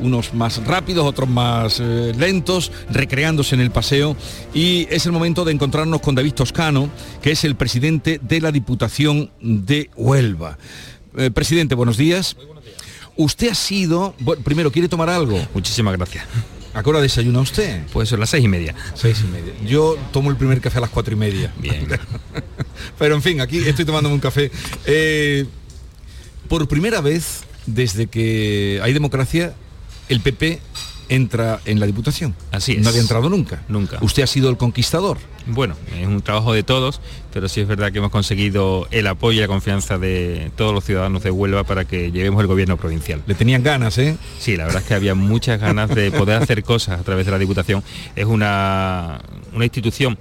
unos 0.00 0.34
más 0.34 0.64
rápidos, 0.64 1.04
otros 1.04 1.28
más 1.28 1.80
eh, 1.80 2.12
lentos, 2.16 2.70
recreándose 2.90 3.56
en 3.56 3.60
el 3.60 3.72
paseo 3.72 4.16
y 4.54 4.86
es 4.88 5.04
el 5.04 5.10
momento 5.10 5.44
de 5.44 5.50
encontrarnos 5.50 6.00
con 6.00 6.14
David 6.14 6.34
Toscano, 6.34 6.88
que 7.22 7.32
es 7.32 7.42
el 7.42 7.56
presidente 7.56 8.20
de 8.22 8.40
la 8.40 8.52
Diputación 8.52 9.32
de 9.40 9.90
Huelva. 9.96 10.58
Eh, 11.16 11.32
presidente, 11.32 11.74
buenos 11.74 11.96
días. 11.96 12.36
Usted 13.16 13.50
ha 13.50 13.56
sido, 13.56 14.14
bueno, 14.20 14.44
primero, 14.44 14.70
¿quiere 14.70 14.88
tomar 14.88 15.10
algo? 15.10 15.44
Muchísimas 15.54 15.96
gracias. 15.96 16.24
¿A 16.74 16.82
qué 16.82 16.90
hora 16.90 17.00
desayuna 17.00 17.40
usted? 17.40 17.82
Pues 17.92 18.08
son 18.08 18.20
las 18.20 18.30
seis 18.30 18.44
y 18.44 18.48
media. 18.48 18.74
Seis 18.94 19.22
y 19.24 19.30
media. 19.30 19.52
Yo 19.66 19.96
tomo 20.12 20.30
el 20.30 20.36
primer 20.36 20.60
café 20.60 20.78
a 20.78 20.80
las 20.82 20.90
cuatro 20.90 21.14
y 21.14 21.16
media. 21.16 21.52
Bien. 21.58 21.88
Pero 22.98 23.14
en 23.14 23.22
fin, 23.22 23.40
aquí 23.40 23.58
estoy 23.58 23.84
tomándome 23.84 24.14
un 24.14 24.20
café. 24.20 24.50
Eh, 24.86 25.46
por 26.48 26.66
primera 26.68 27.00
vez, 27.00 27.40
desde 27.66 28.06
que 28.06 28.80
hay 28.82 28.92
democracia, 28.92 29.54
el 30.08 30.20
PP 30.20 30.60
entra 31.08 31.60
en 31.64 31.80
la 31.80 31.86
Diputación. 31.86 32.34
Así 32.50 32.72
es. 32.72 32.82
No 32.82 32.88
había 32.88 33.00
entrado 33.00 33.28
nunca. 33.28 33.62
Nunca. 33.68 33.98
Usted 34.00 34.22
ha 34.22 34.26
sido 34.26 34.50
el 34.50 34.56
conquistador. 34.56 35.18
Bueno, 35.46 35.76
es 35.98 36.06
un 36.06 36.20
trabajo 36.20 36.52
de 36.52 36.62
todos, 36.62 37.00
pero 37.32 37.48
sí 37.48 37.60
es 37.62 37.66
verdad 37.66 37.90
que 37.90 37.98
hemos 37.98 38.10
conseguido 38.10 38.86
el 38.90 39.06
apoyo 39.06 39.38
y 39.38 39.40
la 39.40 39.48
confianza 39.48 39.96
de 39.96 40.50
todos 40.56 40.74
los 40.74 40.84
ciudadanos 40.84 41.22
de 41.22 41.30
Huelva 41.30 41.64
para 41.64 41.86
que 41.86 42.12
llevemos 42.12 42.40
el 42.42 42.46
gobierno 42.46 42.76
provincial. 42.76 43.22
Le 43.26 43.34
tenían 43.34 43.62
ganas, 43.62 43.96
¿eh? 43.96 44.16
Sí, 44.38 44.56
la 44.56 44.66
verdad 44.66 44.82
es 44.82 44.88
que 44.88 44.94
había 44.94 45.14
muchas 45.14 45.58
ganas 45.58 45.88
de 45.94 46.10
poder 46.10 46.42
hacer 46.42 46.62
cosas 46.62 47.00
a 47.00 47.02
través 47.02 47.24
de 47.24 47.32
la 47.32 47.38
Diputación. 47.38 47.82
Es 48.14 48.26
una, 48.26 49.20
una 49.54 49.64
institución 49.64 50.18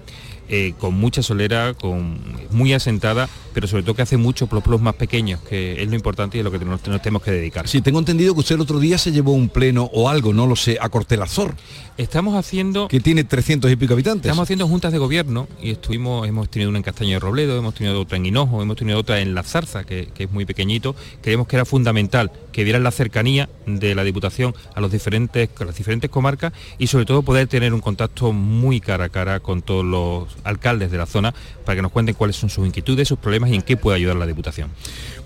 eh, 0.49 0.73
con 0.79 0.93
mucha 0.95 1.21
solera, 1.21 1.73
con, 1.73 2.19
muy 2.51 2.73
asentada, 2.73 3.29
pero 3.53 3.67
sobre 3.67 3.83
todo 3.83 3.95
que 3.95 4.01
hace 4.01 4.17
mucho 4.17 4.47
por 4.47 4.55
los 4.55 4.63
pueblos 4.63 4.81
más 4.81 4.95
pequeños, 4.95 5.41
que 5.41 5.81
es 5.81 5.89
lo 5.89 5.95
importante 5.95 6.37
y 6.37 6.39
es 6.39 6.43
lo 6.43 6.51
que 6.51 6.59
nos, 6.59 6.85
nos 6.87 7.01
tenemos 7.01 7.21
que 7.21 7.31
dedicar. 7.31 7.67
Sí, 7.67 7.81
tengo 7.81 7.99
entendido 7.99 8.33
que 8.33 8.39
usted 8.41 8.55
el 8.55 8.61
otro 8.61 8.79
día 8.79 8.97
se 8.97 9.11
llevó 9.11 9.33
un 9.33 9.49
pleno 9.49 9.89
o 9.93 10.09
algo, 10.09 10.33
no 10.33 10.47
lo 10.47 10.55
sé, 10.55 10.77
a 10.79 10.89
Cortelazor. 10.89 11.55
Estamos 11.97 12.35
haciendo... 12.35 12.87
Que 12.87 12.99
tiene 12.99 13.23
300 13.23 13.71
y 13.71 13.75
pico 13.75 13.93
habitantes. 13.93 14.25
Estamos 14.25 14.43
haciendo 14.43 14.67
juntas 14.67 14.91
de 14.91 14.99
gobierno 14.99 15.47
y 15.59 15.71
estuvimos, 15.71 16.27
hemos 16.27 16.47
tenido 16.47 16.69
una 16.69 16.77
en 16.77 16.83
Castaño 16.83 17.13
de 17.13 17.19
Robledo, 17.19 17.57
hemos 17.57 17.73
tenido 17.73 17.99
otra 17.99 18.17
en 18.17 18.25
Hinojo, 18.27 18.61
hemos 18.61 18.77
tenido 18.77 18.99
otra 18.99 19.19
en 19.19 19.33
La 19.33 19.41
Zarza, 19.41 19.83
que, 19.83 20.09
que 20.13 20.25
es 20.25 20.31
muy 20.31 20.45
pequeñito. 20.45 20.95
Creemos 21.23 21.47
que 21.47 21.55
era 21.55 21.65
fundamental 21.65 22.31
que 22.51 22.63
vieran 22.63 22.83
la 22.83 22.91
cercanía 22.91 23.49
de 23.65 23.95
la 23.95 24.03
Diputación 24.03 24.53
a, 24.75 24.79
los 24.79 24.91
diferentes, 24.91 25.49
a 25.59 25.65
las 25.65 25.75
diferentes 25.75 26.11
comarcas 26.11 26.53
y 26.77 26.85
sobre 26.85 27.05
todo 27.05 27.23
poder 27.23 27.47
tener 27.47 27.73
un 27.73 27.81
contacto 27.81 28.31
muy 28.31 28.79
cara 28.79 29.05
a 29.05 29.09
cara 29.09 29.39
con 29.39 29.63
todos 29.63 29.83
los 29.83 30.27
alcaldes 30.43 30.91
de 30.91 30.99
la 30.99 31.07
zona 31.07 31.33
para 31.65 31.77
que 31.77 31.81
nos 31.81 31.91
cuenten 31.91 32.13
cuáles 32.13 32.35
son 32.35 32.51
sus 32.51 32.65
inquietudes, 32.67 33.07
sus 33.07 33.17
problemas 33.17 33.49
y 33.49 33.55
en 33.55 33.63
qué 33.63 33.75
puede 33.75 33.97
ayudar 33.97 34.17
la 34.17 34.27
Diputación. 34.27 34.69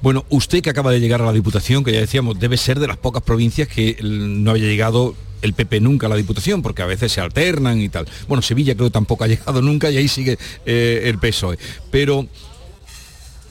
Bueno, 0.02 0.26
usted 0.30 0.62
que 0.62 0.70
acaba 0.70 0.92
de 0.92 1.02
llegar 1.02 1.22
a 1.22 1.26
la 1.26 1.34
Diputación, 1.34 1.84
que 1.84 1.92
ya 1.92 2.00
decíamos, 2.00 2.40
debe 2.40 2.56
ser 2.56 2.80
de 2.80 2.88
las 2.88 2.98
pocas 2.98 3.24
provincias 3.24 3.68
que 3.68 3.98
no 4.02 4.52
haya 4.52 4.66
llegado 4.66 5.16
el 5.42 5.54
PP 5.54 5.80
nunca 5.82 6.08
la 6.08 6.16
Diputación, 6.16 6.62
porque 6.62 6.82
a 6.82 6.86
veces 6.86 7.12
se 7.12 7.22
alternan 7.22 7.82
y 7.82 7.90
tal. 7.90 8.08
Bueno, 8.28 8.42
Sevilla 8.42 8.76
creo 8.76 8.90
tampoco 8.90 9.24
ha 9.24 9.28
llegado 9.28 9.62
nunca 9.62 9.90
y 9.90 9.98
ahí 9.98 10.08
sigue 10.08 10.38
eh, 10.66 11.04
el 11.06 11.18
PSOE. 11.18 11.58
Pero, 11.90 12.28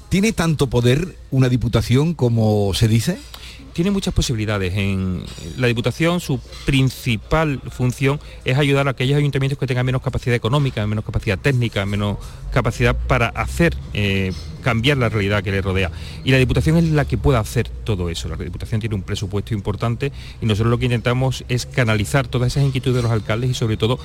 ¿tiene 0.08 0.32
tanto 0.32 0.68
poder 0.68 1.16
una 1.30 1.48
Diputación 1.48 2.14
como 2.14 2.72
se 2.74 2.88
dice? 2.88 3.18
Tiene 3.72 3.90
muchas 3.90 4.12
posibilidades. 4.14 4.74
En 4.74 5.22
la 5.56 5.66
Diputación 5.66 6.20
su 6.20 6.38
principal 6.66 7.60
función 7.70 8.20
es 8.44 8.56
ayudar 8.58 8.88
a 8.88 8.92
aquellos 8.92 9.16
ayuntamientos 9.18 9.58
que 9.58 9.66
tengan 9.66 9.86
menos 9.86 10.02
capacidad 10.02 10.34
económica, 10.34 10.86
menos 10.86 11.04
capacidad 11.04 11.38
técnica, 11.38 11.84
menos 11.86 12.18
capacidad 12.52 12.96
para 12.96 13.28
hacer 13.28 13.76
eh, 13.94 14.32
cambiar 14.62 14.98
la 14.98 15.08
realidad 15.08 15.42
que 15.42 15.50
le 15.52 15.62
rodea. 15.62 15.90
Y 16.24 16.30
la 16.32 16.38
Diputación 16.38 16.76
es 16.76 16.84
la 16.84 17.04
que 17.04 17.16
puede 17.18 17.38
hacer 17.38 17.68
todo 17.68 18.10
eso. 18.10 18.28
La 18.28 18.36
Diputación 18.36 18.80
tiene 18.80 18.94
un 18.94 19.02
presupuesto 19.02 19.54
importante 19.54 20.12
y 20.40 20.46
nosotros 20.46 20.70
lo 20.70 20.78
que 20.78 20.86
intentamos 20.86 21.44
es 21.48 21.66
canalizar 21.66 22.28
todas 22.28 22.48
esas 22.52 22.64
inquietudes 22.64 22.96
de 22.96 23.02
los 23.02 23.10
alcaldes 23.12 23.50
y 23.50 23.54
sobre 23.54 23.76
todo 23.76 23.98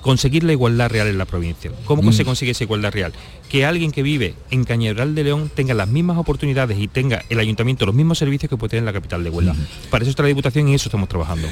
conseguir 0.00 0.44
la 0.44 0.52
igualdad 0.52 0.90
real 0.90 1.08
en 1.08 1.18
la 1.18 1.24
provincia. 1.24 1.70
¿Cómo 1.84 2.02
Mm. 2.02 2.12
se 2.12 2.24
consigue 2.24 2.52
esa 2.52 2.64
igualdad 2.64 2.92
real? 2.92 3.12
Que 3.52 3.66
alguien 3.66 3.92
que 3.92 4.02
vive 4.02 4.34
en 4.50 4.64
Cañaveral 4.64 5.14
de 5.14 5.24
León 5.24 5.50
tenga 5.54 5.74
las 5.74 5.86
mismas 5.86 6.16
oportunidades 6.16 6.78
y 6.78 6.88
tenga 6.88 7.22
el 7.28 7.38
ayuntamiento 7.38 7.84
los 7.84 7.94
mismos 7.94 8.16
servicios 8.16 8.48
que 8.48 8.56
puede 8.56 8.70
tener 8.70 8.80
en 8.80 8.86
la 8.86 8.94
capital 8.94 9.22
de 9.22 9.28
Huelva. 9.28 9.54
Para 9.90 10.02
eso 10.02 10.10
está 10.10 10.22
la 10.22 10.28
Diputación 10.28 10.68
y 10.68 10.74
eso 10.74 10.88
estamos 10.88 11.08
trabajando. 11.08 11.46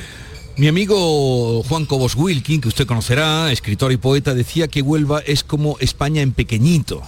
Mi 0.56 0.66
amigo 0.66 1.62
Juan 1.62 1.84
Cobos 1.84 2.16
Wilkin, 2.16 2.62
que 2.62 2.68
usted 2.68 2.86
conocerá, 2.86 3.52
escritor 3.52 3.92
y 3.92 3.98
poeta, 3.98 4.34
decía 4.34 4.66
que 4.66 4.80
Huelva 4.80 5.20
es 5.20 5.44
como 5.44 5.76
España 5.78 6.22
en 6.22 6.32
pequeñito 6.32 7.02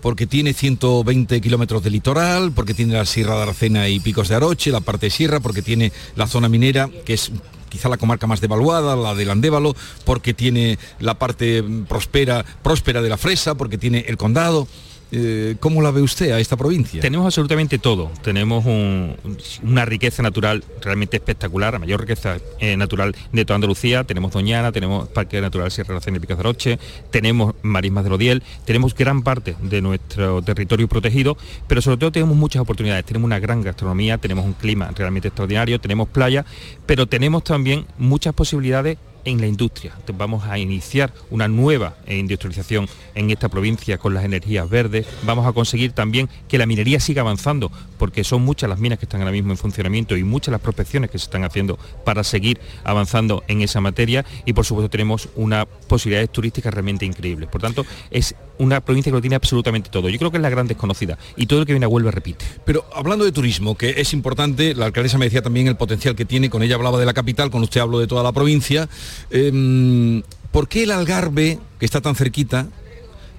porque 0.00 0.26
tiene 0.26 0.54
120 0.54 1.40
kilómetros 1.42 1.82
de 1.82 1.90
litoral, 1.90 2.52
porque 2.52 2.72
tiene 2.72 2.94
la 2.94 3.04
Sierra 3.04 3.36
de 3.36 3.42
Aracena 3.42 3.88
y 3.90 4.00
Picos 4.00 4.28
de 4.28 4.36
Aroche, 4.36 4.70
la 4.70 4.80
parte 4.80 5.06
de 5.06 5.10
sierra, 5.10 5.40
porque 5.40 5.60
tiene 5.60 5.92
la 6.16 6.26
zona 6.26 6.48
minera, 6.48 6.88
que 7.04 7.12
es 7.12 7.30
quizá 7.70 7.88
la 7.88 7.96
comarca 7.96 8.26
más 8.26 8.42
devaluada, 8.42 8.96
la 8.96 9.14
del 9.14 9.30
Andévalo, 9.30 9.74
porque 10.04 10.34
tiene 10.34 10.78
la 10.98 11.14
parte 11.14 11.62
mm, 11.62 11.84
próspera, 11.84 12.44
próspera 12.62 13.00
de 13.00 13.08
la 13.08 13.16
Fresa, 13.16 13.54
porque 13.54 13.78
tiene 13.78 14.04
el 14.08 14.18
condado. 14.18 14.68
Eh, 15.12 15.56
¿Cómo 15.60 15.82
la 15.82 15.90
ve 15.90 16.02
usted 16.02 16.30
a 16.30 16.38
esta 16.38 16.56
provincia? 16.56 17.00
Tenemos 17.00 17.26
absolutamente 17.26 17.78
todo. 17.78 18.10
Tenemos 18.22 18.64
un- 18.64 19.16
una 19.64 19.84
riqueza 19.84 20.22
natural 20.22 20.62
realmente 20.80 21.16
espectacular, 21.16 21.72
la 21.72 21.78
mayor 21.80 22.00
riqueza 22.00 22.38
eh, 22.60 22.76
natural 22.76 23.14
de 23.32 23.44
toda 23.44 23.56
Andalucía. 23.56 24.04
Tenemos 24.04 24.32
Doñana, 24.32 24.70
tenemos 24.72 25.08
Parque 25.08 25.40
Natural 25.40 25.70
Sierra 25.70 25.94
Aracena 25.94 26.18
y 26.18 26.20
Picos 26.20 26.36
de 26.36 26.40
Aroche, 26.40 26.78
tenemos 27.10 27.54
Marismas 27.62 28.04
de 28.04 28.10
Lodiel, 28.10 28.42
tenemos 28.64 28.94
gran 28.94 29.22
parte 29.22 29.56
de 29.62 29.80
nuestro 29.82 30.42
territorio 30.42 30.86
protegido, 30.88 31.36
pero 31.66 31.82
sobre 31.82 31.96
todo 31.96 32.12
tenemos 32.12 32.36
muchas 32.36 32.62
oportunidades. 32.62 33.04
Tenemos 33.04 33.26
una 33.26 33.38
gran 33.40 33.62
gastronomía, 33.62 34.18
tenemos 34.18 34.44
un 34.44 34.52
clima 34.52 34.90
realmente 34.94 35.28
extraordinario, 35.28 35.80
tenemos 35.80 36.08
playa, 36.08 36.44
pero 36.86 37.06
tenemos 37.06 37.42
también 37.44 37.86
muchas 37.98 38.32
posibilidades 38.34 38.98
en 39.24 39.40
la 39.40 39.46
industria. 39.46 39.96
Vamos 40.14 40.44
a 40.44 40.58
iniciar 40.58 41.12
una 41.30 41.48
nueva 41.48 41.96
eh, 42.06 42.16
industrialización 42.16 42.88
en 43.14 43.30
esta 43.30 43.48
provincia 43.48 43.98
con 43.98 44.14
las 44.14 44.24
energías 44.24 44.68
verdes. 44.68 45.06
Vamos 45.22 45.46
a 45.46 45.52
conseguir 45.52 45.92
también 45.92 46.28
que 46.48 46.58
la 46.58 46.66
minería 46.66 47.00
siga 47.00 47.22
avanzando, 47.22 47.70
porque 47.98 48.24
son 48.24 48.42
muchas 48.42 48.68
las 48.70 48.78
minas 48.78 48.98
que 48.98 49.04
están 49.04 49.20
ahora 49.20 49.32
mismo 49.32 49.52
en 49.52 49.56
funcionamiento 49.56 50.16
y 50.16 50.24
muchas 50.24 50.52
las 50.52 50.60
prospecciones 50.60 51.10
que 51.10 51.18
se 51.18 51.24
están 51.24 51.44
haciendo 51.44 51.78
para 52.04 52.24
seguir 52.24 52.60
avanzando 52.84 53.44
en 53.48 53.62
esa 53.62 53.80
materia. 53.80 54.24
Y 54.44 54.52
por 54.52 54.64
supuesto 54.64 54.90
tenemos 54.90 55.28
unas 55.36 55.66
posibilidades 55.88 56.30
turísticas 56.30 56.72
realmente 56.72 57.04
increíbles. 57.06 57.48
Por 57.48 57.60
tanto, 57.60 57.84
es 58.10 58.34
una 58.60 58.82
provincia 58.82 59.10
que 59.10 59.16
lo 59.16 59.20
tiene 59.22 59.36
absolutamente 59.36 59.88
todo. 59.88 60.08
Yo 60.10 60.18
creo 60.18 60.30
que 60.30 60.36
es 60.36 60.42
la 60.42 60.50
gran 60.50 60.66
desconocida 60.66 61.18
y 61.34 61.46
todo 61.46 61.60
el 61.60 61.66
que 61.66 61.72
viene 61.72 61.86
a 61.86 61.88
Huelva 61.88 62.10
repite. 62.10 62.44
Pero 62.64 62.84
hablando 62.94 63.24
de 63.24 63.32
turismo, 63.32 63.76
que 63.76 63.94
es 63.96 64.12
importante, 64.12 64.74
la 64.74 64.86
alcaldesa 64.86 65.16
me 65.16 65.24
decía 65.24 65.40
también 65.40 65.66
el 65.66 65.76
potencial 65.76 66.14
que 66.14 66.26
tiene, 66.26 66.50
con 66.50 66.62
ella 66.62 66.74
hablaba 66.74 66.98
de 66.98 67.06
la 67.06 67.14
capital, 67.14 67.50
con 67.50 67.62
usted 67.62 67.80
hablo 67.80 67.98
de 67.98 68.06
toda 68.06 68.22
la 68.22 68.32
provincia. 68.32 68.88
Em, 69.30 70.22
¿Por 70.52 70.66
qué 70.68 70.82
el 70.82 70.90
Algarve, 70.90 71.58
que 71.78 71.84
está 71.84 72.00
tan 72.00 72.16
cerquita, 72.16 72.66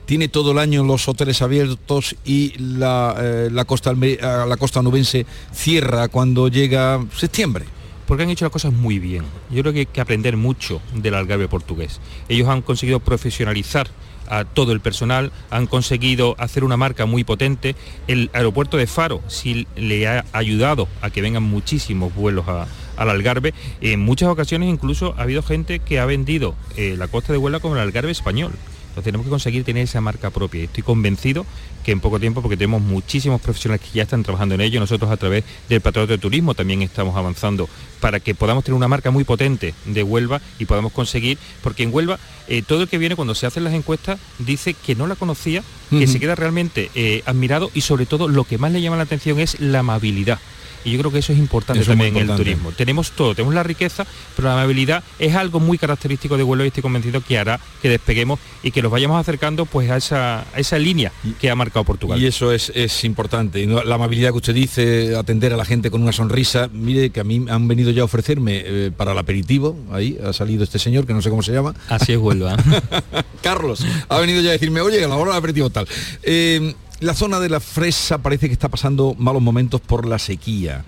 tiene 0.06 0.28
todo 0.30 0.52
el 0.54 0.58
año 0.60 0.84
los 0.84 1.08
hoteles 1.08 1.42
abiertos 1.42 2.16
y 2.26 2.54
la, 2.58 3.16
eh, 3.20 3.50
la 3.52 3.66
costa, 3.66 3.94
eh, 4.02 4.18
la 4.22 4.58
costa 4.58 4.82
nubense 4.82 5.26
cierra 5.54 6.08
cuando 6.08 6.48
llega 6.48 7.04
septiembre? 7.18 7.66
porque 8.08 8.24
han 8.24 8.30
hecho 8.30 8.44
las 8.44 8.52
cosas 8.52 8.74
muy 8.74 9.00
bien. 9.00 9.24
Yo 9.52 9.62
creo 9.62 9.72
que 9.72 9.80
hay 9.80 9.86
que 9.86 10.02
aprender 10.02 10.36
mucho 10.36 10.82
del 10.94 11.14
algarve 11.14 11.48
portugués. 11.48 12.02
Ellos 12.28 12.50
han 12.50 12.62
conseguido 12.62 13.00
profesionalizar 13.00 13.88
a 14.28 14.44
todo 14.44 14.74
el 14.74 14.82
personal, 14.82 15.32
han 15.50 15.66
conseguido 15.66 16.36
hacer 16.38 16.66
una 16.66 16.76
marca 16.76 17.06
muy 17.06 17.24
potente. 17.24 17.74
El 18.10 18.30
aeropuerto 18.34 18.76
de 18.76 18.86
Faro 18.86 19.22
sí 19.28 19.66
le 19.78 20.10
ha 20.10 20.26
ayudado 20.34 20.90
a 21.02 21.10
que 21.10 21.22
vengan 21.22 21.44
muchísimos 21.44 22.14
vuelos 22.14 22.50
a- 22.50 22.68
al 22.98 23.10
Algarve. 23.10 23.54
En 23.82 24.00
muchas 24.00 24.30
ocasiones 24.30 24.70
incluso 24.70 25.16
ha 25.18 25.24
habido 25.24 25.44
gente 25.44 25.80
que 25.80 26.00
ha 26.00 26.06
vendido 26.06 26.56
eh, 26.78 26.96
la 26.98 27.08
costa 27.08 27.34
de 27.34 27.40
Huelva 27.40 27.60
como 27.60 27.76
el 27.76 27.82
Algarve 27.82 28.12
español. 28.12 28.52
Entonces 28.92 29.06
tenemos 29.06 29.26
que 29.26 29.30
conseguir 29.30 29.64
tener 29.64 29.84
esa 29.84 30.02
marca 30.02 30.32
propia. 30.32 30.66
Estoy 30.66 30.84
convencido 30.84 31.46
que 31.86 31.94
en 31.94 32.02
poco 32.02 32.20
tiempo, 32.20 32.42
porque 32.42 32.58
tenemos 32.58 32.82
muchísimos 32.82 33.40
profesionales 33.40 33.86
que 33.88 33.98
ya 33.98 34.04
están 34.04 34.22
trabajando 34.22 34.56
en 34.56 34.62
ello, 34.62 34.82
nosotros 34.82 35.10
a 35.10 35.18
través 35.18 35.46
del 35.70 35.82
patronato 35.82 36.12
de 36.12 36.18
turismo 36.18 36.54
también 36.54 36.82
estamos 36.82 37.16
avanzando 37.16 37.70
para 38.02 38.20
que 38.20 38.36
podamos 38.36 38.64
tener 38.64 38.76
una 38.76 38.90
marca 38.90 39.10
muy 39.10 39.24
potente 39.24 39.74
de 39.86 40.04
Huelva 40.04 40.42
y 40.60 40.66
podamos 40.66 40.92
conseguir, 40.92 41.38
porque 41.64 41.84
en 41.84 41.94
Huelva 41.94 42.20
eh, 42.48 42.62
todo 42.62 42.84
el 42.84 42.90
que 42.90 42.98
viene 42.98 43.16
cuando 43.16 43.34
se 43.34 43.46
hacen 43.46 43.64
las 43.64 43.74
encuestas 43.74 44.20
dice 44.40 44.74
que 44.74 44.94
no 44.96 45.08
la 45.08 45.16
conocía, 45.16 45.64
que 45.90 46.08
se 46.08 46.20
queda 46.20 46.36
realmente 46.36 46.90
eh, 46.96 47.24
admirado 47.26 47.72
y 47.74 47.82
sobre 47.82 48.06
todo 48.06 48.28
lo 48.28 48.44
que 48.44 48.58
más 48.58 48.72
le 48.72 48.82
llama 48.82 48.98
la 48.98 49.04
atención 49.04 49.40
es 49.40 49.60
la 49.60 49.80
amabilidad. 49.80 50.40
Y 50.84 50.92
yo 50.92 51.00
creo 51.00 51.12
que 51.12 51.20
eso 51.20 51.34
es 51.34 51.40
importante 51.40 51.82
Eso 51.84 51.92
también 51.92 52.16
en 52.18 52.30
el 52.30 52.36
turismo. 52.36 52.72
Tenemos 52.72 53.12
todo, 53.12 53.36
tenemos 53.36 53.54
la 53.54 53.64
riqueza, 53.64 54.06
pero 54.36 54.48
la 54.48 54.56
amabilidad 54.56 55.04
es 55.20 55.36
algo 55.36 55.60
muy 55.60 55.78
característico 55.78 56.38
de 56.38 56.44
Huelva 56.44 56.66
y 56.66 56.68
estoy 56.70 56.82
convencido 56.84 57.22
que 57.22 57.38
hará 57.38 57.60
que 57.82 57.90
despeguemos 57.90 58.40
y 58.64 58.72
que 58.72 58.82
nos 58.82 58.92
vayamos 58.92 59.20
acercando 59.20 59.66
pues 59.66 59.90
a 59.92 59.98
esa, 59.98 60.42
a 60.42 60.58
esa 60.58 60.78
línea 60.80 61.12
que 61.40 61.50
ha 61.50 61.56
marcado 61.56 61.84
Portugal. 61.84 62.22
Y 62.22 62.26
eso 62.28 62.52
es, 62.52 62.72
es 62.76 63.04
importante. 63.04 63.62
Y 63.62 63.68
no- 63.68 63.84
La 63.84 63.96
amabilidad 63.96 64.32
que 64.32 64.38
usted 64.38 64.54
dice, 64.54 65.16
atender 65.16 65.54
a 65.54 65.58
la 65.58 65.66
gente 65.66 65.90
con 65.92 66.02
una 66.02 66.12
sonrisa. 66.12 66.70
Mire 66.74 67.10
que 67.12 67.20
a 67.20 67.24
mí 67.24 67.46
han 67.50 67.68
venido 67.68 67.92
ya 67.92 68.02
a 68.02 68.06
ofrecerme 68.06 68.62
eh, 68.66 68.92
para 68.96 69.12
el 69.12 69.18
aperitivo. 69.18 69.78
Ahí 69.92 70.18
ha 70.26 70.34
salido 70.34 70.64
este 70.64 70.80
señor, 70.80 71.06
que 71.06 71.14
no 71.14 71.22
sé 71.22 71.30
cómo 71.30 71.44
se 71.44 71.52
llama. 71.52 71.74
Así 71.90 72.12
es 72.14 72.18
Huelva. 72.18 72.56
Carlos 73.42 73.86
ha 74.10 74.20
venido 74.20 74.42
ya 74.42 74.50
a 74.50 74.54
decirme, 74.54 74.82
oye, 74.82 75.04
a 75.04 75.08
la 75.08 75.16
hora 75.16 75.32
del 75.32 75.40
aperitivo 75.40 75.70
tal. 75.70 75.88
Eh, 76.24 76.74
la 77.02 77.16
zona 77.16 77.40
de 77.40 77.50
la 77.50 77.60
fresa 77.60 78.20
parece 78.20 78.48
que 78.48 78.54
está 78.54 78.70
pasando 78.70 79.16
malos 79.18 79.42
momentos 79.42 79.82
por 79.82 80.06
la 80.06 80.20
sequía. 80.20 80.86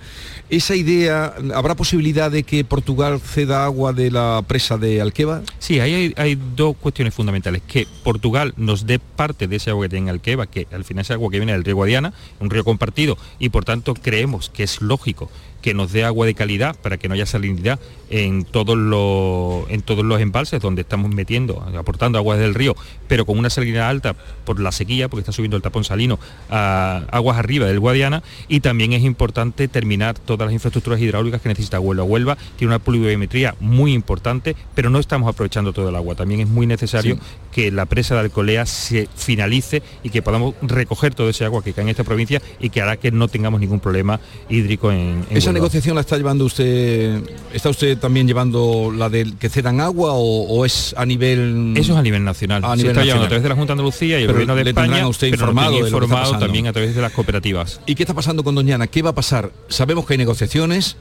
Esa 0.50 0.76
idea, 0.76 1.34
¿habrá 1.56 1.76
posibilidad 1.76 2.30
de 2.30 2.44
que 2.44 2.64
Portugal 2.64 3.20
ceda 3.20 3.66
agua 3.66 3.94
de 3.94 4.12
la 4.12 4.44
presa 4.48 4.78
de 4.78 5.02
Alqueva? 5.02 5.42
Sí, 5.58 5.80
hay, 5.80 6.14
hay 6.16 6.40
dos 6.56 6.76
cuestiones 6.78 7.16
fundamentales. 7.16 7.64
Que 7.66 7.88
Portugal 8.04 8.54
nos 8.58 8.86
dé 8.86 9.00
parte 9.00 9.48
de 9.48 9.56
ese 9.56 9.72
agua 9.72 9.86
que 9.86 9.90
tiene 9.90 10.10
en 10.10 10.10
Alqueva, 10.10 10.46
que 10.46 10.68
al 10.72 10.84
final 10.86 11.02
es 11.02 11.10
agua 11.10 11.32
que 11.32 11.40
viene 11.40 11.54
del 11.54 11.64
río 11.64 11.76
Guadiana, 11.76 12.14
un 12.40 12.52
río 12.52 12.64
compartido, 12.64 13.18
y 13.40 13.50
por 13.50 13.66
tanto 13.66 13.96
creemos 13.96 14.52
que 14.52 14.64
es 14.64 14.82
lógico 14.82 15.32
que 15.64 15.74
nos 15.74 15.92
dé 15.92 16.04
agua 16.04 16.28
de 16.28 16.36
calidad 16.36 16.76
para 16.76 16.98
que 16.98 17.08
no 17.08 17.16
haya 17.16 17.26
salinidad 17.26 17.80
en 18.10 18.44
todos 18.44 18.78
los 18.78 19.68
en 19.72 19.82
todos 19.82 20.06
los 20.06 20.22
embalses 20.22 20.62
donde 20.62 20.82
estamos 20.82 21.10
metiendo, 21.10 21.66
aportando 21.76 22.20
agua 22.20 22.38
del 22.38 22.54
río, 22.54 22.76
pero 23.08 23.26
con 23.26 23.40
una 23.40 23.50
salinidad 23.50 23.90
alta 23.90 24.16
por 24.46 24.60
la 24.60 24.72
sequía, 24.72 25.10
porque 25.10 25.22
está 25.22 25.32
subiendo 25.32 25.58
el 25.58 25.64
tapón 25.64 25.84
salino 25.84 26.20
a 26.50 27.06
aguas 27.10 27.38
arriba 27.38 27.66
del 27.66 27.80
Guadiana 27.80 28.22
y 28.48 28.60
también 28.60 28.94
es 28.94 29.04
importante 29.04 29.68
terminar 29.68 30.20
todas 30.20 30.46
las 30.46 30.54
infraestructuras 30.54 31.00
hidráulicas 31.00 31.42
que 31.42 31.50
necesita 31.50 31.80
Huelva. 31.80 32.04
Huelva 32.04 32.38
tiene 32.58 32.74
una 32.74 32.80
pluviometría 32.80 33.56
muy 33.62 33.94
importante, 33.94 34.56
pero 34.76 34.90
no 34.90 35.00
estamos 35.00 35.30
aprovechando 35.30 35.72
todo 35.72 35.90
el 35.90 35.96
agua. 35.96 36.16
También 36.16 36.42
es 36.42 36.48
muy 36.50 36.68
necesario 36.68 37.18
que 37.54 37.72
la 37.72 37.86
presa 37.86 38.16
de 38.16 38.22
Alcolea 38.22 38.66
se 38.66 39.08
finalice 39.16 39.82
y 40.04 40.10
que 40.10 40.22
podamos 40.22 40.56
recoger 40.62 41.16
todo 41.16 41.30
ese 41.30 41.46
agua 41.46 41.64
que 41.64 41.72
cae 41.72 41.84
en 41.84 41.90
esta 41.90 42.04
provincia 42.04 42.42
y 42.60 42.70
que 42.70 42.82
hará 42.82 42.98
que 42.98 43.12
no 43.12 43.28
tengamos 43.28 43.62
ningún 43.62 43.80
problema 43.80 44.20
hídrico 44.50 44.92
en, 44.92 45.26
¿Esa 45.30 45.53
negociación 45.54 45.96
la 45.96 46.02
está 46.02 46.18
llevando 46.18 46.46
usted, 46.46 47.22
está 47.54 47.70
usted 47.70 47.98
también 47.98 48.28
llevando 48.28 48.92
la 48.96 49.10
del 49.10 49.38
que 49.38 49.50
cedan 49.50 49.80
agua 49.80 50.12
o, 50.14 50.66
es 50.66 50.94
a 50.98 51.06
nivel... 51.06 51.74
Eso 51.78 51.94
es 51.94 52.00
a 52.00 52.02
nivel 52.02 52.24
nacional. 52.24 52.64
A 52.66 52.76
se 52.76 52.88
está 52.88 53.04
llevando 53.04 53.26
a 53.26 53.30
través 53.30 53.44
de 53.44 53.50
la 53.50 53.56
Junta 53.56 53.74
de 53.74 53.74
Andalucía 53.74 54.20
y 54.20 54.24
el 54.24 54.32
Gobierno 54.32 54.56
de 54.56 54.70
España, 54.70 55.08
usted 55.08 55.28
informado, 55.28 55.78
informado 55.80 56.38
también 56.38 56.68
a 56.68 56.74
través 56.74 56.96
de 56.96 57.02
las 57.02 57.12
cooperativas. 57.12 57.80
¿Y 57.86 57.96
qué 57.96 58.04
está 58.04 58.14
pasando 58.14 58.44
con 58.44 58.56
Doñana? 58.56 58.88
¿Qué 58.88 59.02
va 59.02 59.12
a 59.12 59.16
pasar? 59.16 59.52
Sabemos 59.70 60.06
que 60.06 60.14
hay 60.14 60.18
negociaciones, 60.18 60.98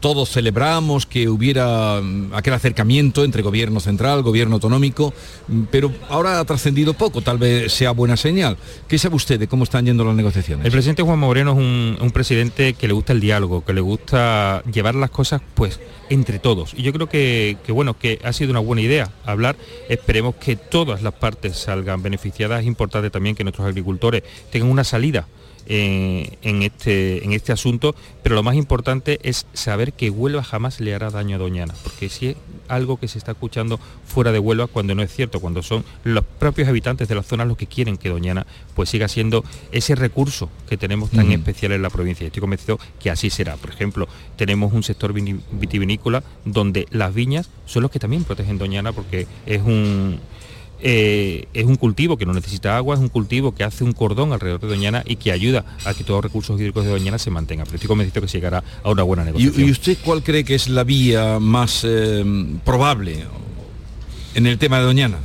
todos 0.00 0.30
celebramos 0.30 1.06
que 1.06 1.28
hubiera 1.28 2.00
mm, 2.00 2.34
aquel 2.34 2.54
acercamiento 2.54 3.24
entre 3.24 3.42
gobierno 3.42 3.80
central, 3.80 4.22
gobierno 4.22 4.54
autonómico, 4.54 5.12
mm, 5.48 5.62
pero 5.70 5.92
ahora 6.08 6.40
ha 6.40 6.44
trascendido 6.44 6.94
poco, 6.94 7.20
tal 7.20 7.38
vez 7.38 7.72
sea 7.72 7.92
buena 7.92 8.16
señal. 8.16 8.56
¿Qué 8.88 8.98
sabe 8.98 9.16
usted 9.16 9.38
de 9.38 9.46
cómo 9.46 9.64
están 9.64 9.84
yendo 9.84 10.04
las 10.04 10.14
negociaciones? 10.14 10.64
El 10.64 10.72
presidente 10.72 11.02
Juan 11.02 11.18
Moreno 11.18 11.52
es 11.52 11.58
un, 11.58 12.10
presidente 12.10 12.74
que 12.74 12.88
le 12.88 12.92
gusta 12.92 13.12
el 13.12 13.20
diálogo, 13.20 13.64
que 13.64 13.72
le 13.72 13.80
gusta 13.80 14.62
llevar 14.72 14.94
las 14.96 15.10
cosas 15.10 15.40
pues 15.54 15.78
entre 16.08 16.38
todos. 16.40 16.74
Y 16.76 16.82
yo 16.82 16.92
creo 16.92 17.08
que, 17.08 17.56
bueno, 17.68 17.96
que 17.96 18.18
ha 18.24 18.32
sido 18.32 18.50
una 18.50 18.60
buena 18.60 18.82
idea 18.82 19.12
hablar. 19.24 19.56
Esperemos 19.88 20.34
que 20.34 20.56
todas 20.56 21.02
las 21.02 21.14
partes 21.14 21.56
salgan 21.56 22.02
beneficiadas. 22.02 22.62
Es 22.62 22.66
importante 22.66 23.10
también 23.10 23.36
que 23.36 23.44
nuestros 23.44 23.66
agricultores 23.68 24.24
tengan 24.50 24.70
una 24.70 24.82
salida 24.82 25.28
eh, 25.72 26.36
en, 26.42 26.62
este, 26.62 27.24
en 27.24 27.32
este 27.32 27.52
asunto, 27.52 27.94
pero 28.24 28.34
lo 28.34 28.42
más 28.42 28.56
importante 28.56 29.20
es 29.22 29.46
saber 29.52 29.92
que 29.92 30.10
Huelva 30.10 30.42
jamás 30.42 30.80
le 30.80 30.96
hará 30.96 31.10
daño 31.10 31.36
a 31.36 31.38
Doñana, 31.38 31.72
porque 31.84 32.08
si 32.08 32.26
es 32.26 32.36
algo 32.66 32.98
que 32.98 33.06
se 33.06 33.18
está 33.18 33.32
escuchando 33.32 33.78
fuera 34.04 34.32
de 34.32 34.40
Huelva 34.40 34.66
cuando 34.66 34.96
no 34.96 35.02
es 35.04 35.14
cierto, 35.14 35.38
cuando 35.38 35.62
son 35.62 35.84
los 36.02 36.24
propios 36.24 36.66
habitantes 36.66 37.06
de 37.06 37.14
la 37.14 37.22
zona 37.22 37.44
los 37.44 37.56
que 37.56 37.68
quieren 37.68 37.98
que 37.98 38.08
Doñana 38.08 38.48
pues 38.74 38.90
siga 38.90 39.06
siendo 39.06 39.44
ese 39.70 39.94
recurso 39.94 40.50
que 40.68 40.76
tenemos 40.76 41.10
tan 41.10 41.30
especial 41.30 41.70
en 41.70 41.82
la 41.82 41.90
provincia. 41.90 42.26
Estoy 42.26 42.40
convencido 42.40 42.80
que 42.98 43.10
así 43.10 43.30
será. 43.30 43.54
Por 43.56 43.70
ejemplo, 43.70 44.08
tenemos 44.34 44.72
un 44.72 44.82
sector 44.82 45.12
vitivinícola 45.12 46.24
donde 46.44 46.88
las 46.90 47.14
viñas 47.14 47.48
son 47.66 47.82
los 47.82 47.92
que 47.92 48.00
también 48.00 48.24
protegen 48.24 48.58
Doñana 48.58 48.90
porque 48.90 49.28
es 49.46 49.62
un 49.62 50.18
eh, 50.82 51.46
es 51.52 51.66
un 51.66 51.76
cultivo 51.76 52.16
que 52.16 52.26
no 52.26 52.32
necesita 52.32 52.76
agua, 52.76 52.94
es 52.94 53.00
un 53.00 53.08
cultivo 53.08 53.54
que 53.54 53.64
hace 53.64 53.84
un 53.84 53.92
cordón 53.92 54.32
alrededor 54.32 54.60
de 54.60 54.68
Doñana 54.68 55.02
y 55.06 55.16
que 55.16 55.32
ayuda 55.32 55.64
a 55.84 55.94
que 55.94 56.04
todos 56.04 56.18
los 56.18 56.24
recursos 56.24 56.58
hídricos 56.60 56.84
de 56.84 56.90
Doñana 56.90 57.18
se 57.18 57.30
mantengan. 57.30 57.66
Pero 57.66 57.76
estoy 57.76 57.88
convencido 57.88 58.22
que 58.22 58.28
se 58.28 58.38
llegará 58.38 58.64
a 58.82 58.90
una 58.90 59.02
buena 59.02 59.24
negociación. 59.24 59.68
¿Y, 59.68 59.70
usted 59.70 59.98
cuál 60.04 60.22
cree 60.22 60.44
que 60.44 60.54
es 60.54 60.68
la 60.68 60.84
vía 60.84 61.38
más 61.38 61.82
eh, 61.84 62.24
probable 62.64 63.24
en 64.34 64.46
el 64.46 64.58
tema 64.58 64.78
de 64.78 64.84
Doñana? 64.84 65.18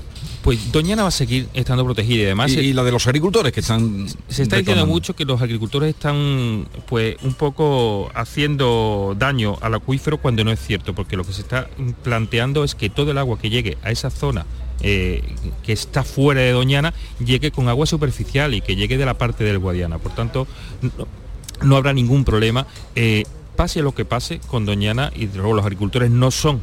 Pues 0.44 0.72
Doñana 0.72 1.02
va 1.02 1.08
a 1.08 1.12
seguir 1.12 1.48
estando 1.56 1.84
protegida 1.84 2.22
y 2.22 2.26
además... 2.26 2.52
Y, 2.52 2.74
la 2.74 2.84
de 2.84 2.92
los 2.92 3.08
agricultores 3.08 3.52
que 3.52 3.62
están... 3.62 4.08
Se 4.28 4.44
está 4.44 4.58
diciendo 4.58 4.86
mucho 4.86 5.16
que 5.16 5.26
los 5.26 5.42
agricultores 5.42 5.90
están 5.90 6.68
pues 6.86 7.16
un 7.24 7.34
poco 7.34 8.12
haciendo 8.14 9.16
daño 9.18 9.58
al 9.62 9.74
acuífero 9.74 10.20
cuando 10.20 10.44
no 10.44 10.52
es 10.52 10.60
cierto, 10.60 10.94
porque 10.94 11.18
lo 11.18 11.24
que 11.24 11.34
se 11.34 11.42
está 11.42 11.68
planteando 12.04 12.64
es 12.64 12.76
que 12.76 12.92
todo 12.92 13.10
el 13.10 13.18
agua 13.18 13.40
que 13.40 13.50
llegue 13.50 13.80
a 13.82 13.90
esa 13.90 14.12
zona 14.12 14.46
eh, 14.82 15.24
que 15.64 15.74
está 15.74 16.04
fuera 16.04 16.42
de 16.42 16.52
Doñana 16.52 16.94
llegue 17.24 17.52
con 17.52 17.70
agua 17.70 17.86
superficial 17.86 18.54
y 18.54 18.62
que 18.62 18.76
llegue 18.76 18.98
de 18.98 19.06
la 19.06 19.18
parte 19.18 19.44
del 19.44 19.60
Guadiana. 19.60 19.98
Por 19.98 20.14
tanto, 20.14 20.48
no, 21.62 21.76
habrá 21.76 21.94
ningún 21.94 22.26
problema. 22.26 22.68
Eh, 22.96 23.24
pase 23.56 23.82
lo 23.82 23.94
que 23.94 24.06
pase 24.06 24.40
con 24.48 24.66
Doñana 24.66 25.12
y 25.16 25.28
luego 25.28 25.54
los 25.54 25.66
agricultores 25.66 26.12
no 26.12 26.32
son 26.32 26.60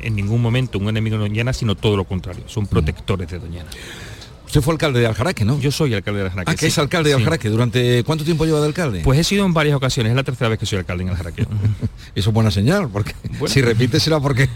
en 0.00 0.16
ningún 0.16 0.40
momento 0.40 0.78
un 0.78 0.88
enemigo 0.88 1.16
de 1.16 1.22
Doñana, 1.22 1.52
sino 1.52 1.74
todo 1.74 1.96
lo 1.96 2.04
contrario, 2.04 2.44
son 2.46 2.66
protectores 2.66 3.28
de 3.28 3.38
Doñana. 3.38 3.70
Usted 4.50 4.62
fue 4.62 4.74
alcalde 4.74 4.98
de 4.98 5.06
Aljaraque, 5.06 5.44
¿no? 5.44 5.60
Yo 5.60 5.70
soy 5.70 5.94
alcalde 5.94 6.22
de 6.22 6.26
Aljaraque. 6.26 6.50
Ah, 6.50 6.56
que 6.56 6.66
es 6.66 6.76
alcalde 6.76 7.10
de 7.10 7.14
Aljaraque. 7.14 7.48
¿Durante 7.48 8.02
cuánto 8.02 8.24
tiempo 8.24 8.46
lleva 8.46 8.58
de 8.58 8.66
alcalde? 8.66 9.00
Pues 9.04 9.16
he 9.16 9.22
sido 9.22 9.46
en 9.46 9.54
varias 9.54 9.76
ocasiones. 9.76 10.10
Es 10.10 10.16
la 10.16 10.24
tercera 10.24 10.48
vez 10.48 10.58
que 10.58 10.66
soy 10.66 10.80
alcalde 10.80 11.04
en 11.04 11.10
Aljaraque. 11.10 11.46
Eso 12.16 12.30
es 12.30 12.34
buena 12.34 12.50
señal, 12.50 12.88
porque 12.88 13.14
si 13.46 13.62
repite 13.62 14.00
será 14.00 14.18
porque... 14.18 14.48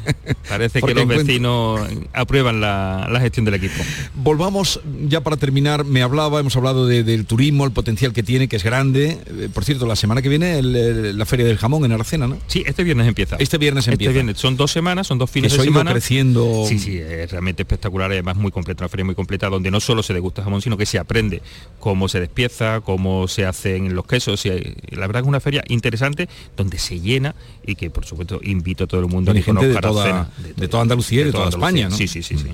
Parece 0.48 0.82
que 0.82 0.94
los 0.94 1.06
vecinos 1.06 1.80
aprueban 2.12 2.60
la, 2.60 3.08
gestión 3.20 3.44
del 3.44 3.54
equipo. 3.54 3.80
Volvamos 4.16 4.80
ya 5.06 5.20
para 5.20 5.36
terminar. 5.36 5.84
Me 5.84 6.02
hablaba, 6.02 6.40
hemos 6.40 6.56
hablado 6.56 6.88
del 6.88 7.24
turismo, 7.24 7.64
el 7.64 7.70
potencial 7.70 8.12
que 8.12 8.24
tiene, 8.24 8.48
que 8.48 8.56
es 8.56 8.64
grande. 8.64 9.20
Eh, 9.28 9.48
por 9.54 9.64
cierto, 9.64 9.86
la 9.86 9.94
semana 9.94 10.22
que 10.22 10.28
viene 10.28 10.60
la 10.60 11.24
Feria 11.24 11.46
del 11.46 11.56
Jamón 11.56 11.84
en 11.84 11.92
Aracena, 11.92 12.26
¿no? 12.26 12.38
Sí, 12.48 12.64
este 12.66 12.82
viernes 12.82 13.06
empieza. 13.06 13.36
Este 13.38 13.58
viernes 13.58 13.86
este 13.86 14.04
empieza. 14.04 14.34
Son 14.34 14.56
dos 14.56 14.72
semanas, 14.72 15.06
son 15.06 15.18
dos 15.18 15.30
fines 15.30 15.56
de 15.56 15.62
semana. 15.62 15.92
creciendo. 15.92 16.64
Sí, 16.68 16.80
sí, 16.80 16.98
es 16.98 17.30
realmente 17.30 17.62
espectacular. 17.62 18.10
Además 18.10 18.34
muy 18.34 18.50
completa, 18.50 18.82
una 18.82 18.88
feria 18.88 19.04
muy 19.04 19.14
completa, 19.14 19.48
donde 19.48 19.70
no 19.70 19.78
solo 19.84 20.02
se 20.02 20.14
degusta 20.14 20.42
jamón, 20.42 20.62
sino 20.62 20.76
que 20.76 20.86
se 20.86 20.98
aprende 20.98 21.42
cómo 21.78 22.08
se 22.08 22.20
despieza, 22.20 22.80
cómo 22.80 23.28
se 23.28 23.46
hacen 23.46 23.94
los 23.94 24.06
quesos. 24.06 24.44
Y 24.46 24.50
la 24.90 25.06
verdad 25.06 25.22
es 25.22 25.28
una 25.28 25.40
feria 25.40 25.62
interesante 25.68 26.28
donde 26.56 26.78
se 26.78 27.00
llena 27.00 27.34
y 27.66 27.74
que 27.74 27.90
por 27.90 28.04
supuesto 28.04 28.40
invito 28.42 28.84
a 28.84 28.86
todo 28.86 29.00
el 29.00 29.06
mundo 29.06 29.30
a 29.30 29.34
que 29.34 29.42
gente 29.42 29.68
de 29.68 29.76
toda, 29.76 30.30
de, 30.56 30.68
toda 30.68 30.82
Andalucía 30.82 31.22
y 31.22 31.24
de, 31.24 31.32
toda, 31.32 31.48
España. 31.48 31.90
Sí, 31.90 32.06
sí, 32.08 32.22
sí. 32.22 32.36
sí. 32.36 32.48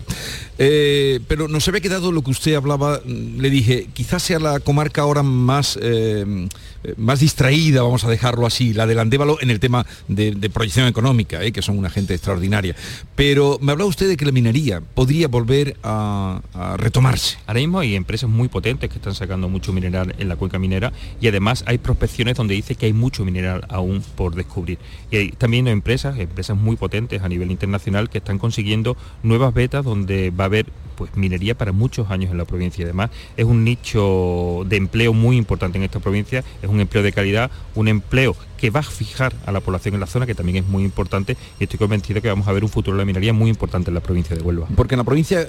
Eh, 0.58 1.20
pero 1.26 1.48
nos 1.48 1.66
había 1.68 1.80
quedado 1.80 2.12
lo 2.12 2.22
que 2.22 2.30
usted 2.30 2.54
hablaba, 2.54 3.00
le 3.04 3.50
dije, 3.50 3.88
quizás 3.92 4.22
sea 4.22 4.38
la 4.38 4.60
comarca 4.60 5.02
ahora 5.02 5.22
más, 5.22 5.78
eh, 5.80 6.48
más 6.96 7.20
distraída, 7.20 7.82
vamos 7.82 8.04
a 8.04 8.08
dejarlo 8.08 8.46
así, 8.46 8.72
la 8.74 8.86
del 8.86 8.98
Andévalo 8.98 9.38
en 9.40 9.50
el 9.50 9.60
tema 9.60 9.86
de, 10.08 10.50
proyección 10.50 10.86
económica, 10.86 11.42
eh, 11.42 11.52
que 11.52 11.62
son 11.62 11.78
una 11.78 11.90
gente 11.90 12.14
extraordinaria. 12.14 12.76
Pero 13.14 13.58
me 13.60 13.72
hablaba 13.72 13.88
usted 13.88 14.08
de 14.08 14.16
que 14.16 14.24
la 14.24 14.32
minería 14.32 14.80
podría 14.80 15.28
volver 15.28 15.76
a, 15.82 16.40
a 16.52 16.76
retomarse. 16.76 17.38
Ahora 17.46 17.60
mismo 17.60 17.78
hay 17.78 17.94
empresas 17.94 18.28
muy 18.28 18.48
potentes 18.48 18.90
que 18.90 18.96
están 18.96 19.14
sacando 19.14 19.48
mucho 19.48 19.72
mineral 19.72 20.14
en 20.18 20.28
la 20.28 20.36
cuenca 20.36 20.58
minera 20.58 20.92
y 21.20 21.28
además 21.28 21.64
hay 21.66 21.78
prospecciones 21.78 22.36
donde 22.36 22.54
dice 22.54 22.74
que 22.74 22.86
hay 22.86 22.92
mucho 22.92 23.24
mineral 23.24 23.64
aún 23.68 24.02
por 24.16 24.34
descubrir. 24.34 24.78
Y 25.10 25.16
hay 25.16 25.28
también 25.30 25.68
empresas, 25.68 26.18
empresas 26.18 26.56
muy 26.56 26.76
potentes 26.76 27.22
a 27.22 27.28
nivel 27.28 27.50
internacional 27.50 28.08
que 28.08 28.18
están 28.18 28.38
consiguiendo 28.38 28.96
nuevas 29.22 29.52
vetas 29.52 29.84
donde 29.84 30.30
va 30.30 30.44
a 30.44 30.46
haber 30.46 30.66
pues 31.00 31.16
minería 31.16 31.56
para 31.56 31.72
muchos 31.72 32.10
años 32.10 32.30
en 32.30 32.36
la 32.36 32.44
provincia. 32.44 32.84
Además 32.84 33.10
es 33.36 33.46
un 33.46 33.64
nicho 33.64 34.64
de 34.66 34.76
empleo 34.76 35.14
muy 35.14 35.38
importante 35.38 35.78
en 35.78 35.84
esta 35.84 35.98
provincia, 35.98 36.44
es 36.62 36.68
un 36.68 36.78
empleo 36.78 37.02
de 37.02 37.10
calidad, 37.10 37.50
un 37.74 37.88
empleo 37.88 38.36
que 38.58 38.68
va 38.68 38.80
a 38.80 38.82
fijar 38.82 39.32
a 39.46 39.52
la 39.52 39.60
población 39.60 39.94
en 39.94 40.00
la 40.00 40.06
zona, 40.06 40.26
que 40.26 40.34
también 40.34 40.58
es 40.58 40.68
muy 40.68 40.84
importante, 40.84 41.38
y 41.58 41.64
estoy 41.64 41.78
convencido 41.78 42.20
que 42.20 42.28
vamos 42.28 42.46
a 42.46 42.52
ver 42.52 42.62
un 42.62 42.68
futuro 42.68 42.98
de 42.98 43.02
la 43.02 43.06
minería 43.06 43.32
muy 43.32 43.48
importante 43.48 43.88
en 43.88 43.94
la 43.94 44.02
provincia 44.02 44.36
de 44.36 44.42
Huelva. 44.42 44.66
Porque 44.76 44.94
en 44.94 44.98
la 44.98 45.04
provincia, 45.04 45.46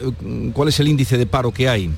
¿cuál 0.54 0.69
es 0.69 0.80
el 0.80 0.88
índice 0.88 1.17
de 1.17 1.26
paro 1.26 1.52
que 1.52 1.67
hay? 1.67 1.91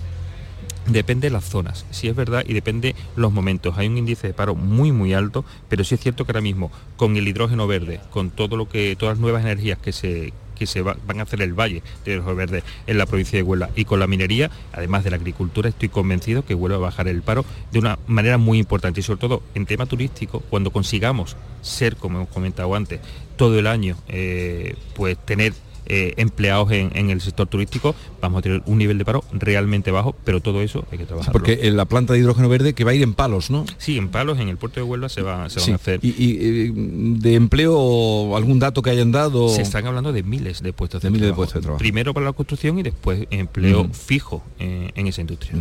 Depende 0.88 1.28
de 1.28 1.32
las 1.32 1.46
zonas, 1.46 1.86
sí 1.92 2.10
es 2.10 2.16
verdad, 2.16 2.44
y 2.46 2.54
depende 2.54 2.96
los 3.16 3.32
momentos. 3.32 3.78
Hay 3.78 3.88
un 3.88 3.98
índice 3.98 4.28
de 4.28 4.34
paro 4.34 4.54
muy 4.54 4.92
muy 4.92 5.14
alto, 5.14 5.46
pero 5.70 5.84
sí 5.84 5.96
es 5.96 6.02
cierto 6.02 6.26
que 6.26 6.32
ahora 6.32 6.42
mismo 6.42 6.72
con 6.98 7.16
el 7.16 7.28
hidrógeno 7.28 7.68
verde, 7.68 8.02
con 8.10 8.32
todo 8.32 8.58
lo 8.58 8.68
que, 8.68 8.96
todas 8.98 9.16
las 9.16 9.22
nuevas 9.22 9.44
energías 9.44 9.78
que 9.78 9.94
se 9.94 10.34
que 10.54 10.68
se 10.68 10.82
van 10.82 11.20
a 11.20 11.24
hacer 11.24 11.42
el 11.42 11.54
valle 11.54 11.82
de 12.06 12.12
hidrógeno 12.12 12.36
verde 12.36 12.64
en 12.86 12.98
la 12.98 13.06
provincia 13.06 13.38
de 13.38 13.44
Huelva 13.44 13.70
y 13.76 13.86
con 13.86 14.00
la 14.00 14.08
minería, 14.08 14.52
además 14.72 15.04
de 15.04 15.10
la 15.10 15.16
agricultura, 15.16 15.70
estoy 15.70 15.90
convencido 15.90 16.46
que 16.46 16.54
vuelve 16.54 16.76
a 16.76 16.80
bajar 16.80 17.08
el 17.08 17.22
paro 17.22 17.44
de 17.72 17.80
una 17.80 17.98
manera 18.06 18.38
muy 18.38 18.60
importante 18.60 19.00
y 19.00 19.04
sobre 19.04 19.20
todo 19.20 19.42
en 19.56 19.66
tema 19.66 19.86
turístico, 19.86 20.42
cuando 20.50 20.72
consigamos 20.72 21.38
ser, 21.62 21.96
como 21.96 22.18
hemos 22.20 22.30
comentado 22.30 22.76
antes, 22.76 23.00
todo 23.36 23.58
el 23.58 23.68
año, 23.68 23.98
eh, 24.08 24.76
pues 24.96 25.18
tener 25.18 25.54
eh, 25.86 26.14
empleados 26.18 26.72
en, 26.72 27.10
el 27.10 27.22
sector 27.22 27.48
turístico, 27.48 27.96
vamos 28.22 28.40
a 28.40 28.42
tener 28.42 28.64
un 28.66 28.78
nivel 28.78 28.98
de 28.98 29.06
paro 29.06 29.24
realmente 29.32 29.92
bajo, 29.92 30.16
pero 30.24 30.42
todo 30.42 30.62
eso 30.62 30.86
hay 30.92 30.98
que 30.98 31.06
trabajar. 31.06 31.32
Porque 31.32 31.60
en 31.64 31.78
la 31.78 31.86
planta 31.86 32.14
de 32.14 32.20
hidrógeno 32.20 32.50
verde 32.50 32.74
que 32.74 32.84
va 32.84 32.92
a 32.92 32.94
ir 32.94 33.04
en 33.04 33.14
palos, 33.14 33.50
¿no? 33.50 33.66
Sí, 33.78 33.98
en 33.98 34.10
palos, 34.10 34.40
en 34.40 34.50
el 34.50 34.58
puerto 34.58 34.80
de 34.80 34.84
Huelva 34.84 35.10
se, 35.10 35.22
va, 35.22 35.34
van 35.34 35.42
a 35.42 35.46
hacer. 35.46 36.00
¿Y, 36.02 36.72
de 37.20 37.36
empleo 37.36 38.36
algún 38.36 38.60
dato 38.60 38.82
que 38.82 38.90
hayan 38.90 39.12
dado? 39.12 39.50
Se 39.50 39.62
están 39.62 39.86
hablando 39.86 40.14
de 40.14 40.24
miles 40.24 40.62
de 40.62 40.74
puestos 40.74 41.02
de, 41.02 41.10
miles 41.10 41.28
de 41.28 41.34
puestos 41.34 41.56
de 41.56 41.62
trabajo. 41.62 41.80
Primero 41.80 42.14
para 42.14 42.26
la 42.28 42.34
construcción 42.34 42.80
y 42.80 42.84
después 42.84 43.28
empleo 43.30 43.90
fijo 43.92 44.44
en, 44.60 45.08
esa 45.08 45.22
industria. 45.22 45.54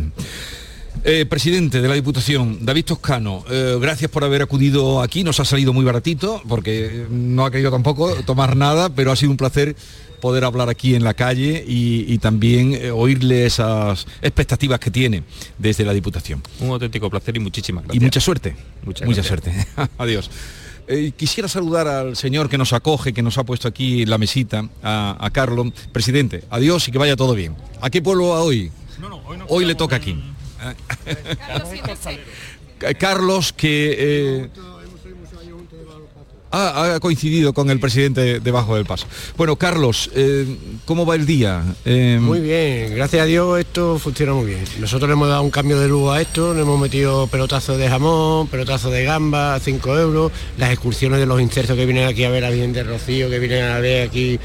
Eh, 1.03 1.25
presidente 1.25 1.81
de 1.81 1.87
la 1.87 1.95
Diputación, 1.95 2.65
David 2.65 2.85
Toscano, 2.85 3.43
eh, 3.49 3.77
gracias 3.81 4.09
por 4.09 4.23
haber 4.23 4.41
acudido 4.41 5.01
aquí. 5.01 5.23
Nos 5.23 5.39
ha 5.39 5.45
salido 5.45 5.73
muy 5.73 5.83
baratito 5.83 6.41
porque 6.47 7.05
no 7.09 7.45
ha 7.45 7.51
querido 7.51 7.71
tampoco 7.71 8.13
tomar 8.23 8.55
nada, 8.55 8.89
pero 8.89 9.11
ha 9.11 9.15
sido 9.15 9.31
un 9.31 9.37
placer 9.37 9.75
poder 10.21 10.45
hablar 10.45 10.69
aquí 10.69 10.95
en 10.95 11.03
la 11.03 11.13
calle 11.13 11.65
y, 11.67 12.17
también 12.19 12.73
eh, 12.73 12.91
oírle 12.91 13.45
esas 13.45 14.07
expectativas 14.21 14.79
que 14.79 14.89
tiene 14.89 15.23
desde 15.57 15.83
la 15.83 15.93
Diputación. 15.93 16.41
Un 16.61 16.69
auténtico 16.69 17.09
placer 17.09 17.35
y 17.35 17.39
muchísimas 17.41 17.83
gracias. 17.83 18.01
Y 18.01 18.05
mucha 18.05 18.21
suerte. 18.21 18.55
Mucha 18.85 19.23
suerte. 19.23 19.51
Adiós. 19.97 20.29
Eh, 20.87 21.11
quisiera 21.15 21.47
saludar 21.47 21.87
al 21.87 22.15
señor 22.15 22.49
que 22.49 22.57
nos 22.57 22.73
acoge, 22.73 23.13
que 23.13 23.21
nos 23.21 23.37
ha 23.37 23.43
puesto 23.43 23.67
aquí 23.67 24.05
la 24.05 24.17
mesita, 24.17 24.69
a, 24.81 25.29
Carlos. 25.33 25.73
Presidente, 25.91 26.43
adiós 26.49 26.87
y 26.87 26.91
que 26.91 26.97
vaya 26.97 27.15
todo 27.15 27.35
bien. 27.35 27.55
¿A 27.81 27.89
qué 27.89 28.01
pueblo 28.01 28.29
va 28.29 28.41
hoy? 28.41 28.71
hoy, 29.47 29.65
le 29.65 29.75
toca 29.75 29.95
aquí. 29.95 30.21
Carlos, 32.97 33.53
que 33.53 33.95
eh, 33.97 34.49
ha, 36.53 36.95
ha 36.95 36.99
coincidido 36.99 37.53
con 37.53 37.69
el 37.69 37.79
presidente 37.79 38.39
debajo 38.39 38.75
del 38.75 38.85
paso. 38.85 39.07
Bueno, 39.35 39.55
Carlos, 39.55 40.11
eh, 40.15 40.45
¿cómo 40.85 41.05
va 41.05 41.15
el 41.15 41.25
día? 41.25 41.63
Eh, 41.83 42.19
Muy 42.21 42.39
bien, 42.41 42.95
gracias 42.95 43.23
a 43.23 43.25
Dios 43.25 43.59
esto 43.59 43.97
funciona 43.97 44.33
muy 44.33 44.45
bien. 44.45 44.63
Nosotros 44.79 45.09
le 45.09 45.13
hemos 45.13 45.29
dado 45.29 45.41
un 45.41 45.49
cambio 45.49 45.79
de 45.79 45.87
luz 45.87 46.11
a 46.11 46.21
esto, 46.21 46.53
le 46.53 46.61
hemos 46.61 46.79
metido 46.79 47.27
pelotazos 47.27 47.77
de 47.77 47.89
jamón, 47.89 48.47
pelotazos 48.47 48.91
de 48.91 49.03
gamba, 49.03 49.59
5 49.59 49.97
euros, 49.97 50.31
las 50.57 50.71
excursiones 50.71 51.19
de 51.19 51.25
los 51.25 51.41
insertos 51.41 51.75
que 51.75 51.85
vienen 51.85 52.07
aquí 52.07 52.23
a 52.23 52.29
ver 52.29 52.45
a 52.45 52.51
Virgen 52.51 52.73
de 52.73 52.83
Rocío, 52.83 53.29
que 53.29 53.39
vienen 53.39 53.63
a 53.63 53.79
ver 53.79 54.07
aquí 54.07 54.39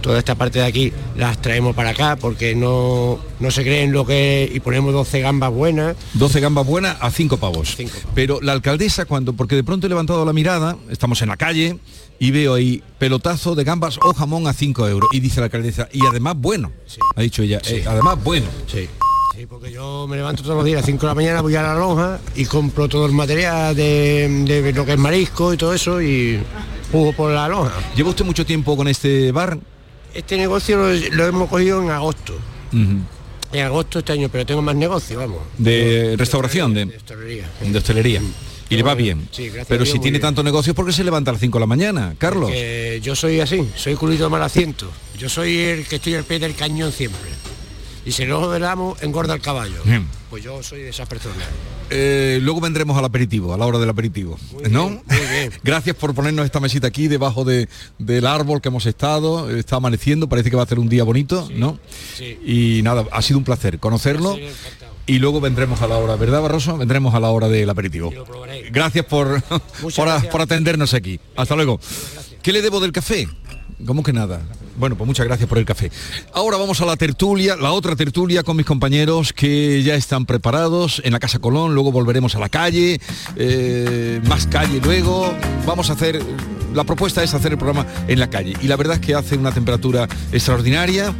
toda 0.00 0.18
esta 0.18 0.34
parte 0.34 0.60
de 0.60 0.64
aquí 0.64 0.92
las 1.16 1.40
traemos 1.40 1.74
para 1.74 1.90
acá 1.90 2.16
porque 2.16 2.54
no, 2.54 3.18
no 3.40 3.50
se 3.50 3.62
creen 3.62 3.92
lo 3.92 4.06
que 4.06 4.44
es 4.44 4.54
y 4.54 4.60
ponemos 4.60 4.92
12 4.92 5.20
gambas 5.20 5.52
buenas. 5.52 5.96
12 6.14 6.40
gambas 6.40 6.66
buenas 6.66 6.96
a 7.00 7.10
5 7.10 7.36
pavos. 7.38 7.76
Pero 8.14 8.40
la 8.40 8.52
alcaldesa 8.52 9.04
cuando, 9.04 9.32
porque 9.32 9.56
de 9.56 9.64
pronto 9.64 9.86
he 9.86 9.90
levantado 9.90 10.24
la 10.24 10.32
mirada, 10.32 10.76
estamos 10.90 11.20
en 11.22 11.28
la 11.28 11.36
calle 11.36 11.78
y 12.18 12.30
veo 12.30 12.54
ahí 12.54 12.82
pelotazo 12.98 13.54
de 13.54 13.64
gambas 13.64 13.98
o 14.02 14.12
jamón 14.12 14.46
a 14.46 14.52
5 14.52 14.88
euros. 14.88 15.08
Y 15.12 15.20
dice 15.20 15.40
la 15.40 15.46
alcaldesa, 15.46 15.88
y 15.92 16.04
además 16.06 16.34
bueno, 16.36 16.72
ha 17.16 17.22
dicho 17.22 17.42
ella, 17.42 17.60
eh, 17.68 17.84
además 17.86 18.22
bueno. 18.22 18.46
Sí. 18.66 18.88
Sí, 19.36 19.46
porque 19.46 19.70
yo 19.70 20.06
me 20.08 20.16
levanto 20.16 20.42
todos 20.42 20.56
los 20.56 20.64
días 20.64 20.78
a 20.78 20.80
las 20.80 20.86
5 20.86 21.00
de 21.00 21.06
la 21.06 21.14
mañana, 21.14 21.40
voy 21.42 21.54
a 21.54 21.62
la 21.62 21.74
lonja 21.74 22.18
y 22.34 22.44
compro 22.44 22.88
todo 22.88 23.06
el 23.06 23.12
material 23.12 23.76
de, 23.76 24.28
de 24.44 24.72
lo 24.72 24.84
que 24.84 24.94
es 24.94 24.98
marisco 24.98 25.54
y 25.54 25.56
todo 25.56 25.72
eso 25.74 26.02
y 26.02 26.40
jugo 26.90 27.12
por 27.12 27.30
la 27.30 27.46
lonja. 27.46 27.72
¿Lleva 27.94 28.10
usted 28.10 28.24
mucho 28.24 28.44
tiempo 28.44 28.76
con 28.76 28.88
este 28.88 29.30
bar? 29.30 29.58
Este 30.18 30.36
negocio 30.36 30.76
lo, 30.76 30.92
lo 30.92 31.26
hemos 31.26 31.48
cogido 31.48 31.80
en 31.80 31.90
agosto. 31.90 32.36
En 32.72 33.62
agosto 33.64 34.00
este 34.00 34.12
año, 34.12 34.28
pero 34.28 34.44
tengo 34.44 34.60
más 34.60 34.74
negocio, 34.74 35.16
vamos. 35.20 35.38
De 35.56 36.16
restauración, 36.18 36.74
de, 36.74 36.84
hostelería. 36.96 37.48
de 37.64 37.78
hostelería. 37.78 38.20
Y 38.68 38.76
le 38.76 38.82
va 38.82 38.96
bien. 38.96 39.28
Sí, 39.30 39.48
Pero 39.68 39.84
Dios, 39.84 39.94
si 39.94 40.00
tiene 40.00 40.18
bien. 40.18 40.22
tanto 40.22 40.42
negocio, 40.42 40.74
¿por 40.74 40.84
qué 40.86 40.92
se 40.92 41.04
levanta 41.04 41.30
a 41.30 41.34
las 41.34 41.40
5 41.40 41.56
de 41.56 41.60
la 41.60 41.66
mañana, 41.66 42.14
Carlos? 42.18 42.50
Yo 43.00 43.14
soy 43.14 43.38
así, 43.40 43.70
soy 43.76 43.94
culito 43.94 44.28
mal 44.28 44.42
asiento. 44.42 44.90
Yo 45.16 45.28
soy 45.28 45.56
el 45.56 45.86
que 45.86 45.96
estoy 45.96 46.16
al 46.16 46.24
pie 46.24 46.40
del 46.40 46.56
cañón 46.56 46.90
siempre. 46.90 47.30
Y 48.04 48.10
si 48.10 48.24
el 48.24 48.32
ojo 48.32 48.50
del 48.50 48.64
amo 48.64 48.96
engorda 49.00 49.34
el 49.34 49.40
caballo. 49.40 49.80
Bien. 49.84 50.04
Pues 50.30 50.42
yo 50.42 50.62
soy 50.64 50.82
de 50.82 50.88
esas 50.90 51.08
personas. 51.08 51.46
Eh, 51.90 52.38
luego 52.42 52.60
vendremos 52.60 52.96
al 52.98 53.04
aperitivo, 53.04 53.54
a 53.54 53.56
la 53.58 53.66
hora 53.66 53.78
del 53.78 53.88
aperitivo. 53.88 54.38
¿No? 54.70 55.02
Gracias 55.64 55.96
por 55.96 56.14
ponernos 56.14 56.44
esta 56.44 56.60
mesita 56.60 56.86
aquí 56.86 57.08
debajo 57.08 57.44
de- 57.44 57.68
del 57.98 58.26
árbol 58.26 58.60
que 58.60 58.68
hemos 58.68 58.86
estado. 58.86 59.50
Está 59.50 59.76
amaneciendo, 59.76 60.28
parece 60.28 60.50
que 60.50 60.56
va 60.56 60.62
a 60.64 60.66
ser 60.66 60.78
un 60.78 60.88
día 60.88 61.04
bonito, 61.04 61.48
¿no? 61.54 61.78
Y 62.44 62.80
nada, 62.82 63.04
ha 63.12 63.22
sido 63.22 63.38
un 63.38 63.44
placer 63.44 63.78
conocerlo. 63.78 64.36
Y 65.06 65.18
luego 65.20 65.40
vendremos 65.40 65.80
a 65.80 65.86
la 65.88 65.96
hora, 65.96 66.16
¿verdad, 66.16 66.42
Barroso? 66.42 66.76
Vendremos 66.76 67.14
a 67.14 67.20
la 67.20 67.30
hora 67.30 67.48
del 67.48 67.70
aperitivo. 67.70 68.10
Gracias 68.70 69.06
por, 69.06 69.42
por, 69.96 70.08
a- 70.08 70.20
por 70.30 70.42
atendernos 70.42 70.92
aquí. 70.92 71.18
Hasta 71.36 71.56
luego. 71.56 71.80
¿Qué 72.42 72.52
le 72.52 72.60
debo 72.60 72.78
del 72.80 72.92
café? 72.92 73.26
¿Cómo 73.86 74.02
que 74.02 74.12
nada? 74.12 74.40
Bueno, 74.76 74.96
pues 74.96 75.06
muchas 75.06 75.26
gracias 75.26 75.48
por 75.48 75.58
el 75.58 75.64
café. 75.64 75.90
Ahora 76.32 76.56
vamos 76.56 76.80
a 76.80 76.86
la 76.86 76.96
tertulia, 76.96 77.56
la 77.56 77.72
otra 77.72 77.94
tertulia 77.96 78.42
con 78.42 78.56
mis 78.56 78.66
compañeros 78.66 79.32
que 79.32 79.82
ya 79.82 79.94
están 79.94 80.26
preparados 80.26 81.00
en 81.04 81.12
la 81.12 81.20
Casa 81.20 81.38
Colón, 81.38 81.74
luego 81.74 81.92
volveremos 81.92 82.34
a 82.34 82.38
la 82.38 82.48
calle, 82.48 83.00
eh, 83.36 84.20
más 84.28 84.46
calle 84.46 84.80
luego. 84.82 85.32
Vamos 85.66 85.90
a 85.90 85.92
hacer, 85.92 86.20
la 86.74 86.84
propuesta 86.84 87.22
es 87.22 87.34
hacer 87.34 87.52
el 87.52 87.58
programa 87.58 87.86
en 88.08 88.18
la 88.18 88.30
calle. 88.30 88.54
Y 88.60 88.66
la 88.66 88.76
verdad 88.76 88.96
es 88.96 89.00
que 89.00 89.14
hace 89.14 89.36
una 89.36 89.52
temperatura 89.52 90.08
extraordinaria, 90.32 91.14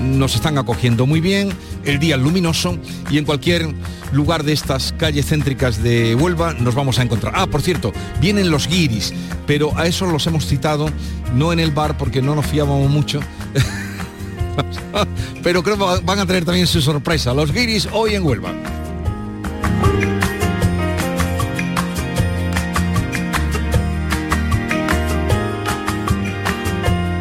nos 0.00 0.34
están 0.34 0.58
acogiendo 0.58 1.06
muy 1.06 1.20
bien, 1.20 1.52
el 1.84 1.98
día 1.98 2.16
luminoso 2.16 2.78
y 3.10 3.18
en 3.18 3.24
cualquier 3.24 3.72
lugar 4.16 4.42
de 4.42 4.52
estas 4.52 4.92
calles 4.92 5.26
céntricas 5.26 5.82
de 5.82 6.14
Huelva 6.14 6.54
nos 6.54 6.74
vamos 6.74 6.98
a 6.98 7.02
encontrar. 7.02 7.34
Ah, 7.36 7.46
por 7.46 7.62
cierto, 7.62 7.92
vienen 8.20 8.50
los 8.50 8.66
guiris, 8.66 9.12
pero 9.46 9.76
a 9.76 9.86
esos 9.86 10.10
los 10.10 10.26
hemos 10.26 10.46
citado 10.46 10.88
no 11.34 11.52
en 11.52 11.60
el 11.60 11.70
bar 11.70 11.96
porque 11.96 12.22
no 12.22 12.34
nos 12.34 12.46
fiábamos 12.46 12.90
mucho. 12.90 13.20
pero 15.42 15.62
creo 15.62 15.76
que 15.76 16.02
van 16.04 16.18
a 16.18 16.26
tener 16.26 16.44
también 16.44 16.66
su 16.66 16.80
sorpresa. 16.80 17.34
Los 17.34 17.52
guiris 17.52 17.88
hoy 17.92 18.14
en 18.14 18.24
Huelva. 18.24 18.52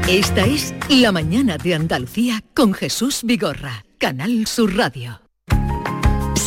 Esta 0.07 0.45
es 0.45 0.73
La 0.87 1.11
mañana 1.11 1.57
de 1.57 1.75
Andalucía 1.75 2.41
con 2.53 2.73
Jesús 2.73 3.21
Vigorra, 3.23 3.83
Canal 3.97 4.45
Sur 4.45 4.77
Radio. 4.77 5.24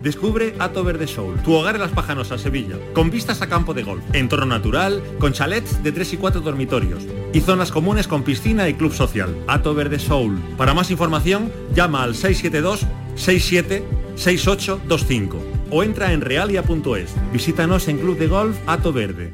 Descubre 0.00 0.54
Ato 0.58 0.82
Verde 0.82 1.06
Soul, 1.06 1.42
tu 1.42 1.54
hogar 1.54 1.74
en 1.74 1.82
Las 1.82 1.90
Pajanosas, 1.90 2.40
Sevilla, 2.40 2.76
con 2.94 3.10
vistas 3.10 3.42
a 3.42 3.48
campo 3.48 3.74
de 3.74 3.82
golf, 3.82 4.02
entorno 4.14 4.46
natural, 4.46 5.02
con 5.18 5.32
chalets 5.32 5.82
de 5.82 5.92
3 5.92 6.14
y 6.14 6.16
4 6.16 6.40
dormitorios 6.40 7.04
y 7.32 7.40
zonas 7.40 7.70
comunes 7.70 8.08
con 8.08 8.22
piscina 8.22 8.68
y 8.68 8.74
club 8.74 8.92
social. 8.92 9.36
Ato 9.46 9.74
Verde 9.74 9.98
Soul. 9.98 10.38
Para 10.56 10.74
más 10.74 10.90
información, 10.90 11.52
llama 11.74 12.02
al 12.02 12.14
672 12.14 12.86
67 13.14 13.84
6825 14.16 15.38
o 15.70 15.82
entra 15.82 16.12
en 16.12 16.20
realia.es. 16.20 17.14
Visítanos 17.32 17.88
en 17.88 17.98
Club 17.98 18.18
de 18.18 18.26
Golf 18.26 18.56
Ato 18.66 18.92
Verde. 18.92 19.32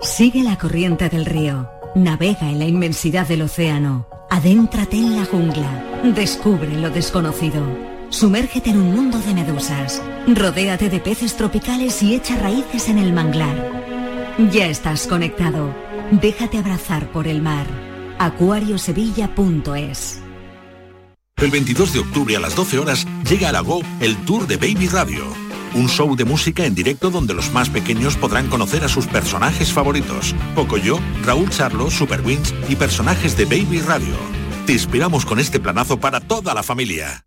Sigue 0.00 0.42
la 0.42 0.56
corriente 0.58 1.08
del 1.08 1.24
río, 1.24 1.68
navega 1.94 2.50
en 2.50 2.58
la 2.58 2.66
inmensidad 2.66 3.26
del 3.26 3.42
océano, 3.42 4.06
adéntrate 4.30 4.96
en 4.96 5.16
la 5.16 5.24
jungla, 5.24 5.84
descubre 6.14 6.68
lo 6.78 6.90
desconocido. 6.90 7.95
Sumérgete 8.16 8.70
en 8.70 8.78
un 8.78 8.94
mundo 8.94 9.18
de 9.18 9.34
medusas, 9.34 10.02
rodéate 10.26 10.88
de 10.88 11.00
peces 11.00 11.36
tropicales 11.36 12.02
y 12.02 12.14
echa 12.14 12.34
raíces 12.36 12.88
en 12.88 12.96
el 12.96 13.12
manglar. 13.12 14.34
Ya 14.50 14.68
estás 14.68 15.06
conectado, 15.06 15.74
déjate 16.12 16.56
abrazar 16.56 17.12
por 17.12 17.28
el 17.28 17.42
mar. 17.42 17.66
acuariosevilla.es 18.18 20.22
El 21.36 21.50
22 21.50 21.92
de 21.92 21.98
octubre 21.98 22.36
a 22.36 22.40
las 22.40 22.56
12 22.56 22.78
horas 22.78 23.06
llega 23.28 23.50
a 23.50 23.52
la 23.52 23.60
Go 23.60 23.82
el 24.00 24.16
Tour 24.24 24.46
de 24.46 24.56
Baby 24.56 24.88
Radio. 24.88 25.26
Un 25.74 25.90
show 25.90 26.16
de 26.16 26.24
música 26.24 26.64
en 26.64 26.74
directo 26.74 27.10
donde 27.10 27.34
los 27.34 27.52
más 27.52 27.68
pequeños 27.68 28.16
podrán 28.16 28.48
conocer 28.48 28.82
a 28.82 28.88
sus 28.88 29.06
personajes 29.06 29.74
favoritos. 29.74 30.34
Pocoyo, 30.54 30.98
Raúl 31.22 31.50
Charlo, 31.50 31.90
Super 31.90 32.22
Wings 32.22 32.54
y 32.70 32.76
personajes 32.76 33.36
de 33.36 33.44
Baby 33.44 33.80
Radio. 33.80 34.16
Te 34.64 34.72
inspiramos 34.72 35.26
con 35.26 35.38
este 35.38 35.60
planazo 35.60 36.00
para 36.00 36.20
toda 36.20 36.54
la 36.54 36.62
familia. 36.62 37.25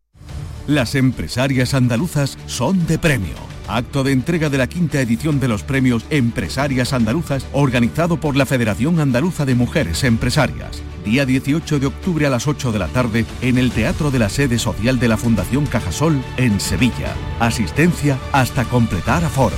Las 0.67 0.95
empresarias 0.95 1.74
andaluzas 1.74 2.38
son 2.45 2.86
de 2.86 3.00
premio. 3.00 3.36
Acto 3.67 4.04
de 4.04 4.12
entrega 4.12 4.50
de 4.50 4.58
la 4.58 4.67
quinta 4.67 5.00
edición 5.00 5.39
de 5.39 5.48
los 5.48 5.63
premios 5.63 6.04
Empresarias 6.10 6.91
Andaluzas, 6.91 7.45
organizado 7.54 8.19
por 8.19 8.36
la 8.36 8.48
Federación 8.48 9.00
Andaluza 9.00 9.45
de 9.45 9.54
Mujeres 9.54 10.04
Empresarias. 10.04 10.82
Día 11.06 11.26
18 11.26 11.80
de 11.80 11.86
octubre 11.86 12.26
a 12.26 12.32
las 12.32 12.48
8 12.48 12.72
de 12.72 12.80
la 12.80 12.88
tarde 12.88 13.26
en 13.41 13.58
el 13.60 13.72
Teatro 13.72 14.10
de 14.10 14.19
la 14.19 14.30
Sede 14.30 14.58
Social 14.58 15.00
de 15.00 15.08
la 15.08 15.17
Fundación 15.17 15.67
Cajasol 15.67 16.19
en 16.38 16.60
Sevilla. 16.60 17.13
Asistencia 17.39 18.17
hasta 18.32 18.65
completar 18.65 19.24
aforo. 19.24 19.56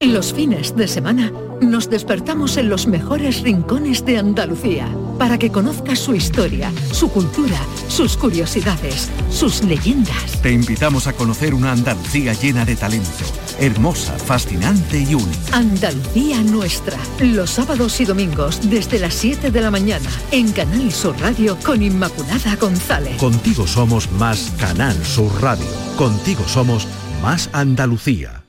Los 0.00 0.32
fines 0.32 0.76
de 0.76 0.86
semana 0.86 1.32
nos 1.60 1.90
despertamos 1.90 2.56
en 2.56 2.68
los 2.68 2.86
mejores 2.86 3.42
rincones 3.42 4.04
de 4.04 4.18
Andalucía 4.18 4.88
para 5.18 5.38
que 5.38 5.50
conozcas 5.50 5.98
su 5.98 6.14
historia, 6.14 6.72
su 6.92 7.10
cultura, 7.10 7.58
sus 7.88 8.16
curiosidades, 8.16 9.10
sus 9.30 9.62
leyendas. 9.64 10.40
Te 10.42 10.52
invitamos 10.52 11.06
a 11.06 11.12
conocer 11.12 11.54
una 11.54 11.72
Andalucía 11.72 12.32
llena 12.32 12.64
de 12.64 12.76
talento, 12.76 13.24
hermosa, 13.58 14.18
fascinante 14.18 15.00
y 15.00 15.14
única. 15.14 15.56
Andalucía 15.56 16.40
nuestra, 16.42 16.96
los 17.20 17.50
sábados 17.50 18.00
y 18.00 18.04
domingos 18.04 18.70
desde 18.70 18.98
las 18.98 19.14
7 19.14 19.50
de 19.50 19.60
la 19.60 19.70
mañana 19.70 20.08
en 20.30 20.52
Canal 20.52 20.92
Sur 20.92 21.18
Radio 21.20 21.58
con 21.64 21.82
Inmaculada 21.82 22.56
González. 22.56 23.16
Contigo 23.16 23.66
somos 23.66 24.10
más 24.12 24.52
Canal 24.58 24.94
Sur 25.04 25.32
Radio. 25.42 25.66
Contigo 25.96 26.44
somos 26.46 26.86
más 27.22 27.50
Andalucía. 27.52 28.44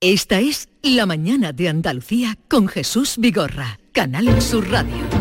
Esta 0.00 0.40
es 0.40 0.68
La 0.82 1.06
Mañana 1.06 1.52
de 1.52 1.70
Andalucía 1.70 2.36
con 2.48 2.68
Jesús 2.68 3.14
Vigorra, 3.16 3.78
Canal 3.92 4.42
Sur 4.42 4.70
Radio. 4.70 5.15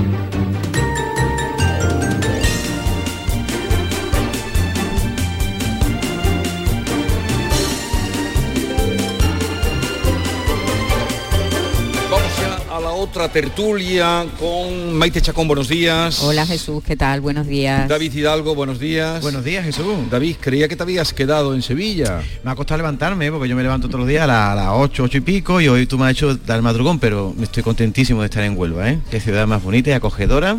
Otra 13.15 13.29
tertulia 13.29 14.25
con 14.37 14.93
Maite 14.93 15.21
Chacón, 15.21 15.47
buenos 15.47 15.69
días. 15.69 16.19
Hola 16.21 16.45
Jesús, 16.45 16.83
¿qué 16.83 16.97
tal? 16.97 17.21
Buenos 17.21 17.47
días. 17.47 17.87
David 17.87 18.11
Hidalgo, 18.13 18.55
buenos 18.55 18.77
días. 18.77 19.21
Buenos 19.21 19.45
días, 19.45 19.63
Jesús. 19.63 19.85
David, 20.11 20.35
creía 20.41 20.67
que 20.67 20.75
te 20.75 20.83
habías 20.83 21.13
quedado 21.13 21.55
en 21.55 21.61
Sevilla. 21.61 22.21
Me 22.43 22.51
ha 22.51 22.55
costado 22.55 22.79
levantarme 22.79 23.31
porque 23.31 23.47
yo 23.47 23.55
me 23.55 23.63
levanto 23.63 23.87
todos 23.87 24.01
los 24.01 24.09
días 24.09 24.23
a, 24.23 24.27
la- 24.27 24.53
las 24.53 24.67
8, 24.69 25.03
8 25.03 25.17
y 25.19 25.21
pico 25.21 25.61
y 25.61 25.69
hoy 25.69 25.85
tú 25.87 25.97
me 25.97 26.03
has 26.07 26.11
hecho 26.11 26.35
dar 26.35 26.61
madrugón, 26.61 26.99
pero 26.99 27.33
me 27.37 27.45
estoy 27.45 27.63
contentísimo 27.63 28.19
de 28.19 28.25
estar 28.25 28.43
en 28.43 28.57
Huelva, 28.57 28.89
¿eh? 28.91 28.99
Qué 29.09 29.21
ciudad 29.21 29.47
más 29.47 29.63
bonita 29.63 29.91
y 29.91 29.93
acogedora 29.93 30.57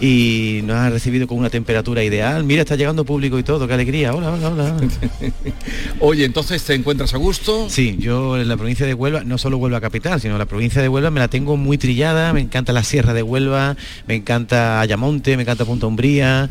y 0.00 0.62
nos 0.64 0.74
has 0.76 0.92
recibido 0.92 1.28
con 1.28 1.38
una 1.38 1.48
temperatura 1.48 2.02
ideal. 2.02 2.42
Mira, 2.42 2.62
está 2.62 2.74
llegando 2.74 3.04
público 3.04 3.38
y 3.38 3.44
todo, 3.44 3.68
qué 3.68 3.74
alegría. 3.74 4.12
Hola, 4.12 4.32
hola, 4.32 4.48
hola. 4.48 4.76
Oye, 6.00 6.24
entonces 6.24 6.60
te 6.64 6.74
encuentras 6.74 7.14
a 7.14 7.18
gusto. 7.18 7.70
Sí, 7.70 7.94
yo 8.00 8.36
en 8.36 8.48
la 8.48 8.56
provincia 8.56 8.84
de 8.84 8.94
Huelva, 8.94 9.22
no 9.22 9.38
solo 9.38 9.58
Huelva 9.58 9.80
capital, 9.80 10.20
sino 10.20 10.36
la 10.38 10.46
provincia 10.46 10.82
de 10.82 10.88
Huelva 10.88 11.12
me 11.12 11.20
la 11.20 11.28
tengo 11.28 11.56
muy 11.56 11.78
trillada, 11.88 12.32
me 12.32 12.40
encanta 12.40 12.72
la 12.72 12.82
Sierra 12.82 13.12
de 13.12 13.22
Huelva, 13.22 13.76
me 14.08 14.14
encanta 14.14 14.80
Ayamonte, 14.80 15.36
me 15.36 15.42
encanta 15.42 15.66
Punta 15.66 15.86
Umbría, 15.86 16.48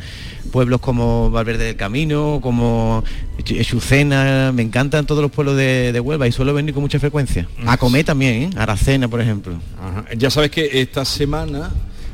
pueblos 0.52 0.80
como 0.80 1.32
Valverde 1.32 1.66
del 1.66 1.76
Camino, 1.76 2.40
como 2.40 3.04
Ch- 3.40 3.66
Chucena, 3.66 4.52
me 4.54 4.62
encantan 4.62 5.08
todos 5.08 5.24
los 5.24 5.32
pueblos 5.32 5.58
de, 5.58 5.92
de 5.92 6.00
Huelva 6.00 6.28
y 6.28 6.32
suelo 6.32 6.54
venir 6.54 6.72
con 6.76 6.84
mucha 6.84 7.00
frecuencia. 7.00 7.48
A 7.66 7.78
comer 7.78 8.06
también, 8.06 8.34
¿eh? 8.44 8.50
Aracena, 8.56 9.08
por 9.08 9.22
ejemplo. 9.22 9.60
Ajá. 9.82 10.06
Ya 10.16 10.30
sabes 10.30 10.52
que 10.52 10.70
esta 10.82 11.04
semana, 11.04 11.72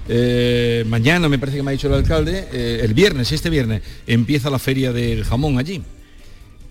eh, 0.07 0.85
mañana 0.87 1.27
me 1.27 1.37
parece 1.37 1.57
que 1.57 1.63
me 1.63 1.71
ha 1.71 1.73
dicho 1.73 1.87
el 1.87 1.95
alcalde, 1.95 2.47
eh, 2.53 2.79
el 2.83 2.93
viernes, 2.93 3.33
este 3.33 3.49
viernes, 3.49 3.81
empieza 4.07 4.49
la 4.49 4.59
feria 4.59 4.93
del 4.93 5.25
jamón 5.25 5.59
allí. 5.59 5.83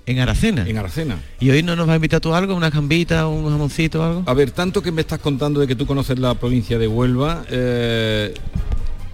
¿En 0.08 0.18
Aracena? 0.20 0.64
En 0.66 0.78
Aracena. 0.78 1.18
¿Y 1.38 1.50
hoy 1.50 1.62
no 1.62 1.76
nos 1.76 1.86
va 1.86 1.92
a 1.92 1.96
invitar 1.96 2.18
tú 2.20 2.34
algo? 2.34 2.54
¿Una 2.54 2.70
gambita, 2.70 3.26
un 3.28 3.44
jamoncito 3.50 4.02
algo? 4.02 4.22
A 4.24 4.32
ver, 4.32 4.50
tanto 4.52 4.80
que 4.82 4.90
me 4.90 5.02
estás 5.02 5.18
contando 5.18 5.60
de 5.60 5.66
que 5.66 5.74
tú 5.76 5.84
conoces 5.86 6.18
la 6.18 6.32
provincia 6.34 6.78
de 6.78 6.88
Huelva, 6.88 7.44
eh, 7.50 8.32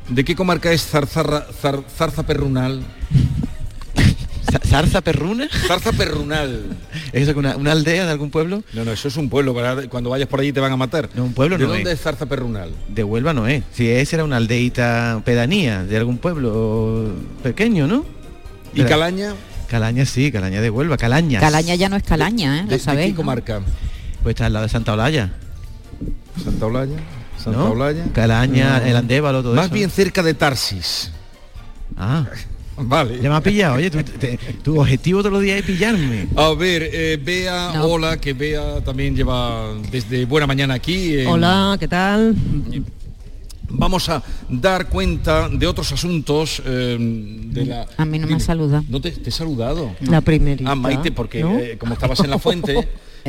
¿de 0.08 0.24
qué 0.24 0.36
comarca 0.36 0.70
es 0.72 0.82
Zarzarra- 0.92 1.46
Zar- 1.60 1.82
Zarza 1.88 2.24
Perrunal? 2.24 2.82
¿Zarza 4.68 5.00
Perruna? 5.00 5.48
Zarza 5.66 5.90
Perrunal. 5.92 6.62
¿Es 7.12 7.26
eso 7.28 7.36
una, 7.36 7.56
una 7.56 7.72
aldea 7.72 8.04
de 8.04 8.12
algún 8.12 8.30
pueblo? 8.30 8.62
No, 8.72 8.84
no, 8.84 8.92
eso 8.92 9.08
es 9.08 9.16
un 9.16 9.28
pueblo, 9.28 9.52
cuando 9.90 10.10
vayas 10.10 10.28
por 10.28 10.38
allí 10.40 10.52
te 10.52 10.60
van 10.60 10.70
a 10.72 10.76
matar. 10.76 11.08
No, 11.16 11.24
un 11.24 11.32
pueblo 11.34 11.58
¿De 11.58 11.64
no 11.64 11.70
dónde 11.70 11.90
es. 11.90 11.98
es 11.98 12.04
Zarza 12.04 12.26
Perrunal? 12.26 12.70
De 12.88 13.02
Huelva 13.02 13.32
no 13.32 13.48
es. 13.48 13.64
Si 13.72 13.88
ese 13.90 14.14
era 14.14 14.24
una 14.24 14.36
aldeita 14.36 15.20
pedanía 15.24 15.82
de 15.84 15.96
algún 15.96 16.18
pueblo 16.18 17.08
pequeño, 17.42 17.88
¿no? 17.88 18.04
¿Y 18.74 18.82
Calaña? 18.84 19.34
Calaña 19.74 20.06
sí, 20.06 20.30
Calaña 20.30 20.60
de 20.60 20.70
Huelva, 20.70 20.96
Calañas. 20.96 21.40
Calaña 21.42 21.74
ya 21.74 21.88
no 21.88 21.96
es 21.96 22.04
Calaña, 22.04 22.58
¿eh? 22.58 22.60
¿De, 22.60 22.64
Lo 22.66 22.70
de 22.70 22.78
sabéis. 22.78 23.06
qué 23.06 23.12
¿no? 23.14 23.16
comarca? 23.16 23.60
Pues 24.22 24.34
está 24.34 24.46
al 24.46 24.52
lado 24.52 24.62
de 24.66 24.68
Santa 24.68 24.92
Olalla. 24.92 25.32
Santa 26.44 26.66
Olalla. 26.66 26.96
Santa 27.42 27.58
¿no? 27.58 27.70
Olalla. 27.72 28.04
Calaña, 28.12 28.78
No. 28.78 28.86
el 28.86 28.96
Andévalo, 28.96 29.42
todo 29.42 29.54
Más 29.56 29.64
eso. 29.66 29.74
bien 29.74 29.90
cerca 29.90 30.22
de 30.22 30.32
Tarsis. 30.34 31.10
Ah. 31.96 32.24
Vale. 32.76 33.20
Ya 33.20 33.28
me 33.30 33.34
has 33.34 33.42
pillado, 33.42 33.74
oye, 33.74 33.90
tu, 33.90 34.00
te- 34.04 34.38
tu 34.62 34.80
objetivo 34.80 35.20
todos 35.22 35.32
los 35.32 35.42
días 35.42 35.58
es 35.58 35.64
pillarme. 35.64 36.28
A 36.36 36.50
ver, 36.54 36.88
eh, 36.92 37.18
Bea, 37.20 37.72
No. 37.74 37.84
hola, 37.86 38.16
que 38.20 38.32
Bea 38.32 38.80
también 38.84 39.16
lleva 39.16 39.74
desde 39.90 40.24
buena 40.24 40.46
mañana 40.46 40.74
aquí. 40.74 41.18
en- 41.18 41.26
Hola, 41.26 41.76
¿qué 41.80 41.88
tal? 41.88 42.36
Vamos 43.76 44.08
a 44.08 44.22
dar 44.48 44.88
cuenta 44.88 45.48
de 45.48 45.66
otros 45.66 45.92
asuntos 45.92 46.62
eh, 46.64 46.96
de 47.00 47.66
la... 47.66 47.86
A 47.96 48.04
mí 48.04 48.18
no 48.18 48.26
me 48.26 48.40
saluda. 48.40 48.82
¿No 48.88 49.00
te, 49.00 49.10
te 49.10 49.28
he 49.28 49.32
saludado? 49.32 49.94
La 50.00 50.20
primerita. 50.20 50.70
Ah, 50.70 50.74
Maite, 50.74 51.12
porque 51.12 51.42
¿no? 51.42 51.58
eh, 51.58 51.76
como 51.78 51.94
estabas 51.94 52.20
en 52.20 52.30
la 52.30 52.38
fuente... 52.38 52.88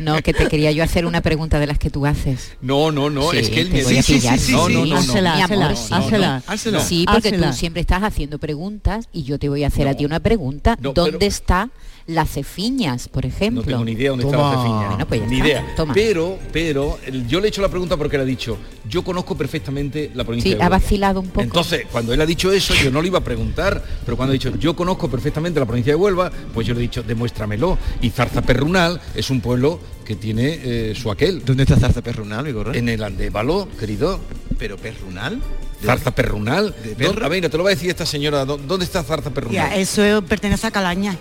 No, 0.00 0.22
que 0.22 0.32
te 0.32 0.46
quería 0.48 0.70
yo 0.70 0.84
hacer 0.84 1.06
una 1.06 1.20
pregunta 1.22 1.58
de 1.58 1.66
las 1.66 1.78
que 1.78 1.90
tú 1.90 2.06
haces. 2.06 2.52
No, 2.60 2.92
no, 2.92 3.10
no, 3.10 3.30
Sí, 3.32 3.38
es 3.38 3.50
que 3.50 3.60
él 3.62 3.68
te 3.70 3.78
me 3.78 3.84
voy 3.84 3.98
a 3.98 4.02
pillar. 4.02 4.38
No, 4.50 4.68
no, 4.68 4.80
no, 4.80 4.86
no. 4.86 4.96
Házela, 4.96 5.34
Mi 5.36 5.42
amor, 5.42 5.62
házela, 5.62 5.76
sí. 5.76 5.94
házela. 5.94 6.42
Házela. 6.46 6.80
Sí, 6.80 7.04
porque 7.10 7.28
Házela. 7.28 7.50
tú 7.50 7.56
siempre 7.56 7.80
estás 7.80 8.02
haciendo 8.04 8.38
preguntas 8.38 9.08
y 9.12 9.24
yo 9.24 9.38
te 9.40 9.48
voy 9.48 9.64
a 9.64 9.68
hacer 9.68 9.88
a 9.88 9.94
ti 9.94 10.04
una 10.04 10.20
pregunta. 10.20 10.76
No, 10.80 10.92
¿Dónde 10.92 11.18
pero- 11.18 11.26
está 11.28 11.70
las 12.06 12.30
cefiñas, 12.30 13.08
por 13.08 13.26
ejemplo? 13.26 13.62
No 13.62 13.66
tengo 13.66 13.84
ni 13.84 13.92
idea 13.92 14.10
dónde 14.10 14.24
Toma. 14.24 14.36
está 14.36 14.50
la 14.50 14.62
cefiña. 14.62 14.88
Bueno, 14.90 15.06
pues 15.06 15.20
ya 15.20 15.26
ni 15.26 15.36
está, 15.36 15.46
idea. 15.48 15.74
toma. 15.76 15.94
Pero, 15.94 16.38
pero, 16.52 16.98
yo 17.26 17.40
le 17.40 17.46
he 17.46 17.48
hecho 17.48 17.62
la 17.62 17.68
pregunta 17.68 17.96
porque 17.96 18.16
le 18.16 18.22
ha 18.22 18.26
dicho, 18.26 18.58
yo 18.88 19.02
conozco 19.02 19.36
perfectamente 19.36 20.10
la 20.14 20.22
provincia 20.24 20.50
Sí, 20.50 20.54
de 20.56 20.62
ha 20.62 20.66
Huelva". 20.66 20.78
vacilado 20.78 21.20
un 21.20 21.28
poco. 21.28 21.40
Entonces, 21.42 21.82
cuando 21.90 22.12
él 22.14 22.20
ha 22.20 22.26
dicho 22.26 22.52
eso, 22.52 22.74
yo 22.74 22.90
no 22.92 23.02
le 23.02 23.08
iba 23.08 23.18
a 23.18 23.24
preguntar, 23.24 23.82
pero 24.04 24.16
cuando 24.16 24.30
ha 24.30 24.34
dicho, 24.34 24.54
yo 24.56 24.76
conozco 24.76 25.08
perfectamente 25.10 25.58
la 25.58 25.66
provincia 25.66 25.92
de 25.92 25.96
Huelva, 25.96 26.30
pues 26.54 26.66
yo 26.66 26.74
le 26.74 26.80
he 26.80 26.82
dicho, 26.82 27.02
demuéstramelo. 27.02 27.76
Y 28.00 28.10
Zarza 28.10 28.42
Perrunal 28.42 29.00
es 29.14 29.28
un 29.30 29.40
pueblo 29.40 29.80
que 30.04 30.14
tiene 30.14 30.60
eh, 30.62 30.94
su 30.94 31.10
aquel. 31.10 31.44
¿Dónde 31.44 31.64
está 31.64 31.76
Zarza 31.76 32.02
Perrunal, 32.02 32.44
Vigorra? 32.44 32.76
En 32.76 32.88
el 32.88 33.02
Andévalo, 33.02 33.68
querido. 33.80 34.20
¿Pero 34.58 34.76
Perrunal? 34.76 35.42
Zarza 35.84 36.12
Perrunal. 36.14 36.74
¿De. 36.96 37.06
A 37.06 37.28
ver, 37.28 37.50
te 37.50 37.56
lo 37.58 37.64
va 37.64 37.70
a 37.70 37.74
decir 37.74 37.90
esta 37.90 38.06
señora. 38.06 38.44
¿dó- 38.46 38.56
¿Dónde 38.56 38.84
está 38.86 39.02
Zarza 39.02 39.30
Perrunal? 39.30 39.54
Ya, 39.54 39.76
eso 39.76 40.22
pertenece 40.22 40.66
a 40.68 40.70
Calaña. 40.70 41.18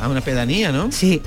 Ah, 0.00 0.08
una 0.08 0.20
pedanía, 0.20 0.70
¿no? 0.72 0.92
Sí, 0.92 1.22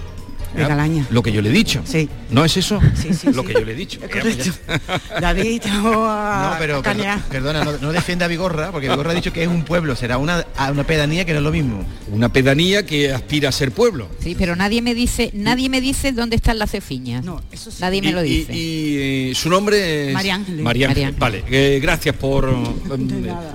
de 0.55 0.67
Calaña. 0.67 1.05
Lo 1.09 1.21
que 1.23 1.31
yo 1.31 1.41
le 1.41 1.49
he 1.49 1.53
dicho. 1.53 1.81
Sí. 1.85 2.09
¿No 2.29 2.43
es 2.45 2.55
eso? 2.57 2.79
Sí, 2.95 3.13
sí, 3.13 3.31
Lo 3.31 3.41
sí. 3.41 3.47
que 3.47 3.53
yo 3.53 3.61
le 3.65 3.71
he 3.71 3.75
dicho. 3.75 3.99
Es 4.03 4.09
correcto. 4.09 4.51
David, 5.21 5.61
a, 5.65 6.49
No, 6.51 6.55
pero 6.59 6.77
a 6.77 6.81
canear. 6.83 7.19
perdo- 7.19 7.29
perdona, 7.29 7.63
no, 7.63 7.71
no 7.79 7.91
defienda 7.91 8.25
a 8.25 8.27
Vigorra, 8.27 8.71
porque 8.71 8.89
Vigorra 8.89 9.11
ha 9.11 9.15
dicho 9.15 9.31
que 9.33 9.43
es 9.43 9.47
un 9.47 9.63
pueblo, 9.63 9.95
será 9.95 10.17
una, 10.17 10.45
una 10.71 10.83
pedanía 10.85 11.25
que 11.25 11.31
no 11.33 11.39
es 11.39 11.43
lo 11.43 11.51
mismo. 11.51 11.85
Una 12.11 12.31
pedanía 12.31 12.85
que 12.85 13.11
aspira 13.13 13.49
a 13.49 13.51
ser 13.51 13.71
pueblo. 13.71 14.07
Sí, 14.19 14.35
pero 14.37 14.55
nadie 14.55 14.81
me 14.81 14.93
dice, 14.93 15.31
nadie 15.33 15.69
me 15.69 15.81
dice 15.81 16.11
dónde 16.11 16.35
están 16.35 16.59
las 16.59 16.71
cefiñas. 16.71 17.23
No, 17.23 17.41
eso 17.51 17.71
sí. 17.71 17.77
Nadie 17.81 18.01
me 18.01 18.09
Y- 18.09 18.13
lo 18.13 18.21
dice. 18.21 18.53
Y, 18.55 19.29
eh, 19.31 19.33
su 19.35 19.49
nombre 19.49 20.09
es 20.09 20.13
María 20.13 20.35
Ángeles. 20.35 20.61
María 20.61 20.87
María 20.87 21.07
Ángeles. 21.07 21.19
Vale, 21.19 21.43
eh, 21.49 21.79
gracias 21.81 22.15
por 22.15 22.49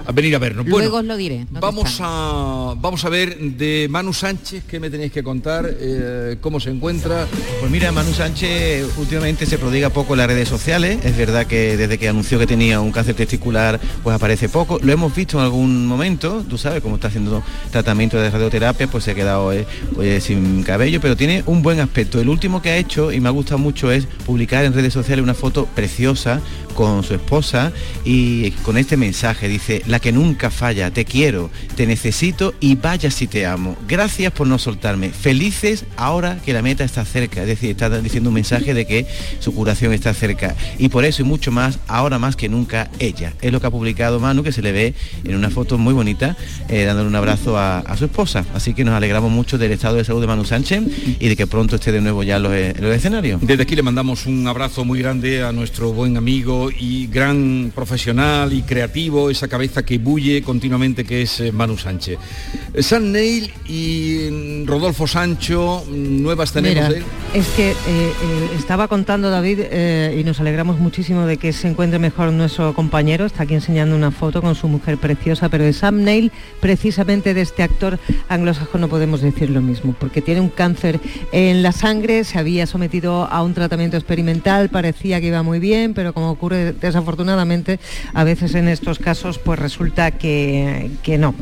a 0.07 0.13
venir 0.13 0.35
a 0.35 0.39
vernos. 0.39 0.67
Luego 0.67 0.91
Bueno, 0.91 0.99
os 0.99 1.05
lo 1.05 1.17
diré. 1.17 1.39
¿dónde 1.45 1.61
vamos 1.61 1.91
están? 1.91 2.07
a 2.09 2.75
vamos 2.77 3.05
a 3.05 3.09
ver 3.09 3.37
de 3.39 3.87
Manu 3.91 4.13
Sánchez 4.13 4.65
qué 4.69 4.81
me 4.81 4.91
tenéis 4.91 5.13
que 5.13 5.23
contar, 5.23 5.69
eh, 5.79 6.37
cómo 6.41 6.59
se 6.61 6.71
encuentra. 6.71 6.86
Pues 6.87 7.69
mira, 7.73 7.91
Manu 7.91 8.13
Sánchez 8.13 8.87
últimamente 8.97 9.45
se 9.45 9.59
prodiga 9.59 9.91
poco 9.91 10.15
en 10.15 10.19
las 10.19 10.29
redes 10.29 10.49
sociales. 10.49 11.05
Es 11.05 11.17
verdad 11.17 11.45
que 11.45 11.77
desde 11.77 11.99
que 11.99 12.09
anunció 12.09 12.39
que 12.39 12.47
tenía 12.47 12.81
un 12.81 12.93
cáncer 12.93 13.17
testicular, 13.17 13.81
pues 14.05 14.15
aparece 14.15 14.49
poco. 14.49 14.79
Lo 14.81 14.93
hemos 14.93 15.13
visto 15.13 15.37
en 15.39 15.43
algún 15.43 15.85
momento, 15.89 16.45
tú 16.49 16.57
sabes, 16.57 16.83
como 16.83 16.95
está 16.95 17.09
haciendo 17.09 17.43
tratamiento 17.73 18.19
de 18.19 18.31
radioterapia, 18.31 18.87
pues 18.87 19.03
se 19.03 19.11
ha 19.11 19.15
quedado 19.17 19.53
eh, 19.53 19.67
pues, 19.97 20.23
sin 20.23 20.63
cabello, 20.63 21.01
pero 21.01 21.17
tiene 21.17 21.43
un 21.47 21.61
buen 21.61 21.81
aspecto. 21.81 22.21
El 22.21 22.29
último 22.29 22.63
que 22.63 22.71
ha 22.71 22.77
hecho, 22.77 23.11
y 23.11 23.19
me 23.19 23.29
ha 23.29 23.33
gustado 23.33 23.59
mucho, 23.59 23.91
es 23.91 24.07
publicar 24.25 24.65
en 24.65 24.73
redes 24.73 24.93
sociales 24.93 25.25
una 25.25 25.35
foto 25.35 25.67
preciosa 25.67 26.41
con 26.77 27.03
su 27.03 27.15
esposa 27.15 27.73
y 28.05 28.53
con 28.63 28.77
este 28.77 28.97
mensaje. 28.97 29.49
Dice, 29.49 29.83
la 29.87 29.99
que 29.99 30.13
nunca 30.13 30.51
falla, 30.51 30.93
te 30.93 31.05
quiero, 31.05 31.51
te 31.75 31.87
necesito 31.87 32.55
y 32.61 32.77
vaya 32.77 33.11
si 33.11 33.27
te 33.27 33.47
amo. 33.47 33.77
Gracias 33.89 34.33
por 34.33 34.47
no 34.47 34.59
soltarme. 34.59 35.11
Felices 35.11 35.87
ahora 35.97 36.39
que 36.45 36.53
la 36.53 36.63
meta 36.63 36.85
está 36.85 37.05
cerca. 37.05 37.41
Es 37.41 37.49
decir, 37.49 37.71
está 37.71 37.89
diciendo 38.01 38.31
un 38.31 38.35
mensaje 38.35 38.75
de 38.75 38.87
que 38.87 39.07
su 39.41 39.55
curación 39.55 39.93
está 39.93 40.13
cerca. 40.15 40.55
Y 40.79 40.91
por 40.91 41.05
eso 41.05 41.23
y 41.23 41.25
mucho 41.25 41.51
más, 41.51 41.79
ahora 41.89 42.19
más 42.19 42.37
que 42.37 42.49
nunca, 42.49 42.91
ella. 42.99 43.33
Es 43.41 43.51
lo 43.53 43.61
que 43.61 43.67
ha 43.67 43.71
publicado 43.71 44.21
Manu, 44.21 44.43
que 44.43 44.53
se 44.53 44.61
le 44.61 44.73
ve 44.73 44.95
en 45.25 45.35
una 45.35 45.49
foto 45.49 45.79
muy 45.79 45.95
bonita, 45.95 46.37
eh, 46.69 46.85
dándole 46.85 47.09
un 47.09 47.17
abrazo 47.17 47.59
a, 47.59 47.83
su 47.97 48.05
esposa. 48.05 48.45
Así 48.55 48.75
que 48.75 48.85
nos 48.85 48.95
alegramos 48.95 49.31
mucho 49.31 49.57
del 49.57 49.73
estado 49.73 49.97
de 49.97 50.05
salud 50.05 50.21
de 50.21 50.27
Manu 50.27 50.45
Sánchez 50.45 50.83
y 51.19 51.29
de 51.29 51.37
que 51.37 51.47
pronto 51.47 51.77
esté 51.77 51.91
de 51.91 52.03
nuevo 52.03 52.23
ya 52.23 52.37
en 52.37 52.43
los, 52.43 52.53
los 52.81 52.95
escenarios. 52.95 53.41
Desde 53.41 53.63
aquí 53.63 53.75
le 53.75 53.83
mandamos 53.83 54.27
un 54.27 54.47
abrazo 54.47 54.85
muy 54.85 54.99
grande 54.99 55.43
a 55.43 55.53
nuestro 55.53 55.95
buen 55.95 56.19
amigo 56.19 56.66
y 56.71 57.07
gran 57.07 57.73
profesional 57.75 58.53
y 58.53 58.63
creativo, 58.63 59.31
esa 59.31 59.49
cabeza 59.49 59.85
que 59.85 59.99
bulle 59.99 60.43
continuamente 60.43 61.05
que 61.05 61.23
es 61.23 61.41
eh, 61.41 61.53
Manu 61.53 61.77
Sánchez. 61.77 62.19
Eh, 62.75 62.83
San 62.83 63.13
Neil 63.13 63.53
y 63.69 64.29
mm, 64.31 64.67
Rodolfo 64.67 65.07
Sancho, 65.07 65.85
mm, 65.89 66.23
nuevas 66.23 66.53
tenemos 66.53 66.89
Mira, 66.89 67.07
es 67.35 67.49
que 67.49 67.71
eh, 67.71 67.75
eh, 67.89 68.49
estaba 68.57 68.89
contando 68.89 69.31
David 69.31 69.61
eh, 69.71 70.17
y 70.19 70.25
nos 70.25 70.41
alegramos 70.41 70.79
muchísimo 70.79 71.27
de 71.27 71.37
que 71.37 71.53
se 71.53 71.69
encuentre 71.69 71.99
mejor 71.99 72.33
nuestro 72.33 72.75
compañero. 72.75 73.27
Está 73.27 73.43
aquí 73.43 73.55
enseñando 73.55 73.95
una 73.95 74.11
foto 74.11 74.41
con 74.41 74.55
su 74.55 74.69
mujer 74.69 74.97
preciosa, 74.97 75.49
pero 75.49 75.65
de 75.65 75.73
Sam 75.73 76.03
Neill, 76.03 76.33
precisamente 76.61 77.35
de 77.35 77.43
este 77.43 77.63
actor 77.63 77.99
anglosajón, 78.29 78.81
no 78.81 78.89
podemos 78.89 79.21
decir 79.21 79.51
lo 79.51 79.61
mismo, 79.61 79.95
porque 79.99 80.23
tiene 80.23 80.41
un 80.41 80.49
cáncer 80.49 80.99
en 81.33 81.63
la 81.63 81.73
sangre, 81.73 82.25
se 82.25 82.39
había 82.39 82.67
sometido 82.67 83.27
a 83.27 83.43
un 83.43 83.53
tratamiento 83.55 83.97
experimental, 83.97 84.71
parecía 84.71 85.21
que 85.21 85.27
iba 85.27 85.43
muy 85.43 85.59
bien, 85.59 85.93
pero 85.93 86.15
como 86.15 86.31
ocurre 86.31 86.56
desafortunadamente, 86.57 87.79
a 88.15 88.25
veces 88.25 88.55
en 88.55 88.69
estos 88.69 88.99
casos, 88.99 89.39
pues 89.39 89.59
resulta 89.59 90.11
que, 90.11 90.91
que 91.03 91.19
no, 91.19 91.35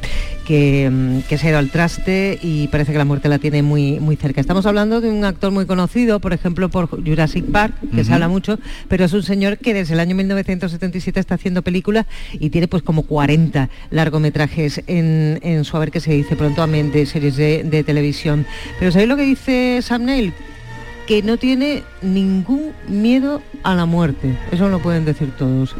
que, 0.47 0.91
mm, 0.91 1.21
que 1.29 1.39
se 1.39 1.47
ha 1.47 1.51
ido 1.51 1.59
al 1.59 1.71
traste 1.71 2.39
y 2.43 2.69
parece 2.69 2.93
que 2.93 2.99
la 2.99 3.05
muerte 3.05 3.29
la 3.29 3.39
tiene 3.39 3.63
muy, 3.63 4.01
muy 4.01 4.17
cerca. 4.17 4.41
Estamos 4.41 4.67
hablando 4.67 5.01
de 5.01 5.11
un 5.11 5.25
actor 5.25 5.51
muy 5.51 5.67
conocido 5.67 5.85
por 6.21 6.33
ejemplo, 6.33 6.69
por 6.69 6.89
Jurassic 6.89 7.45
Park, 7.47 7.75
que 7.95 8.05
se 8.05 8.13
habla 8.13 8.29
mucho, 8.29 8.59
pero 8.89 9.05
es 9.05 9.13
un 9.13 9.23
señor 9.23 9.59
que 9.59 9.75
desde 9.75 9.95
el 9.95 10.01
año 10.01 10.15
1977 10.17 11.21
está 11.21 11.35
haciendo 11.35 11.63
películas 11.63 12.07
y 12.33 12.51
tiene 12.51 12.69
pues 12.69 12.83
como 12.83 13.03
40 13.03 13.69
largometrajes 13.91 14.83
en, 14.87 15.39
en 15.43 15.65
su 15.65 15.77
haber 15.77 15.91
que 15.91 16.01
se 16.01 16.13
dice 16.13 16.35
de 16.35 17.07
series 17.07 17.37
de, 17.37 17.65
de 17.65 17.85
televisión. 17.85 18.47
Pero 18.79 18.91
¿sabéis 18.91 19.09
lo 19.09 19.17
que 19.17 19.23
dice 19.23 19.81
Sam 19.83 20.05
Neill? 20.05 20.33
Que 21.07 21.23
no 21.23 21.37
tiene 21.37 21.83
ningún 22.03 22.73
miedo 22.89 23.43
a 23.63 23.75
la 23.75 23.87
muerte. 23.87 24.37
Eso 24.51 24.69
lo 24.69 24.81
pueden 24.81 25.05
decir 25.05 25.31
todos. 25.37 25.75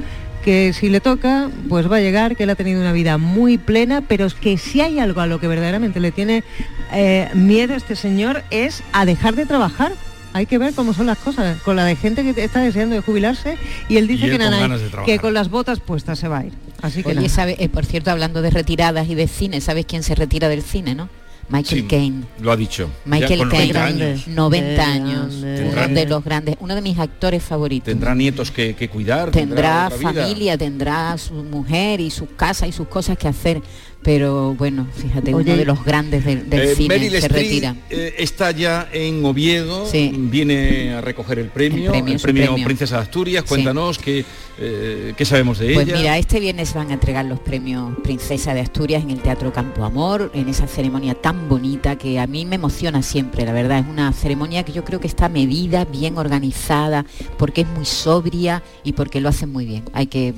Que 0.45 0.75
si 0.75 0.91
le 0.91 1.01
toca, 1.01 1.49
pues 1.71 1.91
va 1.91 1.97
a 1.97 2.01
llegar, 2.01 2.37
que 2.37 2.43
él 2.43 2.51
ha 2.51 2.55
tenido 2.55 2.81
una 2.81 2.93
vida 2.93 3.17
muy 3.17 3.57
plena, 3.57 4.03
pero 4.03 4.27
es 4.27 4.35
que 4.35 4.59
si 4.59 4.83
hay 4.83 4.99
algo 4.99 5.23
a 5.23 5.27
lo 5.27 5.41
que 5.41 5.49
verdaderamente 5.49 6.01
le 6.01 6.13
tiene 6.13 6.45
eh, 6.93 7.31
miedo 7.35 7.75
este 7.75 7.97
señor 7.97 8.43
es 8.51 8.83
a 8.93 9.07
dejar 9.07 9.37
de 9.37 9.47
trabajar. 9.47 9.93
Hay 10.35 10.47
que 10.47 10.59
ver 10.59 10.75
cómo 10.75 10.93
son 10.93 11.07
las 11.07 11.19
cosas, 11.19 11.63
con 11.63 11.77
la 11.77 11.85
de 11.85 11.95
gente 11.97 12.23
que 12.35 12.45
está 12.45 12.61
deseando 12.61 12.97
de 12.97 13.01
jubilarse 13.01 13.57
y 13.89 13.97
él 13.99 14.09
dice 14.09 14.27
Y 14.27 14.31
él 14.31 14.39
que, 14.39 14.91
con 14.91 15.05
que 15.07 15.19
con 15.21 15.33
las 15.33 15.49
botas 15.49 15.79
puestas 15.79 16.19
se 16.19 16.27
va 16.27 16.39
a 16.39 16.47
ir. 16.47 16.53
Así 16.83 17.03
que 17.03 17.11
Oye, 17.11 17.17
nada. 17.17 17.29
sabe, 17.29 17.57
eh, 17.61 17.69
por 17.69 17.87
cierto, 17.87 18.11
hablando 18.11 18.43
de 18.43 18.51
retiradas 18.51 19.09
y 19.09 19.15
de 19.15 19.29
cine, 19.29 19.61
¿sabes 19.61 19.87
quién 19.87 20.03
se 20.03 20.15
retira 20.15 20.49
del 20.49 20.63
cine, 20.63 20.95
no? 20.95 21.09
Michael 21.49 21.83
Sí, 21.83 21.87
Caine. 21.87 22.25
Lo 22.41 22.53
ha 22.53 22.57
dicho. 22.57 22.89
Michael 23.05 23.31
Ya 23.31 23.37
con 23.39 23.49
Caine, 23.51 23.73
90 23.73 23.85
años. 23.85 24.29
90 24.29 24.75
Qué 24.75 24.81
años, 24.81 25.35
uno 25.35 25.47
Tendrá- 25.57 25.89
de 25.89 26.07
los 26.07 26.25
grandes, 26.25 26.57
uno 26.61 26.75
de 26.75 26.81
mis 26.83 26.99
actores 26.99 27.43
favoritos. 27.43 27.87
Tendrá 27.87 28.15
nietos 28.15 28.51
que, 28.51 28.75
que 28.75 28.89
cuidar. 28.89 29.31
Tendrá 29.31 29.91
vida. 29.91 30.13
familia, 30.13 30.57
tendrá 30.59 31.17
su 31.19 31.35
mujer 31.35 32.01
y 32.01 32.11
su 32.11 32.35
casa 32.35 32.67
y 32.67 32.73
sus 32.73 32.89
cosas 32.89 33.19
que 33.19 33.29
hacer, 33.29 33.61
pero 34.05 34.55
bueno, 34.55 34.87
fíjate, 34.95 35.35
Oye, 35.35 35.51
uno 35.51 35.57
de 35.59 35.65
los 35.65 35.83
grandes 35.85 36.25
del, 36.25 36.49
del 36.49 36.61
Eh, 36.61 36.75
cine 36.77 36.89
Meryl 36.99 37.21
se 37.21 37.27
retira. 37.29 37.75
eh, 37.91 38.15
está 38.19 38.51
ya 38.53 38.89
en 38.93 39.25
Oviedo, 39.25 39.87
Sí. 39.87 40.13
viene 40.15 40.93
a 40.95 41.01
recoger 41.01 41.39
el 41.41 41.49
premio, 41.49 41.87
El 41.87 41.91
premio, 41.91 42.13
el 42.13 42.19
su 42.21 42.25
premio, 42.25 42.47
premio. 42.49 42.65
Princesa 42.67 42.97
de 42.97 43.03
Asturias. 43.03 43.43
Sí. 43.45 43.49
Cuéntanos 43.49 43.99
qué, 43.99 44.25
eh, 44.59 45.15
qué 45.17 45.25
sabemos 45.25 45.59
de 45.59 45.73
Pues 45.75 45.89
ella. 45.89 45.97
mira, 45.97 46.19
este 46.19 46.39
viernes 46.39 46.75
van 46.75 46.91
a 46.91 46.95
entregar 46.95 47.25
los 47.25 47.41
premios 47.41 47.97
Princesa 48.03 48.53
de 48.55 48.61
Asturias 48.61 49.03
en 49.03 49.11
el 49.11 49.21
Teatro 49.21 49.53
Campo 49.53 49.83
Amor, 49.85 50.31
en 50.35 50.49
esa 50.51 50.67
ceremonia 50.67 51.15
tan 51.15 51.49
bonita 51.49 51.97
que 51.97 52.19
a 52.21 52.27
mí 52.27 52.45
me 52.45 52.57
emociona 52.57 53.03
siempre, 53.03 53.45
la 53.47 53.53
verdad. 53.53 53.79
Es 53.81 53.87
una 53.87 54.13
ceremonia 54.13 54.63
que 54.65 54.73
yo 54.73 54.85
creo 54.85 55.01
que 55.01 55.07
está 55.09 55.31
medida, 55.31 55.87
bien 55.87 56.19
organizada, 56.19 57.07
porque 57.39 57.63
es 57.63 57.69
muy 57.69 57.87
sobria 57.87 58.63
y 58.85 58.93
porque 58.93 59.21
lo 59.23 59.31
hacen 59.31 59.51
muy 59.51 59.65
bien. 59.65 59.85
Hay 59.95 60.07
que 60.09 60.35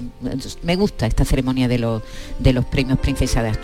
me 0.62 0.77
gusta 0.77 1.07
esta 1.07 1.25
ceremonia 1.25 1.67
de 1.67 1.79
los 1.81 2.03
de 2.39 2.53
los 2.53 2.64
premios 2.64 2.99
Princesa 3.01 3.43
de 3.43 3.49
Asturias. 3.49 3.56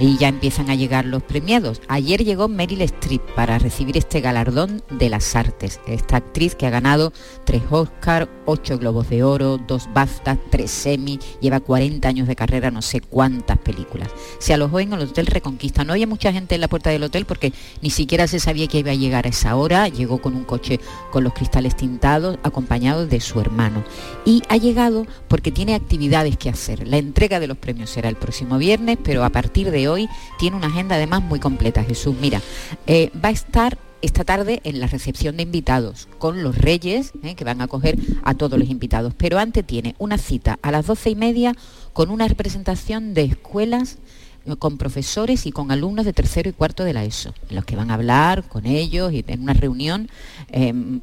Y 0.00 0.16
ya 0.18 0.28
empiezan 0.28 0.70
a 0.70 0.74
llegar 0.74 1.04
los 1.04 1.22
premiados. 1.22 1.80
Ayer 1.88 2.24
llegó 2.24 2.48
Meryl 2.48 2.82
Streep 2.82 3.22
para 3.34 3.58
recibir 3.58 3.96
este 3.96 4.20
galardón 4.20 4.82
de 4.90 5.08
las 5.08 5.36
artes. 5.36 5.80
Esta 5.86 6.16
actriz 6.16 6.54
que 6.54 6.66
ha 6.66 6.70
ganado 6.70 7.12
tres 7.44 7.62
Oscar, 7.70 8.28
ocho 8.46 8.78
Globos 8.78 9.08
de 9.08 9.22
Oro, 9.22 9.58
dos 9.58 9.88
BAFTA, 9.92 10.38
tres 10.50 10.86
Emmy, 10.86 11.18
lleva 11.40 11.60
40 11.60 12.08
años 12.08 12.28
de 12.28 12.36
carrera, 12.36 12.70
no 12.70 12.82
sé 12.82 13.00
cuántas 13.00 13.58
películas. 13.58 14.08
Se 14.38 14.54
alojó 14.54 14.80
en 14.80 14.92
el 14.92 15.02
Hotel 15.02 15.26
Reconquista. 15.26 15.84
No 15.84 15.92
había 15.92 16.06
mucha 16.06 16.32
gente 16.32 16.54
en 16.54 16.60
la 16.60 16.68
puerta 16.68 16.90
del 16.90 17.04
hotel 17.04 17.24
porque 17.24 17.52
ni 17.80 17.90
siquiera 17.90 18.26
se 18.26 18.40
sabía 18.40 18.66
que 18.66 18.78
iba 18.78 18.90
a 18.90 18.94
llegar 18.94 19.26
a 19.26 19.30
esa 19.30 19.56
hora. 19.56 19.88
Llegó 19.88 20.18
con 20.20 20.34
un 20.34 20.44
coche 20.44 20.80
con 21.10 21.24
los 21.24 21.32
cristales 21.32 21.76
tintados, 21.76 22.38
acompañado 22.42 23.06
de 23.06 23.20
su 23.20 23.40
hermano. 23.40 23.84
Y 24.24 24.42
ha 24.48 24.56
llegado 24.56 25.06
porque 25.28 25.52
tiene 25.52 25.74
actividades 25.74 26.36
que 26.36 26.50
hacer. 26.50 26.86
La 26.86 26.98
entrega 26.98 27.40
de 27.40 27.46
los 27.46 27.58
premios 27.58 27.90
será 27.90 28.08
el 28.08 28.16
próximo 28.16 28.58
viernes, 28.58 28.98
pero 29.02 29.13
a 29.22 29.30
partir 29.30 29.70
de 29.70 29.88
hoy 29.88 30.08
tiene 30.38 30.56
una 30.56 30.68
agenda 30.68 30.96
además 30.96 31.22
muy 31.22 31.38
completa. 31.38 31.84
Jesús, 31.84 32.16
mira, 32.20 32.40
eh, 32.86 33.10
va 33.22 33.28
a 33.28 33.32
estar 33.32 33.78
esta 34.02 34.24
tarde 34.24 34.60
en 34.64 34.80
la 34.80 34.86
recepción 34.86 35.36
de 35.36 35.44
invitados 35.44 36.08
con 36.18 36.42
los 36.42 36.58
reyes 36.58 37.12
eh, 37.22 37.34
que 37.34 37.44
van 37.44 37.60
a 37.60 37.64
acoger 37.64 37.98
a 38.22 38.34
todos 38.34 38.58
los 38.58 38.68
invitados. 38.68 39.14
Pero 39.16 39.38
antes 39.38 39.66
tiene 39.66 39.94
una 39.98 40.18
cita 40.18 40.58
a 40.62 40.70
las 40.70 40.86
doce 40.86 41.10
y 41.10 41.14
media 41.14 41.54
con 41.92 42.10
una 42.10 42.26
representación 42.26 43.14
de 43.14 43.24
escuelas 43.24 43.98
eh, 44.46 44.56
con 44.56 44.76
profesores 44.76 45.46
y 45.46 45.52
con 45.52 45.70
alumnos 45.70 46.04
de 46.04 46.12
tercero 46.12 46.50
y 46.50 46.52
cuarto 46.52 46.84
de 46.84 46.94
la 46.94 47.04
ESO, 47.04 47.34
en 47.48 47.56
los 47.56 47.64
que 47.64 47.76
van 47.76 47.90
a 47.90 47.94
hablar 47.94 48.42
con 48.48 48.66
ellos 48.66 49.12
y 49.12 49.24
en 49.26 49.42
una 49.42 49.54
reunión, 49.54 50.10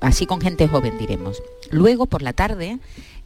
así 0.01 0.25
con 0.25 0.41
gente 0.41 0.67
joven 0.67 0.97
diremos. 0.97 1.41
Luego 1.71 2.05
por 2.05 2.21
la 2.21 2.33
tarde 2.33 2.79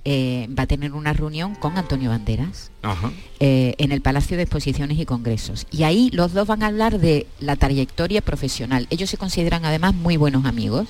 eh, 0.06 0.48
va 0.58 0.64
a 0.64 0.68
tener 0.68 0.94
una 0.94 1.14
reunión 1.14 1.56
con 1.56 1.78
Antonio 1.78 2.12
Banderas 2.12 2.72
Ajá. 2.84 3.12
eh, 3.40 3.74
en 3.80 3.92
el 3.92 4.02
Palacio 4.02 4.38
de 4.38 4.44
Exposiciones 4.44 5.00
y 5.00 5.06
Congresos. 5.06 5.66
Y 5.72 5.84
ahí 5.84 6.12
los 6.12 6.34
dos 6.34 6.48
van 6.48 6.62
a 6.62 6.68
hablar 6.68 7.00
de 7.00 7.26
la 7.40 7.56
trayectoria 7.56 8.22
profesional. 8.22 8.88
Ellos 8.92 9.10
se 9.10 9.18
consideran 9.18 9.66
además 9.66 9.96
muy 9.96 10.16
buenos 10.16 10.46
amigos. 10.46 10.88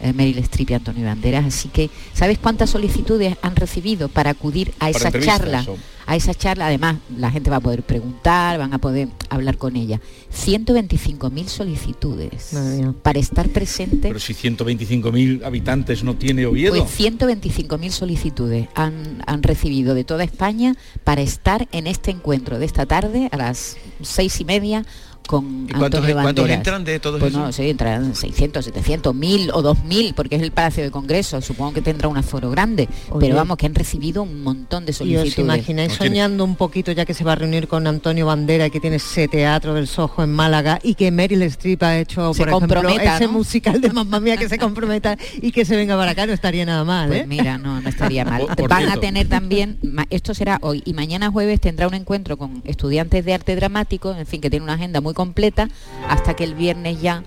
Eh, 0.00 0.12
Meryl 0.12 0.38
Streep 0.38 0.70
y 0.70 0.74
Antonio 0.74 1.04
Banderas, 1.06 1.44
así 1.46 1.68
que 1.68 1.90
¿sabes 2.14 2.38
cuántas 2.38 2.70
solicitudes 2.70 3.36
han 3.42 3.56
recibido 3.56 4.08
para 4.08 4.30
acudir 4.30 4.72
a 4.80 4.90
esa 4.90 5.10
charla? 5.12 5.64
o- 5.68 5.76
A 6.10 6.16
esa 6.16 6.32
charla, 6.32 6.68
además, 6.68 6.96
la 7.18 7.30
gente 7.30 7.50
va 7.50 7.56
a 7.56 7.60
poder 7.60 7.82
preguntar, 7.82 8.56
van 8.58 8.72
a 8.72 8.78
poder 8.78 9.08
hablar 9.28 9.58
con 9.58 9.76
ella. 9.76 10.00
125.000 10.32 11.46
solicitudes 11.48 12.54
para 13.02 13.18
estar 13.18 13.48
presente 13.50 14.08
Pero 14.08 14.18
si 14.18 14.32
125.000 14.34 15.44
habitantes 15.44 16.02
no 16.04 16.14
tiene 16.16 16.46
Oviedo. 16.46 16.74
pues 16.76 16.98
125.000 16.98 17.90
solicitudes 17.90 18.68
han, 18.74 19.22
han 19.26 19.42
recibido 19.42 19.94
de 19.94 20.04
toda 20.04 20.24
España 20.24 20.74
para 21.04 21.20
estar 21.20 21.68
en 21.72 21.86
este 21.86 22.10
encuentro 22.10 22.58
de 22.58 22.64
esta 22.66 22.86
tarde 22.86 23.28
a 23.30 23.36
las 23.36 23.76
seis 24.02 24.40
y 24.40 24.44
media 24.44 24.84
con 25.28 25.66
¿Y 25.68 25.72
cuántos- 25.72 26.00
Antonio 26.00 26.22
cuántos 26.22 26.50
entran 26.50 26.84
de 26.84 26.98
todos 26.98 27.20
Pues 27.20 27.30
esos? 27.32 27.44
no 27.44 27.52
sé, 27.52 27.70
entrarán 27.70 28.14
600, 28.16 28.64
700, 28.64 29.14
1000 29.14 29.50
o 29.52 29.62
2000 29.62 30.14
porque 30.14 30.34
es 30.36 30.42
el 30.42 30.50
Palacio 30.50 30.82
de 30.82 30.90
Congreso. 30.90 31.40
Supongo 31.40 31.74
que 31.74 31.82
tendrá 31.82 32.08
un 32.08 32.16
aforo 32.16 32.50
grande, 32.50 32.88
Oye. 33.10 33.20
pero 33.20 33.36
vamos 33.36 33.56
que 33.58 33.66
han 33.66 33.74
recibido 33.74 34.22
un 34.24 34.42
montón 34.42 34.86
de 34.86 34.90
¿Y 34.90 34.94
solicitudes. 34.94 35.32
os 35.34 35.38
imagináis 35.38 35.92
soñando 35.92 36.42
un 36.44 36.56
poquito 36.56 36.90
ya 36.92 37.04
que 37.04 37.14
se 37.14 37.22
va 37.22 37.32
a 37.32 37.36
reunir 37.36 37.68
con 37.68 37.86
Antonio 37.86 38.26
Bandera 38.26 38.66
y 38.66 38.70
que 38.70 38.80
tiene 38.80 38.96
ese 38.96 39.28
teatro 39.28 39.74
del 39.74 39.86
Sojo 39.86 40.22
en 40.24 40.32
Málaga 40.32 40.80
y 40.82 40.94
que 40.94 41.10
Meryl 41.10 41.42
Streep 41.42 41.82
ha 41.82 41.98
hecho, 41.98 42.32
Se 42.34 42.38
por 42.44 42.48
ejemplo, 42.48 42.88
ese 42.88 43.26
¿no? 43.26 43.32
musical 43.32 43.80
de 43.80 43.90
Mamma 43.92 44.18
Mía 44.20 44.36
que 44.38 44.48
se 44.48 44.58
comprometa 44.58 45.16
y 45.42 45.52
que 45.52 45.64
se 45.66 45.76
venga 45.76 45.96
para 45.96 46.12
acá? 46.12 46.26
No 46.26 46.32
estaría 46.32 46.64
nada 46.64 46.84
mal, 46.84 47.08
Pues 47.08 47.22
¿eh? 47.22 47.26
mira, 47.28 47.58
no, 47.58 47.80
no 47.80 47.88
estaría 47.88 48.24
mal. 48.24 48.40
Por- 48.46 48.56
por 48.56 48.68
Van 48.70 48.88
a 48.88 48.96
tener 48.96 49.28
también, 49.28 49.78
esto 50.08 50.32
será 50.32 50.58
hoy 50.62 50.82
y 50.86 50.94
mañana 50.94 51.30
jueves 51.30 51.60
tendrá 51.60 51.86
un 51.86 51.94
encuentro 51.94 52.36
con 52.38 52.62
estudiantes 52.64 53.24
de 53.24 53.34
arte 53.34 53.54
dramático, 53.56 54.14
en 54.14 54.24
fin, 54.26 54.40
que 54.40 54.48
tiene 54.48 54.64
una 54.64 54.74
agenda 54.74 55.00
muy 55.02 55.12
completa, 55.28 55.68
hasta 56.08 56.34
que 56.36 56.44
el 56.44 56.54
viernes 56.54 57.02
ya 57.02 57.24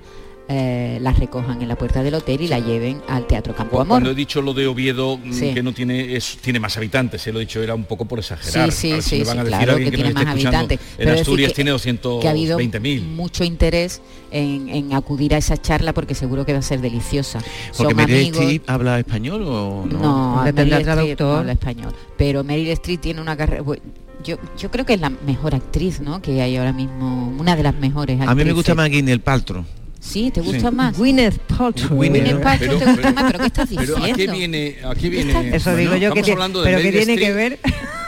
eh, 0.54 0.98
las 1.02 1.18
recojan 1.20 1.62
en 1.62 1.68
la 1.70 1.76
puerta 1.78 2.04
del 2.04 2.14
hotel 2.14 2.42
y 2.42 2.48
la 2.48 2.60
lleven 2.60 3.02
al 3.08 3.26
Teatro 3.28 3.54
Campo 3.56 3.78
Amor. 3.80 3.88
Cuando 3.88 4.12
he 4.12 4.16
dicho 4.16 4.42
lo 4.42 4.54
de 4.54 4.68
Oviedo, 4.68 5.18
mm, 5.18 5.32
Sí. 5.34 5.54
que 5.54 5.62
no 5.64 5.74
tiene 5.74 6.16
es, 6.16 6.38
tiene 6.42 6.60
más 6.60 6.76
habitantes, 6.78 7.22
se 7.22 7.32
lo 7.32 7.39
he 7.39 7.42
dicho, 7.42 7.62
era 7.64 7.74
un 7.76 7.84
poco 7.86 8.04
por 8.06 8.20
exagerar. 8.20 8.70
Sí, 8.72 8.78
sí, 8.78 8.92
A 8.92 8.96
ver 8.96 9.04
si 9.04 9.10
sí, 9.20 9.26
sí, 9.26 9.30
a 9.30 9.44
claro, 9.44 9.78
que 9.78 9.86
que, 9.86 9.92
tiene 9.92 10.14
más 10.14 10.26
habitantes. 10.26 10.80
En 10.80 11.06
Pero 11.06 11.14
Asturias 11.14 11.50
que- 11.52 11.56
tiene 11.56 11.72
que 12.22 12.28
ha 12.28 12.32
habido 12.32 12.58
220.000. 12.58 13.02
mucho 13.16 13.44
interés 13.46 14.02
en, 14.32 14.68
en 14.70 14.94
acudir 14.94 15.36
a 15.36 15.38
esa 15.38 15.56
charla 15.58 15.94
porque 15.94 16.16
seguro 16.16 16.46
que 16.46 16.54
va 16.54 16.60
a 16.60 16.64
ser 16.64 16.82
deliciosa. 16.82 17.39
Porque 17.78 17.94
Son 17.94 17.96
Meryl 17.96 18.16
amigos. 18.16 18.42
Streep 18.42 18.70
habla 18.70 19.00
español 19.00 19.44
o 19.44 19.86
no. 19.86 20.00
No, 20.00 20.44
Meryl 20.54 20.74
Streep 20.74 21.20
no 21.20 21.36
habla 21.38 21.52
español. 21.54 21.94
Pero 22.18 22.44
Meryl 22.44 22.70
Streep 22.72 23.00
tiene 23.00 23.22
una 23.22 23.38
carrera. 23.38 23.64
Yo, 24.24 24.38
yo 24.58 24.70
creo 24.72 24.86
que 24.86 24.94
es 24.94 25.02
la 25.02 25.10
mejor 25.10 25.56
actriz, 25.56 26.00
¿no? 26.02 26.22
Que 26.22 26.42
hay 26.42 26.58
ahora 26.58 26.74
mismo, 26.74 27.34
una 27.40 27.56
de 27.56 27.64
las 27.64 27.76
mejores 27.76 28.16
actrices. 28.16 28.32
A 28.32 28.36
mí 28.36 28.46
me 28.46 28.54
gusta 28.54 28.76
más 28.76 28.90
Guinness 28.90 29.20
Paltrow. 29.20 29.66
Sí, 30.02 30.32
¿te 30.32 30.42
gusta 30.42 30.70
Sí. 30.70 30.76
más? 30.76 30.98
Gwyneth 30.98 31.38
Paltrow. 31.42 31.96
Gwyneth 31.96 32.24
Gwyneth 32.24 32.42
Paltrow 32.44 32.80
te 32.80 32.86
gusta 32.86 33.12
más, 33.14 33.24
pero 33.32 33.40
¿qué 33.40 33.46
estás 33.46 33.70
Pero 33.70 33.82
diciendo? 33.96 34.14
¿a 34.14 34.18
qué 34.18 34.28
viene? 34.32 34.76
¿A 34.84 34.96
qué 34.96 35.10
viene? 35.10 35.56
Eso 35.56 35.76
digo 35.76 35.92
Bueno, 35.92 36.04
yo 36.06 36.14
que 36.14 36.24
tiene, 36.24 36.34
hablando 36.34 36.62
de 36.64 36.72
pero 36.72 37.18
que 37.18 37.34
ver 37.34 37.60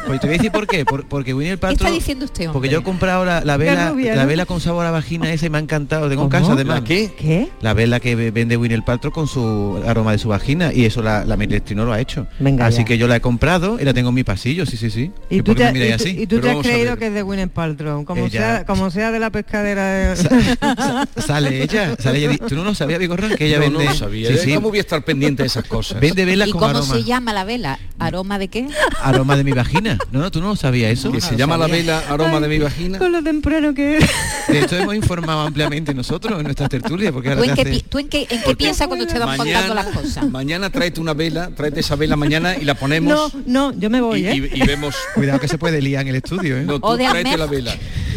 Pues 0.06 0.20
te 0.20 0.28
voy 0.28 0.36
a 0.36 0.38
decir 0.38 0.52
por 0.52 0.68
qué. 0.68 0.86
Por- 0.86 1.06
porque 1.08 1.34
Gwyneth 1.34 1.54
¿Qué 1.56 1.58
Paltrow... 1.58 1.88
está 1.88 1.96
diciendo 1.96 2.26
hombre? 2.26 2.50
Porque 2.52 2.70
yo 2.70 2.80
he 2.80 2.84
comprado 2.84 3.26
la, 3.26 3.42
la 3.44 3.58
vela, 3.58 3.90
rubia, 3.90 4.16
la 4.16 4.26
vela 4.26 4.46
con 4.46 4.60
sabor 4.60 4.86
a 4.86 4.92
vagina 4.92 5.32
esa 5.32 5.46
y 5.46 5.50
me 5.50 5.58
ha 5.58 5.62
encantado. 5.62 6.10
Tengo 6.10 6.28
casa 6.30 6.54
además. 6.54 6.82
¿La 6.82 6.84
qué? 6.86 7.12
¿Qué? 7.18 7.50
La 7.62 7.74
vela 7.74 8.00
que 8.00 8.16
ve- 8.16 8.32
vende 8.32 8.56
Gwyneth 8.56 8.84
Paltrow 8.84 9.12
con 9.14 9.28
su 9.28 9.82
aroma 9.88 10.12
de 10.12 10.18
su 10.18 10.30
vagina 10.30 10.74
y 10.74 10.86
eso 10.86 11.02
la, 11.02 11.26
la 11.26 11.38
Meryl 11.38 11.56
Streep 11.58 11.78
no 11.78 11.86
lo 11.86 11.94
ha 11.94 12.00
hecho. 12.00 12.28
Venga 12.40 12.66
así 12.66 12.80
ya. 12.80 12.86
que 12.86 12.98
yo 12.98 13.08
la 13.08 13.16
he 13.18 13.22
comprado 13.22 13.80
y 13.80 13.84
la 13.86 13.94
tengo 13.94 14.10
en 14.10 14.16
mi 14.16 14.24
pasillo, 14.24 14.66
sí, 14.66 14.78
sí, 14.78 14.90
sí. 14.90 15.12
Y 15.30 15.38
¿Que 15.38 15.44
tú 15.44 15.56
qué 15.56 15.66
te, 15.72 15.86
y 15.86 15.90
tú- 15.90 15.96
así? 15.96 16.10
y 16.10 16.28
tú 16.28 16.36
Pero 16.42 16.42
te 16.42 16.50
has 16.60 16.68
creído 16.68 16.98
que 16.98 17.08
es 17.08 17.14
de 17.14 17.22
Gwyneth 17.22 17.52
Paltrow, 17.52 18.04
como, 18.06 18.26
Ella- 18.26 18.40
sea, 18.58 18.66
como 18.66 18.90
sea 18.92 19.12
de 19.12 19.20
la 19.20 19.30
pescadera 19.30 19.86
de... 19.88 20.16
Sale 21.26 21.64
ella, 21.64 21.96
sale 22.00 22.20
ella. 22.20 22.38
Tú 22.48 22.56
no 22.56 22.64
lo 22.64 22.76
sabías, 22.76 23.00
Vigorra, 23.00 23.30
que 23.36 23.46
ella 23.46 23.56
Yo 23.56 23.62
vende. 23.62 23.84
no 23.86 23.90
lo 23.92 23.96
sabía. 23.96 24.28
Sí, 24.30 24.34
¿eh? 24.36 24.38
sí. 24.38 24.54
¿Cómo 24.56 24.70
voy 24.70 24.78
a 24.80 24.82
estar 24.82 25.04
pendiente 25.04 25.44
de 25.44 25.48
esas 25.48 25.66
cosas? 25.66 26.00
Vende 26.00 26.26
velas 26.26 26.48
¿Y 26.50 26.52
con 26.52 26.60
cómo 26.62 26.78
aroma. 26.78 26.94
se 26.94 27.04
llama 27.04 27.34
la 27.34 27.44
vela? 27.44 27.80
¿Aroma 28.00 28.38
de 28.40 28.48
qué? 28.50 28.68
Aroma 29.02 29.36
de 29.38 29.44
mi 29.44 29.52
vagina. 29.52 29.93
No, 30.12 30.20
no, 30.20 30.32
tú 30.32 30.42
no 30.42 30.50
lo 30.50 30.56
sabías 30.56 30.92
eso. 30.92 31.12
que 31.12 31.20
no 31.20 31.26
se 31.26 31.36
llama 31.36 31.58
la 31.58 31.68
vela 31.68 32.04
aroma 32.10 32.40
de 32.40 32.48
mi 32.48 32.60
vagina. 32.60 32.98
con 33.00 33.12
lo 33.12 33.24
temprano 33.24 33.74
que 33.74 33.98
es. 33.98 34.10
De 34.48 34.60
esto 34.60 34.76
hemos 34.78 34.96
informado 34.96 35.42
ampliamente 35.42 35.94
nosotros 35.94 36.38
en 36.38 36.44
nuestras 36.44 36.70
tertulias. 36.70 37.12
Porque 37.12 37.30
ahora 37.30 37.42
¿Tú 37.42 37.50
en 37.50 37.56
qué, 37.56 37.62
hace- 37.62 37.84
tú 37.90 38.00
en 38.00 38.10
qué, 38.10 38.28
en 38.30 38.42
qué 38.44 38.56
piensas 38.56 38.88
cuando 38.88 39.06
te 39.08 39.18
van 39.20 39.38
contando 39.38 39.74
las 39.74 39.88
cosas? 39.88 40.30
mañana 40.30 40.70
tráete 40.70 41.00
una 41.02 41.14
vela, 41.14 41.50
tráete 41.56 41.80
esa 41.82 41.96
vela 41.96 42.16
mañana 42.16 42.56
y 42.58 42.64
la 42.66 42.76
ponemos 42.76 43.34
No, 43.34 43.42
no, 43.72 43.80
yo 43.80 43.90
me 43.90 44.02
voy, 44.02 44.22
y, 44.22 44.28
¿eh? 44.28 44.50
y- 44.54 44.62
y 44.64 44.66
vemos. 44.66 44.96
Cuidado 45.16 45.40
que 45.40 45.48
se 45.48 45.58
puede 45.58 45.82
liar 45.82 46.02
en 46.04 46.10
el 46.10 46.16
estudio, 46.16 46.58
¿eh? 46.58 46.64
No, 46.64 46.80
tú 46.80 46.88
O 46.88 46.98
de 46.98 47.08
tráete 47.08 47.38
la 47.38 47.46
vela. 47.46 47.76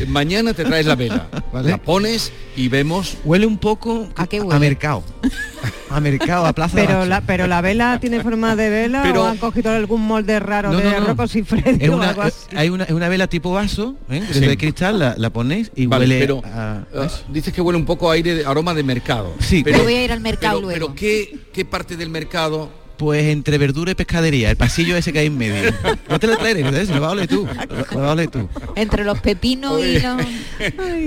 Mañana 0.09 0.53
te 0.55 0.65
traes 0.65 0.87
la 0.87 0.95
vela, 0.95 1.29
la 1.53 1.79
pones 1.79 2.33
y 2.57 2.69
vemos... 2.69 3.17
Huele 3.25 3.47
un 3.47 3.59
poco 3.59 4.09
¿A 4.17 4.27
qué 4.27 4.39
a 4.39 4.43
huele? 4.43 4.61
mercado. 4.61 5.03
A 5.89 6.01
mercado, 6.01 6.47
a 6.47 6.53
plaza 6.53 6.77
de 6.81 6.87
Pero 6.87 7.05
la, 7.07 7.21
pero 7.21 7.47
la 7.47 7.61
vela 7.61 7.99
tiene 8.01 8.21
forma 8.21 8.57
de 8.57 8.69
vela 8.69 9.03
Pero- 9.05 9.23
o 9.23 9.27
han 9.27 9.37
cogido 9.39 9.71
algún 9.71 10.03
molde 10.07 10.39
raro 10.41 10.73
No, 10.73 10.79
de 10.79 10.85
no, 10.85 11.01
no. 11.01 11.07
Rocco 11.07 11.27
Siffredi 11.29 11.85
Es 11.85 11.91
o 11.91 11.97
una, 11.97 12.09
algo 12.11 12.23
así. 12.23 12.47
hay 12.57 12.69
una, 12.69 12.85
es 12.85 12.91
una 12.91 13.09
vela 13.09 13.29
tipo 13.29 13.53
vaso, 13.53 13.95
¿eh? 14.11 14.23
Sí. 14.33 14.41
de 14.41 14.57
cristal, 14.57 14.99
la, 14.99 15.15
la 15.17 15.31
ponéis 15.31 15.71
y 15.77 15.87
Vale, 15.87 16.05
huele 16.07 16.19
pero 16.21 16.43
a... 16.45 16.83
eh, 16.93 17.09
dices 17.31 17.55
que 17.55 17.61
huele 17.61 17.79
un 17.79 17.87
poco 17.87 18.11
a 18.11 18.15
aire 18.15 18.35
de 18.35 18.45
aroma 18.47 18.75
de 18.75 18.83
mercado. 18.83 19.33
Sí. 19.39 19.63
pero, 19.65 19.79
Yo 19.79 19.85
voy 19.85 19.95
a 19.95 20.05
ir 20.05 20.13
al 20.13 20.21
mercado 20.21 20.57
pero, 20.59 20.67
luego. 20.69 20.87
pero 20.87 20.95
¿qué, 20.97 21.39
qué 21.53 21.65
parte 21.65 21.97
del 21.97 22.11
mercado? 22.11 22.69
Pues 22.97 23.25
entre 23.25 23.59
verdura 23.59 23.93
y 23.93 23.95
pescadería, 23.95 24.51
el 24.51 24.57
pasillo 24.57 24.97
ese 24.97 25.13
que 25.13 25.19
hay 25.19 25.27
en 25.27 25.37
medio. 25.37 25.71
No 26.09 26.19
te 26.19 26.27
lo 26.27 26.37
traeré, 26.39 26.63
¿no? 26.63 26.71
lo 26.71 26.79
vas 26.79 26.89
a 27.09 27.11
oler 27.11 27.29
tú. 27.29 27.47
Lo 27.47 27.99
vas 28.01 28.09
a 28.09 28.13
oler 28.13 28.31
tú. 28.31 28.49
Entre 28.75 29.05
los 29.05 29.19
pepinos 29.21 29.81
y 29.85 29.99
los... 29.99 30.23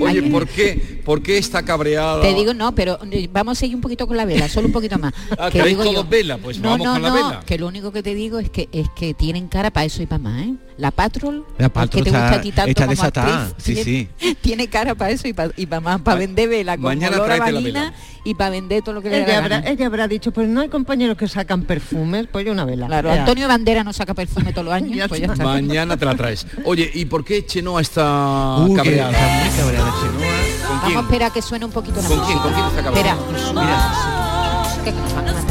Oye, 0.00 0.22
¿por 0.30 0.46
qué, 0.46 1.00
¿por 1.04 1.20
qué 1.22 1.38
está 1.38 1.64
cabreada? 1.64 2.22
Te 2.22 2.32
digo, 2.32 2.54
no, 2.54 2.74
pero 2.74 2.98
eh, 3.10 3.28
vamos 3.32 3.58
a 3.58 3.60
seguir 3.60 3.74
un 3.74 3.82
poquito 3.82 4.06
con 4.06 4.16
la 4.16 4.24
vela, 4.24 4.48
solo 4.48 4.68
un 4.68 4.72
poquito 4.72 4.98
más. 4.98 5.12
Ah, 5.38 5.48
Que 5.50 5.58
¿queréis 5.58 5.78
digo 5.78 5.90
todos 5.90 6.04
yo- 6.04 6.10
vela? 6.10 6.38
Pues 6.38 6.58
no, 6.58 6.70
vamos 6.70 6.86
no, 6.86 6.92
con 6.94 7.02
la 7.02 7.08
no, 7.08 7.14
vela. 7.14 7.42
que 7.46 7.58
lo 7.58 7.66
único 7.66 7.90
que 7.92 8.02
te 8.02 8.14
digo 8.14 8.38
es 8.38 8.50
que 8.50 8.68
es 8.72 8.88
que 8.94 9.14
tienen 9.14 9.48
cara 9.48 9.70
para 9.70 9.86
eso 9.86 10.02
y 10.02 10.06
para 10.06 10.18
más, 10.22 10.42
¿eh? 10.46 10.54
La 10.80 10.90
Patrol, 10.90 11.44
La 11.58 11.66
que 11.66 11.70
Patrol 11.70 12.04
te 12.04 12.10
gusta 12.10 12.24
está- 12.26 12.38
a 12.38 12.40
ti 12.40 12.52
tanto 12.52 12.70
está 12.70 12.82
como 12.84 12.90
desatada, 12.90 13.46
actriz, 13.48 13.64
sí, 13.84 14.08
tiene, 14.18 14.34
tiene 14.40 14.68
cara 14.68 14.94
para 14.94 15.10
eso 15.10 15.28
y 15.28 15.32
para 15.34 15.52
y 15.56 15.66
pa 15.66 15.78
más, 15.80 16.00
para 16.00 16.18
vender 16.18 16.48
vela 16.48 16.76
con 16.76 16.84
mañana 16.86 17.16
olor 17.18 17.32
a 17.32 17.44
vela. 17.50 17.92
y 18.24 18.34
para 18.34 18.50
vender 18.50 18.82
todo 18.82 18.94
lo 18.94 19.02
que 19.02 19.10
le 19.10 19.18
Ella 19.18 19.26
la 19.28 19.38
habrá, 19.38 19.56
gana. 19.60 19.70
ella 19.70 19.86
habrá 19.86 20.08
dicho, 20.08 20.32
pues 20.32 20.48
no 20.48 20.60
hay 20.62 20.68
compañeros 20.70 21.16
que 21.18 21.28
sacan 21.28 21.62
perfumes, 21.64 22.26
pues 22.32 22.46
yo 22.46 22.52
una 22.52 22.64
vela. 22.64 22.86
Claro, 22.86 23.12
Ya. 23.14 23.20
Antonio 23.20 23.46
Bandera 23.46 23.84
no 23.84 23.92
saca 23.92 24.14
perfume 24.14 24.52
todos 24.52 24.64
los 24.64 24.74
años, 24.74 24.90
pues 25.08 25.20
ya 25.20 25.26
está. 25.26 25.44
Mañana 25.44 25.96
te 25.98 26.04
la 26.06 26.14
traes. 26.16 26.46
Oye, 26.64 26.90
¿y 26.94 27.04
por 27.04 27.24
qué 27.24 27.44
Chenoa 27.44 27.82
está 27.82 28.56
Uh, 28.60 28.68
que 28.68 28.76
cabreada? 28.76 29.10
está 29.10 29.26
muy 29.28 29.56
cabreada 29.58 29.94
Chenoa. 30.00 30.70
¿Con 30.70 30.80
Vamos 30.80 30.96
a 30.96 31.00
esperar 31.00 31.32
que 31.32 31.42
suene 31.42 31.64
un 31.66 31.72
poquito 31.72 32.00
la 32.00 32.08
¿Con 32.08 32.18
música. 32.18 32.26
quién? 32.26 32.38
¿Con 32.38 32.52
quién 32.54 32.66
está 32.66 32.80
Espera, 32.80 33.16
cabreada? 33.16 34.80
que 34.84 34.92
nos 34.92 35.14
van 35.14 35.28
a 35.28 35.32
matar. 35.34 35.49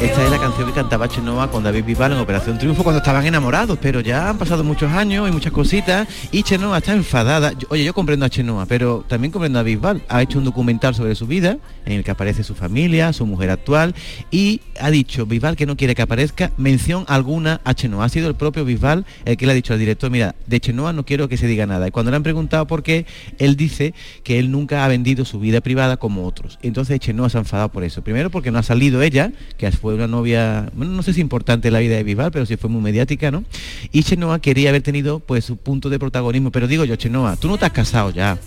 Esta 0.00 0.24
es 0.24 0.30
la 0.30 0.38
canción 0.38 0.68
que 0.68 0.72
cantaba 0.72 1.08
Chenoa 1.08 1.50
con 1.50 1.64
David 1.64 1.84
Bisbal 1.84 2.12
en 2.12 2.18
Operación 2.18 2.56
Triunfo 2.56 2.84
cuando 2.84 2.98
estaban 2.98 3.26
enamorados, 3.26 3.78
pero 3.82 3.98
ya 3.98 4.28
han 4.28 4.38
pasado 4.38 4.62
muchos 4.62 4.92
años 4.92 5.28
y 5.28 5.32
muchas 5.32 5.50
cositas 5.50 6.06
y 6.30 6.44
Chenoa 6.44 6.78
está 6.78 6.92
enfadada. 6.92 7.52
Oye, 7.68 7.82
yo 7.82 7.92
comprendo 7.92 8.24
a 8.24 8.30
Chenoa, 8.30 8.66
pero 8.66 9.04
también 9.08 9.32
comprendo 9.32 9.58
a 9.58 9.64
Bisbal. 9.64 10.02
Ha 10.08 10.22
hecho 10.22 10.38
un 10.38 10.44
documental 10.44 10.94
sobre 10.94 11.16
su 11.16 11.26
vida 11.26 11.58
en 11.84 11.94
el 11.94 12.04
que 12.04 12.12
aparece 12.12 12.44
su 12.44 12.54
familia, 12.54 13.12
su 13.12 13.26
mujer 13.26 13.50
actual 13.50 13.92
y 14.30 14.60
ha 14.78 14.88
dicho 14.92 15.26
Bisbal 15.26 15.56
que 15.56 15.66
no 15.66 15.76
quiere 15.76 15.96
que 15.96 16.02
aparezca 16.02 16.52
mención 16.56 17.04
alguna 17.08 17.60
a 17.64 17.74
Chenoa. 17.74 18.04
Ha 18.04 18.08
sido 18.08 18.28
el 18.28 18.36
propio 18.36 18.64
Bisbal 18.64 19.04
el 19.24 19.36
que 19.36 19.46
le 19.46 19.52
ha 19.52 19.54
dicho 19.56 19.72
al 19.72 19.80
director, 19.80 20.12
mira, 20.12 20.36
de 20.46 20.60
Chenoa 20.60 20.92
no 20.92 21.04
quiero 21.04 21.28
que 21.28 21.36
se 21.36 21.48
diga 21.48 21.66
nada. 21.66 21.88
Y 21.88 21.90
cuando 21.90 22.12
le 22.12 22.18
han 22.18 22.22
preguntado 22.22 22.68
por 22.68 22.84
qué, 22.84 23.04
él 23.40 23.56
dice 23.56 23.94
que 24.22 24.38
él 24.38 24.52
nunca 24.52 24.84
ha 24.84 24.88
vendido 24.88 25.24
su 25.24 25.40
vida 25.40 25.60
privada 25.60 25.96
como 25.96 26.24
otros. 26.24 26.60
Entonces 26.62 27.00
Chenoa 27.00 27.30
se 27.30 27.38
ha 27.38 27.40
enfadado 27.40 27.70
por 27.70 27.82
eso. 27.82 28.02
Primero 28.02 28.30
porque 28.30 28.52
no 28.52 28.60
ha 28.60 28.62
salido 28.62 29.02
ella, 29.02 29.32
que 29.56 29.66
fue 29.72 29.87
una 29.94 30.06
novia, 30.06 30.70
bueno, 30.74 30.92
no 30.92 31.02
sé 31.02 31.12
si 31.12 31.20
importante 31.20 31.68
en 31.68 31.74
la 31.74 31.80
vida 31.80 31.96
de 31.96 32.02
Bisbal, 32.02 32.30
pero 32.30 32.46
sí 32.46 32.56
fue 32.56 32.70
muy 32.70 32.80
mediática, 32.80 33.30
¿no? 33.30 33.44
Y 33.92 34.02
Chenoa 34.02 34.40
quería 34.40 34.70
haber 34.70 34.82
tenido 34.82 35.20
pues 35.20 35.44
su 35.44 35.56
punto 35.56 35.90
de 35.90 35.98
protagonismo. 35.98 36.50
Pero 36.50 36.66
digo 36.66 36.84
yo, 36.84 36.96
Chenoa, 36.96 37.36
tú 37.36 37.48
no 37.48 37.58
te 37.58 37.66
has 37.66 37.72
casado 37.72 38.10
ya, 38.10 38.38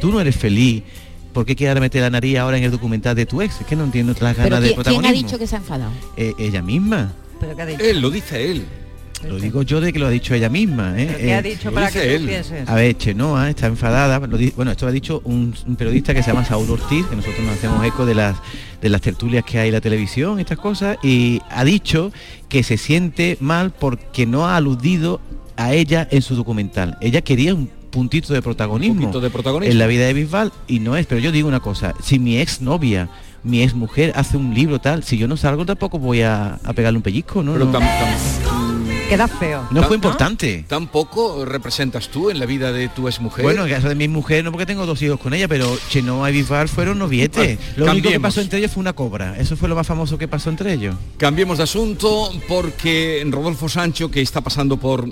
tú 0.00 0.10
no 0.10 0.20
eres 0.20 0.36
feliz. 0.36 0.82
¿Por 1.32 1.44
qué 1.46 1.54
quieres 1.54 1.80
meter 1.80 2.02
la 2.02 2.10
nariz 2.10 2.38
ahora 2.38 2.56
en 2.58 2.64
el 2.64 2.70
documental 2.70 3.14
de 3.14 3.26
tu 3.26 3.42
ex? 3.42 3.60
Es 3.60 3.66
que 3.66 3.76
no 3.76 3.84
entiendo 3.84 4.12
las 4.20 4.34
Pero 4.34 4.48
ganas 4.48 4.60
de 4.60 4.68
¿quién, 4.68 4.74
quién 4.74 4.74
protagonismo. 4.76 5.08
ha 5.08 5.12
dicho 5.22 5.38
que 5.38 5.46
se 5.46 5.54
ha 5.56 5.58
enfadado? 5.58 5.92
Eh, 6.16 6.32
ella 6.38 6.62
misma. 6.62 7.12
Pero 7.38 7.54
¿qué 7.54 7.62
ha 7.62 7.66
dicho? 7.66 7.82
Él, 7.84 8.00
lo 8.00 8.10
dice 8.10 8.50
él. 8.50 8.64
Lo 9.24 9.36
digo 9.38 9.62
yo 9.62 9.80
de 9.80 9.92
que 9.92 9.98
lo 9.98 10.06
ha 10.06 10.10
dicho 10.10 10.34
ella 10.34 10.48
misma. 10.48 10.94
¿eh? 11.00 11.06
¿Pero 11.06 11.18
¿Qué 11.18 11.34
ha 11.34 11.38
Eh, 11.38 11.42
dicho 11.42 11.72
para 11.72 11.90
que 11.90 12.14
él. 12.14 12.22
tú 12.22 12.28
pienses? 12.28 12.68
a 12.68 12.74
ver, 12.74 12.96
Chenoa 12.96 13.50
está 13.50 13.66
enfadada. 13.66 14.18
lo 14.26 14.36
di- 14.36 14.52
bueno, 14.56 14.70
esto 14.70 14.84
lo 14.86 14.90
ha 14.90 14.92
dicho 14.92 15.20
un, 15.24 15.54
un 15.66 15.76
periodista 15.76 16.14
que 16.14 16.22
se 16.22 16.30
llama 16.30 16.44
Saúl 16.44 16.70
Ortiz, 16.70 17.06
que 17.06 17.16
nosotros 17.16 17.40
nos 17.44 17.54
hacemos 17.56 17.84
eco 17.84 18.04
de 18.06 18.14
las 18.14 18.36
de 18.80 18.88
las 18.88 19.00
tertulias 19.00 19.44
que 19.44 19.58
hay 19.58 19.68
en 19.68 19.74
la 19.74 19.80
televisión, 19.80 20.38
estas 20.38 20.58
cosas, 20.58 20.98
y 21.02 21.40
ha 21.50 21.64
dicho 21.64 22.12
que 22.48 22.62
se 22.62 22.76
siente 22.76 23.36
mal 23.40 23.72
porque 23.72 24.24
no 24.24 24.46
ha 24.46 24.56
aludido 24.56 25.20
a 25.56 25.72
ella 25.72 26.06
en 26.12 26.22
su 26.22 26.36
documental. 26.36 26.96
Ella 27.00 27.20
quería 27.22 27.54
un 27.54 27.68
puntito 27.90 28.32
de 28.32 28.40
protagonismo, 28.42 29.00
poquito 29.00 29.20
de 29.20 29.30
protagonismo. 29.30 29.72
en 29.72 29.78
la 29.78 29.86
vida 29.88 30.06
de 30.06 30.12
Bisbal 30.12 30.52
y 30.68 30.78
no 30.78 30.96
es, 30.96 31.06
pero 31.06 31.20
yo 31.20 31.32
digo 31.32 31.48
una 31.48 31.58
cosa, 31.60 31.94
si 32.00 32.20
mi 32.20 32.38
ex 32.38 32.60
novia, 32.60 33.08
mi 33.42 33.62
ex 33.62 33.74
mujer 33.74 34.12
hace 34.14 34.36
un 34.36 34.54
libro 34.54 34.78
tal, 34.78 35.02
si 35.02 35.16
yo 35.18 35.26
no 35.26 35.36
salgo 35.36 35.66
tampoco 35.66 35.98
voy 35.98 36.20
a, 36.22 36.60
a 36.62 36.72
pegarle 36.72 36.98
un 36.98 37.02
pellizco, 37.02 37.42
¿no? 37.42 37.54
Pero 37.54 37.64
no, 37.64 37.72
tam- 37.72 37.80
tam- 37.82 38.67
Queda 39.08 39.26
feo. 39.26 39.66
no 39.70 39.80
fue 39.80 39.90
¿no? 39.90 39.94
importante. 39.94 40.66
tampoco 40.68 41.46
representas 41.46 42.08
tú 42.08 42.28
en 42.28 42.38
la 42.38 42.44
vida 42.44 42.72
de 42.72 42.88
tu 42.88 43.08
exmujer. 43.08 43.42
Bueno, 43.42 43.64
en 43.64 43.72
caso 43.72 43.88
de 43.88 43.94
mi 43.94 44.06
mujer 44.06 44.44
no 44.44 44.52
porque 44.52 44.66
tengo 44.66 44.84
dos 44.84 45.00
hijos 45.00 45.18
con 45.18 45.32
ella, 45.32 45.48
pero 45.48 45.78
Chenoa 45.88 46.28
y 46.28 46.34
Bisbal 46.34 46.68
fueron 46.68 46.98
novietes. 46.98 47.58
Bueno, 47.58 47.86
lo 47.86 47.92
único 47.92 48.10
que 48.10 48.20
pasó 48.20 48.42
entre 48.42 48.58
ellos 48.58 48.72
fue 48.72 48.82
una 48.82 48.92
cobra. 48.92 49.38
Eso 49.38 49.56
fue 49.56 49.70
lo 49.70 49.74
más 49.74 49.86
famoso 49.86 50.18
que 50.18 50.28
pasó 50.28 50.50
entre 50.50 50.74
ellos. 50.74 50.94
Cambiemos 51.16 51.56
de 51.56 51.64
asunto 51.64 52.30
porque 52.46 53.26
Rodolfo 53.30 53.70
Sancho, 53.70 54.10
que 54.10 54.20
está 54.20 54.42
pasando 54.42 54.76
por 54.76 55.08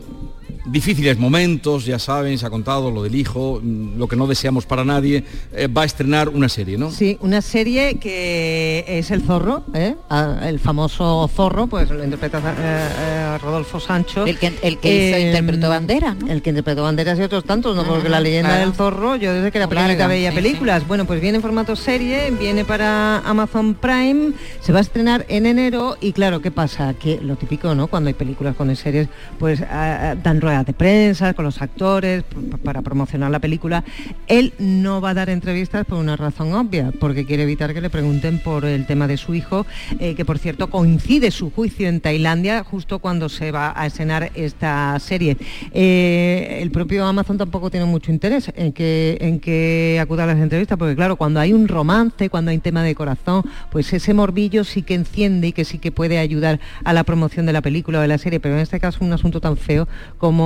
difíciles 0.66 1.18
momentos, 1.18 1.84
ya 1.86 1.98
saben, 1.98 2.38
se 2.38 2.46
ha 2.46 2.50
contado 2.50 2.90
lo 2.90 3.02
del 3.02 3.14
hijo, 3.14 3.60
mm, 3.62 3.98
lo 3.98 4.08
que 4.08 4.16
no 4.16 4.26
deseamos 4.26 4.66
para 4.66 4.84
nadie, 4.84 5.24
eh, 5.54 5.68
va 5.68 5.82
a 5.82 5.84
estrenar 5.84 6.28
una 6.28 6.48
serie, 6.48 6.76
¿no? 6.78 6.90
Sí, 6.90 7.16
una 7.20 7.40
serie 7.42 7.98
que 7.98 8.84
es 8.86 9.10
El 9.10 9.22
Zorro, 9.22 9.64
¿eh? 9.74 9.94
Ah, 10.10 10.40
el 10.44 10.58
famoso 10.58 11.28
Zorro, 11.34 11.66
pues 11.66 11.90
lo 11.90 12.02
interpreta 12.02 12.38
eh, 12.38 12.88
eh, 12.98 13.38
Rodolfo 13.38 13.78
Sancho. 13.80 14.26
El 14.26 14.38
que, 14.38 14.52
el 14.62 14.78
que 14.78 15.10
hizo- 15.10 15.18
interpretó 15.18 15.68
Bandera, 15.68 16.14
¿no? 16.14 16.30
El 16.30 16.42
que 16.42 16.50
interpretó 16.50 16.82
Banderas 16.82 17.18
y 17.18 17.22
otros 17.22 17.44
tantos, 17.44 17.76
¿no? 17.76 17.82
Ah, 17.82 17.86
Porque 17.88 18.08
la 18.08 18.20
leyenda 18.20 18.50
claro. 18.50 18.66
del 18.66 18.74
zorro, 18.74 19.16
yo 19.16 19.32
desde 19.32 19.52
que 19.52 19.58
era 19.58 19.68
pequeñita 19.68 20.06
veía 20.06 20.30
sí, 20.30 20.36
películas. 20.36 20.86
Bueno, 20.86 21.04
pues 21.06 21.20
viene 21.20 21.36
en 21.36 21.42
formato 21.42 21.76
serie, 21.76 22.30
viene 22.32 22.64
para 22.64 23.18
Amazon 23.18 23.74
Prime, 23.74 24.32
se 24.60 24.72
va 24.72 24.78
a 24.78 24.82
estrenar 24.82 25.24
en 25.28 25.46
enero 25.46 25.96
y 26.00 26.12
claro, 26.12 26.40
¿qué 26.40 26.50
pasa? 26.50 26.94
Que 26.94 27.20
lo 27.20 27.36
típico, 27.36 27.74
¿no? 27.74 27.86
Cuando 27.86 28.08
hay 28.08 28.14
películas 28.14 28.56
con 28.56 28.74
series, 28.74 29.08
pues 29.38 29.60
ah, 29.62 30.10
ah, 30.10 30.14
dan 30.20 30.40
ruedas 30.40 30.55
de 30.64 30.72
prensa 30.72 31.34
con 31.34 31.44
los 31.44 31.60
actores 31.60 32.24
para 32.62 32.82
promocionar 32.82 33.30
la 33.30 33.38
película. 33.38 33.84
Él 34.28 34.52
no 34.58 35.00
va 35.00 35.10
a 35.10 35.14
dar 35.14 35.30
entrevistas 35.30 35.84
por 35.84 35.98
una 35.98 36.16
razón 36.16 36.52
obvia, 36.54 36.92
porque 36.98 37.26
quiere 37.26 37.42
evitar 37.42 37.74
que 37.74 37.80
le 37.80 37.90
pregunten 37.90 38.38
por 38.38 38.64
el 38.64 38.86
tema 38.86 39.06
de 39.06 39.16
su 39.16 39.34
hijo, 39.34 39.66
eh, 39.98 40.14
que 40.14 40.24
por 40.24 40.38
cierto 40.38 40.70
coincide 40.70 41.30
su 41.30 41.50
juicio 41.50 41.88
en 41.88 42.00
Tailandia 42.00 42.64
justo 42.64 42.98
cuando 42.98 43.28
se 43.28 43.50
va 43.50 43.72
a 43.76 43.86
estrenar 43.86 44.30
esta 44.34 44.98
serie. 44.98 45.36
Eh, 45.72 46.58
el 46.62 46.70
propio 46.70 47.04
Amazon 47.04 47.38
tampoco 47.38 47.70
tiene 47.70 47.86
mucho 47.86 48.10
interés 48.10 48.52
en 48.56 48.72
que, 48.72 49.18
en 49.20 49.40
que 49.40 49.98
acuda 50.00 50.24
a 50.24 50.26
las 50.26 50.38
entrevistas, 50.38 50.78
porque 50.78 50.96
claro, 50.96 51.16
cuando 51.16 51.40
hay 51.40 51.52
un 51.52 51.68
romance, 51.68 52.30
cuando 52.30 52.50
hay 52.50 52.58
tema 52.58 52.82
de 52.82 52.94
corazón, 52.94 53.42
pues 53.70 53.92
ese 53.92 54.14
morbillo 54.14 54.64
sí 54.64 54.82
que 54.82 54.94
enciende 54.94 55.48
y 55.48 55.52
que 55.52 55.64
sí 55.64 55.78
que 55.78 55.92
puede 55.92 56.18
ayudar 56.18 56.60
a 56.84 56.92
la 56.92 57.04
promoción 57.04 57.46
de 57.46 57.52
la 57.52 57.62
película 57.62 57.98
o 57.98 58.02
de 58.02 58.08
la 58.08 58.18
serie, 58.18 58.40
pero 58.40 58.54
en 58.54 58.60
este 58.60 58.80
caso 58.80 59.04
un 59.04 59.12
asunto 59.12 59.40
tan 59.40 59.56
feo 59.56 59.88
como 60.18 60.45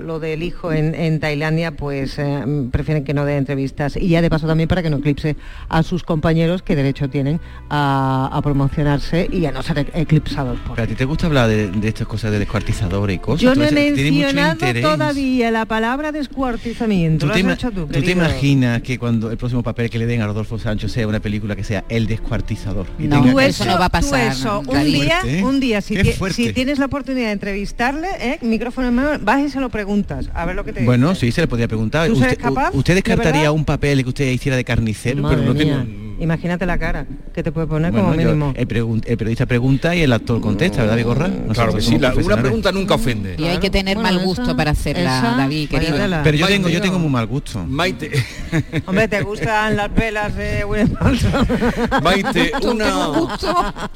lo 0.00 0.20
del 0.20 0.42
hijo 0.42 0.72
en, 0.72 0.94
en 0.94 1.20
Tailandia, 1.20 1.72
pues 1.72 2.18
eh, 2.18 2.44
prefieren 2.70 3.04
que 3.04 3.14
no 3.14 3.24
dé 3.24 3.36
entrevistas 3.36 3.96
y 3.96 4.08
ya 4.08 4.22
de 4.22 4.30
paso 4.30 4.46
también 4.46 4.68
para 4.68 4.82
que 4.82 4.90
no 4.90 4.98
eclipse 4.98 5.36
a 5.68 5.82
sus 5.82 6.02
compañeros 6.04 6.62
que 6.62 6.76
derecho 6.76 7.08
tienen 7.08 7.40
a, 7.70 8.28
a 8.32 8.42
promocionarse 8.42 9.28
y 9.32 9.46
a 9.46 9.52
no 9.52 9.62
ser 9.62 9.90
eclipsados 9.94 10.58
por 10.60 10.80
a 10.80 10.86
ti 10.86 10.94
te 10.94 11.04
gusta 11.04 11.26
hablar 11.26 11.48
de, 11.48 11.70
de 11.70 11.88
estas 11.88 12.06
cosas 12.06 12.30
de 12.30 12.38
descuartizadores 12.38 13.16
y 13.16 13.18
cosas. 13.18 13.40
yo 13.42 13.54
no 13.54 13.64
he 13.64 13.72
mencionado 13.72 14.56
todavía 14.82 15.50
la 15.50 15.64
palabra 15.64 16.12
descuartizamiento. 16.12 17.20
¿Tú 17.20 17.26
Lo 17.28 17.32
te, 17.32 17.40
has 17.40 17.44
ima- 17.44 17.54
hecho 17.54 17.70
tú, 17.70 17.80
tú 17.82 17.86
te 17.88 18.00
querido. 18.00 18.12
imaginas 18.24 18.82
que 18.82 18.98
cuando 18.98 19.30
el 19.30 19.36
próximo 19.36 19.62
papel 19.62 19.90
que 19.90 19.98
le 19.98 20.06
den 20.06 20.22
a 20.22 20.26
Rodolfo 20.26 20.58
Sancho 20.58 20.88
sea 20.88 21.06
una 21.08 21.20
película 21.20 21.56
que 21.56 21.64
sea 21.64 21.84
El 21.88 22.06
Descuartizador? 22.06 22.86
Y 22.98 23.04
No, 23.08 23.22
tenga 23.22 23.44
eso 23.46 23.64
no 23.64 23.78
va 23.78 23.86
a 23.86 23.88
pasar, 23.90 24.32
eso, 24.32 24.62
no, 24.62 24.70
un 24.72 24.84
día, 24.84 25.20
Fuerte, 25.20 25.38
¿eh? 25.38 25.44
un 25.44 25.60
día, 25.60 25.80
si, 25.80 25.94
Qué 25.94 26.02
ti- 26.04 26.12
fuerte. 26.12 26.34
si 26.36 26.52
tienes 26.52 26.78
la 26.78 26.86
oportunidad 26.86 27.26
de 27.26 27.32
entrevistarle, 27.32 28.08
¿eh? 28.20 28.38
micrófono 28.42 28.88
en 28.88 28.94
mano, 28.96 29.10
vas 29.22 29.40
y 29.42 29.48
se 29.50 29.60
lo 29.60 29.68
preguntas, 29.68 30.28
a 30.34 30.44
ver 30.44 30.56
lo 30.56 30.64
que 30.64 30.72
te 30.72 30.84
Bueno, 30.84 31.10
dice. 31.10 31.20
sí, 31.26 31.32
se 31.32 31.40
le 31.42 31.46
podría 31.48 31.68
preguntar. 31.68 32.08
¿Tú 32.08 32.14
¿Usted, 32.14 32.36
capaz, 32.38 32.72
descartaría 32.72 33.52
un 33.52 33.64
papel 33.64 34.02
que 34.02 34.08
usted 34.08 34.30
hiciera 34.30 34.56
de 34.56 34.64
carnicero? 34.64 35.22
Madre 35.22 35.36
pero 35.38 35.48
no 35.48 35.54
mía, 35.54 35.84
tengo... 35.86 36.06
Imagínate 36.18 36.64
la 36.64 36.78
cara 36.78 37.04
que 37.34 37.42
te 37.42 37.52
puede 37.52 37.66
poner 37.66 37.92
Bueno, 37.92 38.06
como 38.08 38.18
yo- 38.18 38.26
mínimo. 38.28 38.54
el, 38.56 38.66
pregun- 38.66 39.02
el 39.06 39.18
periodista 39.18 39.44
pregunta 39.44 39.94
y 39.94 40.00
el 40.00 40.10
actor 40.14 40.40
contesta, 40.40 40.80
¿verdad, 40.80 40.96
Vigorra? 40.96 41.28
Claro 41.52 41.74
que 41.74 41.82
sí, 41.82 41.98
la- 41.98 42.14
una 42.14 42.38
pregunta 42.38 42.72
nunca 42.72 42.94
ofende. 42.94 43.34
Y 43.36 43.44
hay 43.44 43.58
que 43.58 43.68
tener 43.68 43.98
Bueno, 43.98 44.14
mal 44.16 44.24
gusto 44.24 44.44
esa- 44.44 44.56
para 44.56 44.70
hacerla, 44.70 45.18
esa, 45.18 45.36
David, 45.36 45.68
querido. 45.68 45.90
váyatela. 45.92 46.22
Pero 46.22 46.36
yo 46.38 46.46
Maite, 46.46 46.56
tengo, 46.56 46.68
yo 46.70 46.80
tengo 46.80 46.98
muy 46.98 47.10
mal 47.10 47.26
gusto. 47.26 47.62
Maite, 47.68 48.10
Hombre, 48.86 49.08
¿te 49.08 49.20
gustan 49.20 49.76
las 49.76 49.94
velas 49.94 50.34
de 50.34 50.64
William? 50.64 50.94
Maite, 52.02 52.52
una... 52.62 53.10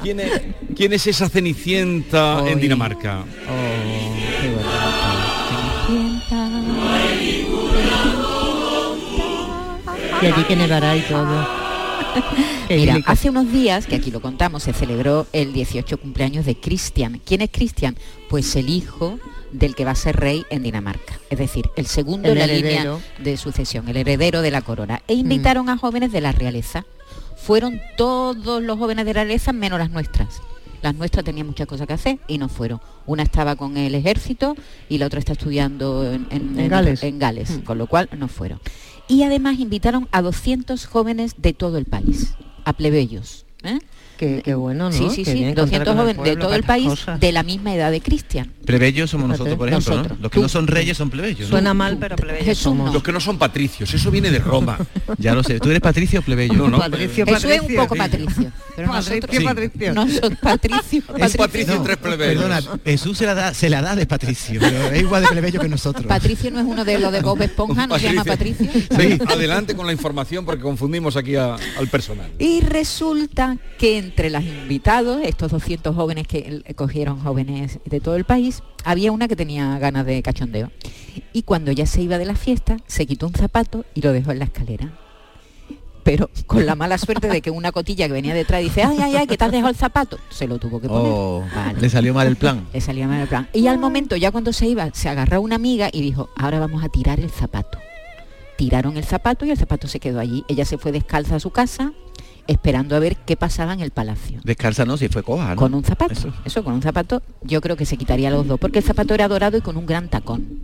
¿Quién 0.03 0.21
es, 0.21 0.43
quién 0.77 0.93
es 0.93 1.07
esa 1.07 1.27
cenicienta 1.31 2.43
en. 2.47 2.61
Dinamarca? 2.61 3.21
Oh, 3.49 3.70
Y 10.23 10.27
allí 10.27 10.45
que 10.45 10.57
nevará 10.57 10.97
y 10.97 11.03
todo. 11.03 11.47
Mira, 12.69 12.99
hace 13.07 13.31
unos 13.31 13.51
días, 13.53 13.87
que 13.87 13.97
aquí 13.97 14.11
lo 14.11 14.21
contamos, 14.21 14.63
se 14.63 14.73
celebró 14.73 15.27
el 15.33 15.53
18 15.53 15.99
cumpleaños 15.99 16.45
de 16.47 16.57
Cristian. 16.57 17.21
¿Quién 17.25 17.41
es 17.41 17.51
Cristian? 17.51 17.97
Pues 18.29 18.55
el 18.57 18.69
hijo 18.69 19.19
del 19.53 19.75
que 19.75 19.85
va 19.85 19.93
a 19.93 19.97
ser 19.97 20.17
rey 20.17 20.45
en 20.51 20.63
Dinamarca. 20.63 21.19
Es 21.31 21.39
decir, 21.39 21.69
el 21.77 21.87
segundo 21.87 22.29
El 22.29 22.39
en 22.39 22.39
la 22.39 22.45
heredero. 22.53 22.95
línea 22.95 22.99
de 23.19 23.37
sucesión, 23.37 23.89
el 23.89 23.97
heredero 23.97 24.43
de 24.43 24.51
la 24.51 24.63
corona. 24.63 25.03
E 25.09 25.15
invitaron 25.15 25.69
a 25.69 25.77
jóvenes 25.77 26.13
de 26.13 26.21
la 26.21 26.33
realeza. 26.33 26.85
Fueron 27.37 27.81
todos 27.97 28.63
los 28.63 28.79
jóvenes 28.79 29.05
de 29.07 29.15
la 29.15 29.25
realeza 29.25 29.53
menos 29.53 29.79
las 29.79 29.91
nuestras. 29.91 30.41
Las 30.83 30.95
nuestras 30.95 31.25
tenían 31.25 31.47
muchas 31.47 31.67
cosas 31.67 31.87
que 31.87 31.93
hacer 31.95 32.19
y 32.29 32.39
no 32.39 32.49
fueron. 32.49 32.81
Una 33.07 33.23
estaba 33.23 33.57
con 33.57 33.77
el 33.77 33.95
ejército 33.95 34.55
y 34.89 34.99
la 34.99 35.07
otra 35.07 35.19
está 35.19 35.33
estudiando 35.33 36.11
en, 36.11 36.27
en- 36.31 36.59
En 36.59 36.69
Gales. 36.69 37.03
en 37.03 37.19
Gales, 37.19 37.61
con 37.65 37.77
lo 37.79 37.87
cual 37.87 38.09
no 38.17 38.29
fueron. 38.29 38.61
Y 39.11 39.25
además 39.25 39.59
invitaron 39.59 40.09
a 40.13 40.23
200 40.23 40.87
jóvenes 40.87 41.35
de 41.37 41.53
todo 41.53 41.79
el 41.79 41.85
país, 41.85 42.35
a 42.65 42.73
plebeyos. 42.73 43.45
¿eh? 43.65 43.81
Qué, 44.21 44.43
qué 44.45 44.53
bueno, 44.55 44.91
¿no? 44.91 44.93
Sí, 44.93 45.07
sí, 45.11 45.25
Qué 45.25 45.33
sí, 45.33 45.39
bien 45.39 45.55
contar 45.55 45.83
200 45.85 45.89
con 45.97 46.09
el 46.11 46.15
jóvenes 46.17 46.35
de 46.35 46.41
todo 46.41 46.55
el 46.55 46.63
país 46.63 46.89
cosas. 46.89 47.19
de 47.19 47.33
la 47.33 47.43
misma 47.43 47.75
edad 47.75 47.91
de 47.91 48.03
Cristian. 48.03 48.53
Plebeyos 48.67 49.09
somos 49.09 49.31
nosotros, 49.31 49.57
por 49.57 49.69
ejemplo, 49.69 49.93
¿no? 49.95 50.03
Nosotros. 50.03 50.21
Los 50.21 50.31
que 50.31 50.41
no 50.41 50.49
son 50.51 50.67
reyes 50.67 50.99
son 50.99 51.09
plebeyos. 51.09 51.41
¿no? 51.41 51.47
Suena 51.49 51.73
mal, 51.73 51.97
pero 51.99 52.17
plebeyos 52.17 52.59
somos. 52.59 52.93
Los 52.93 53.03
que 53.03 53.13
no 53.13 53.21
son 53.21 53.39
patricios, 53.39 53.95
eso 53.95 54.11
viene 54.11 54.31
de 54.31 54.39
Roma. 54.39 54.79
Ya 55.19 55.35
lo 55.35 55.43
sé. 55.43 55.59
¿Tú 55.59 55.69
eres 55.71 55.81
patricio 55.81 56.21
o 56.21 56.23
plebeyo? 56.23 56.53
No, 56.55 56.69
no. 56.69 56.79
Patricio, 56.79 57.25
Eso 57.27 57.37
es 57.37 57.45
un 57.45 57.51
Patricio. 57.67 57.83
poco 57.83 57.97
patricio. 57.97 58.53
Pero 58.77 58.89
Patricio, 58.93 59.21
nosotros, 59.29 59.45
Patricio. 59.45 59.95
nosotros 59.95 60.39
patricio, 60.41 61.03
Un 61.09 61.21
patricio 61.37 61.75
y 61.75 61.79
No, 61.79 61.83
tres 61.85 61.97
plebeyos. 61.97 62.43
Perdona, 62.45 62.63
Jesús 62.85 63.19
se 63.19 63.27
la 63.27 63.35
da, 63.35 63.55
se 63.55 63.69
la 63.69 63.83
da 63.83 63.97
de 63.97 64.07
patricio, 64.07 64.61
es 64.63 65.01
igual 65.01 65.23
de 65.23 65.29
plebeyo 65.29 65.61
que 65.61 65.69
nosotros. 65.69 66.07
Patricio 66.07 66.51
no 66.51 66.61
es 66.61 66.67
uno 66.67 66.85
de 66.85 66.99
los 66.99 67.11
de 67.13 67.21
Bob 67.21 67.43
Esponja, 67.43 67.87
no 67.87 67.99
se 67.99 68.05
llama 68.07 68.25
Patricio. 68.25 68.67
Sí, 68.73 69.19
adelante 69.27 69.75
con 69.75 69.87
la 69.87 69.93
información 69.93 70.45
porque 70.45 70.63
confundimos 70.63 71.17
aquí 71.17 71.37
a- 71.37 71.57
al 71.79 71.89
personal. 71.89 72.31
Y 72.39 72.61
resulta 72.61 73.57
que 73.79 74.10
entre 74.11 74.29
los 74.29 74.43
invitados, 74.43 75.21
estos 75.23 75.53
200 75.53 75.95
jóvenes 75.95 76.27
que 76.27 76.65
cogieron 76.75 77.21
jóvenes 77.21 77.79
de 77.85 78.01
todo 78.01 78.17
el 78.17 78.25
país, 78.25 78.63
había 78.85 79.13
una 79.13 79.29
que 79.29 79.37
tenía 79.37 79.79
ganas 79.79 80.05
de 80.05 80.21
cachondeo. 80.21 80.73
Y 81.33 81.45
cuando 81.45 81.71
ya 81.71 81.87
se 81.87 82.03
iba 82.03 82.19
de 82.19 82.25
la 82.25 82.35
fiesta, 82.35 82.77
se 82.89 83.07
quitó 83.07 83.29
un 83.29 83.35
zapato 83.35 83.85
y 83.95 84.01
lo 84.03 84.13
dejó 84.13 84.33
en 84.33 84.41
la 84.41 84.47
escalera. 84.47 84.93
Pero 86.03 86.29
con 86.47 86.67
la 86.67 86.75
mala 86.75 86.99
suerte 86.99 87.29
de 87.29 87.41
que 87.41 87.53
una 87.53 87.71
cotilla 87.71 88.09
que 88.09 88.13
venía 88.13 88.35
detrás 88.35 88.63
dice, 88.63 88.83
ay, 88.83 88.99
ay, 89.01 89.15
ay, 89.15 89.27
que 89.29 89.37
te 89.37 89.45
has 89.45 89.53
dejado 89.53 89.71
el 89.71 89.77
zapato. 89.77 90.19
Se 90.29 90.49
lo 90.49 90.59
tuvo 90.59 90.81
que 90.81 90.89
poner. 90.89 91.13
Oh, 91.13 91.45
Vale. 91.55 91.81
le 91.81 91.89
salió 91.89 92.13
mal 92.13 92.27
el 92.27 92.37
plan. 92.37 92.67
Le 92.73 92.81
salía 92.81 93.07
mal 93.07 93.21
el 93.21 93.29
plan. 93.29 93.49
Y 93.53 93.69
al 93.69 93.79
momento, 93.79 94.17
ya 94.17 94.33
cuando 94.33 94.53
se 94.53 94.67
iba, 94.67 94.91
se 94.93 95.09
agarró 95.09 95.41
una 95.41 95.55
amiga 95.55 95.89
y 95.93 96.01
dijo, 96.01 96.31
ahora 96.37 96.59
vamos 96.59 96.83
a 96.83 96.89
tirar 96.89 97.21
el 97.21 97.31
zapato. 97.31 97.79
Tiraron 98.57 98.97
el 98.97 99.05
zapato 99.05 99.47
y 99.47 99.51
el 99.51 99.57
zapato 99.57 99.87
se 99.87 100.01
quedó 100.01 100.19
allí. 100.19 100.45
Ella 100.49 100.65
se 100.65 100.79
fue 100.79 100.91
descalza 100.91 101.37
a 101.37 101.41
su 101.41 101.51
casa, 101.51 101.93
esperando 102.47 102.97
a 102.97 102.99
ver 102.99 103.17
qué 103.17 103.37
pasaba 103.37 103.73
en 103.73 103.81
el 103.81 103.91
palacio. 103.91 104.41
Descalza 104.45 104.85
no, 104.85 104.97
si 104.97 105.09
fue 105.09 105.23
coja, 105.23 105.51
¿no? 105.51 105.57
Con 105.57 105.75
un 105.75 105.85
zapato. 105.85 106.33
Eso. 106.45 106.65
con 106.65 106.75
un 106.75 106.83
zapato 106.83 107.23
yo 107.43 107.61
creo 107.61 107.77
que 107.77 107.87
se 107.87 107.97
quitaría 107.97 108.31
los 108.31 108.47
dos, 108.47 108.59
porque 108.59 108.79
el 108.79 108.85
zapato 108.85 109.15
era 109.15 109.29
dorado 109.29 109.57
y 109.57 109.61
con 109.61 109.77
un 109.77 109.87
gran 109.87 110.09
tacón. 110.09 110.61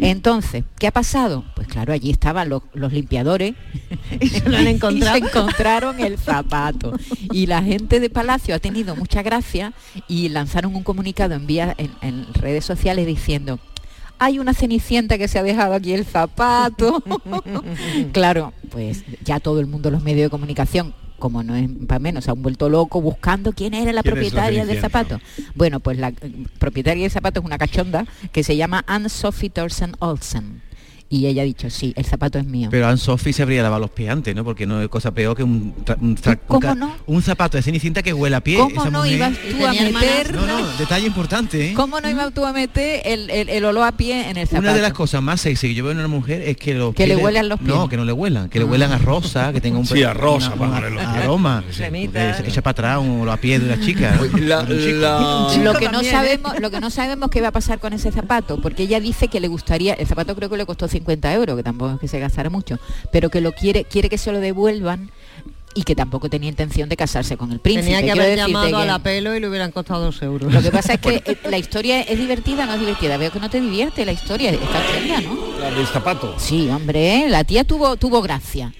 Entonces, 0.00 0.64
¿qué 0.78 0.86
ha 0.86 0.92
pasado? 0.92 1.44
Pues 1.54 1.68
claro, 1.68 1.92
allí 1.92 2.10
estaban 2.10 2.48
los, 2.48 2.62
los 2.72 2.92
limpiadores 2.92 3.54
Y 4.20 4.28
se 4.28 4.48
lo 4.48 4.56
han 4.56 4.66
encontrado. 4.66 5.18
y 5.18 5.20
se 5.20 5.26
encontraron 5.26 6.00
el 6.00 6.18
zapato. 6.18 6.92
Y 7.32 7.46
la 7.46 7.62
gente 7.62 8.00
de 8.00 8.10
Palacio 8.10 8.54
ha 8.54 8.58
tenido 8.58 8.96
mucha 8.96 9.22
gracia 9.22 9.72
y 10.08 10.28
lanzaron 10.28 10.74
un 10.74 10.82
comunicado 10.82 11.34
en, 11.34 11.46
vía, 11.46 11.74
en, 11.78 11.90
en 12.02 12.32
redes 12.34 12.64
sociales 12.64 13.06
diciendo, 13.06 13.58
hay 14.20 14.38
una 14.38 14.52
cenicienta 14.52 15.16
que 15.16 15.28
se 15.28 15.38
ha 15.38 15.42
dejado 15.42 15.72
aquí 15.72 15.94
el 15.94 16.04
zapato. 16.04 17.02
claro, 18.12 18.52
pues 18.70 19.02
ya 19.24 19.40
todo 19.40 19.60
el 19.60 19.66
mundo, 19.66 19.90
los 19.90 20.02
medios 20.02 20.26
de 20.26 20.30
comunicación, 20.30 20.94
como 21.18 21.42
no 21.42 21.56
es 21.56 21.68
para 21.88 21.98
menos, 21.98 22.24
se 22.24 22.30
han 22.30 22.42
vuelto 22.42 22.68
locos 22.68 23.02
buscando 23.02 23.52
quién 23.52 23.72
era 23.72 23.92
la 23.94 24.02
¿Quién 24.02 24.14
es 24.18 24.22
la 24.22 24.30
propietaria 24.30 24.66
del 24.66 24.78
zapato. 24.78 25.20
Bueno, 25.54 25.80
pues 25.80 25.96
la 25.96 26.08
eh, 26.08 26.46
propietaria 26.58 27.04
del 27.04 27.10
zapato 27.10 27.40
es 27.40 27.46
una 27.46 27.56
cachonda 27.56 28.04
que 28.30 28.44
se 28.44 28.58
llama 28.58 28.84
Anne-Sophie 28.86 29.48
Thorsen 29.48 29.96
Olsen. 30.00 30.60
Y 31.12 31.26
ella 31.26 31.42
ha 31.42 31.44
dicho, 31.44 31.68
sí, 31.70 31.92
el 31.96 32.04
zapato 32.04 32.38
es 32.38 32.44
mío. 32.46 32.68
Pero 32.70 32.86
Anne 32.86 32.96
Sophie 32.96 33.32
se 33.32 33.42
habría 33.42 33.64
lavado 33.64 33.80
los 33.80 33.90
pies 33.90 34.10
antes, 34.10 34.32
¿no? 34.32 34.44
Porque 34.44 34.64
no 34.64 34.80
es 34.80 34.88
cosa 34.88 35.10
peor 35.10 35.36
que 35.36 35.42
un, 35.42 35.74
tra- 35.84 35.96
un, 36.00 36.16
tra- 36.16 36.38
un 36.38 36.46
¿Cómo 36.46 36.60
ca- 36.60 36.74
no? 36.76 36.94
un 37.08 37.20
zapato 37.20 37.56
de 37.56 37.64
cenicienta 37.64 38.00
que 38.00 38.12
huele 38.12 38.36
a 38.36 38.40
pie. 38.40 38.58
¿Cómo 38.58 38.80
esa 38.80 38.90
no 38.90 38.98
mujer- 39.00 39.16
ibas 39.16 39.32
tú 39.50 39.66
a 39.66 39.72
meter... 39.72 40.34
No, 40.36 40.46
no, 40.46 40.66
detalle 40.78 41.08
importante, 41.08 41.70
¿eh? 41.70 41.74
¿Cómo 41.74 42.00
no 42.00 42.08
ibas 42.08 42.32
tú 42.32 42.46
a 42.46 42.52
meter 42.52 43.02
el, 43.04 43.28
el- 43.28 43.48
el 43.48 43.64
olor 43.64 43.88
a 43.88 43.92
pie 43.92 44.30
en 44.30 44.36
el 44.36 44.46
zapato? 44.46 44.62
Una 44.62 44.74
de 44.74 44.82
las 44.82 44.92
cosas 44.92 45.20
más 45.20 45.40
sexy 45.40 45.66
que 45.66 45.74
yo 45.74 45.82
veo 45.82 45.90
en 45.90 45.98
una 45.98 46.06
mujer 46.06 46.42
es 46.42 46.56
que 46.56 46.74
los 46.74 46.94
Que 46.94 47.08
le 47.08 47.16
huelan 47.16 47.48
los 47.48 47.58
pies. 47.58 47.70
No, 47.70 47.88
que 47.88 47.96
no 47.96 48.04
le 48.04 48.12
huelan, 48.12 48.48
que 48.48 48.60
le 48.60 48.64
huelan 48.66 48.92
a 48.92 48.98
rosa, 48.98 49.52
que 49.52 49.60
tenga 49.60 49.80
un 49.80 49.86
Sí, 49.86 50.04
a 50.04 50.14
rosa, 50.14 50.54
una- 50.54 50.70
para 50.74 50.88
una- 50.92 51.12
aroma. 51.14 51.64
Se 51.72 51.88
echa 52.46 52.62
para 52.62 52.70
atrás 52.70 52.98
un 53.00 53.22
olor 53.22 53.30
a 53.30 53.36
pie 53.36 53.58
de 53.58 53.66
una 53.66 53.84
chica. 53.84 54.16
La- 54.38 54.62
la- 54.62 55.56
lo 55.64 55.72
que 55.76 55.88
no 55.88 56.02
¿eh? 56.02 56.04
sabemos 56.08 56.60
lo 56.60 56.70
que 56.70 56.78
no 56.80 56.88
sabemos 56.90 57.30
qué 57.30 57.40
va 57.40 57.48
a 57.48 57.52
pasar 57.52 57.80
con 57.80 57.92
ese 57.94 58.12
zapato 58.12 58.60
porque 58.60 58.84
ella 58.84 59.00
dice 59.00 59.26
que 59.26 59.40
le 59.40 59.48
gustaría 59.48 59.94
el 59.94 60.06
zapato 60.06 60.36
creo 60.36 60.48
que 60.48 60.56
le 60.56 60.66
costó 60.66 60.86
50 61.00 61.32
euros 61.34 61.56
que 61.56 61.62
tampoco 61.62 61.94
es 61.94 62.00
que 62.00 62.08
se 62.08 62.18
gastara 62.18 62.50
mucho 62.50 62.78
pero 63.10 63.30
que 63.30 63.40
lo 63.40 63.52
quiere 63.52 63.84
quiere 63.84 64.08
que 64.10 64.18
se 64.18 64.30
lo 64.32 64.38
devuelvan 64.40 65.10
y 65.74 65.84
que 65.84 65.94
tampoco 65.94 66.28
tenía 66.28 66.48
intención 66.48 66.88
de 66.88 66.96
casarse 66.96 67.36
con 67.36 67.52
el 67.52 67.60
príncipe 67.60 67.84
Tenía 67.86 68.00
que 68.00 68.06
Quiero 68.06 68.22
haber 68.22 68.36
llamado 68.38 68.76
a 68.76 68.80
que- 68.80 68.86
la 68.88 68.98
pelo 68.98 69.36
y 69.36 69.40
le 69.40 69.48
hubieran 69.48 69.70
costado 69.70 70.02
dos 70.02 70.20
euros. 70.20 70.52
lo 70.52 70.60
que 70.62 70.70
pasa 70.72 70.94
es 70.94 71.00
que 71.00 71.22
eh, 71.24 71.38
la 71.48 71.58
historia 71.58 72.00
es 72.02 72.18
divertida 72.18 72.66
no 72.66 72.74
es 72.74 72.80
divertida 72.80 73.16
veo 73.16 73.30
que 73.30 73.38
no 73.40 73.48
te 73.48 73.60
divierte 73.60 74.04
la 74.04 74.12
historia 74.12 74.50
está 74.50 74.82
chula 75.00 75.20
no 75.20 75.58
La 75.60 75.70
del 75.70 75.86
zapato. 75.86 76.34
sí 76.38 76.68
hombre 76.68 77.28
la 77.28 77.44
tía 77.44 77.64
tuvo 77.64 77.96
tuvo 77.96 78.20
gracia 78.20 78.72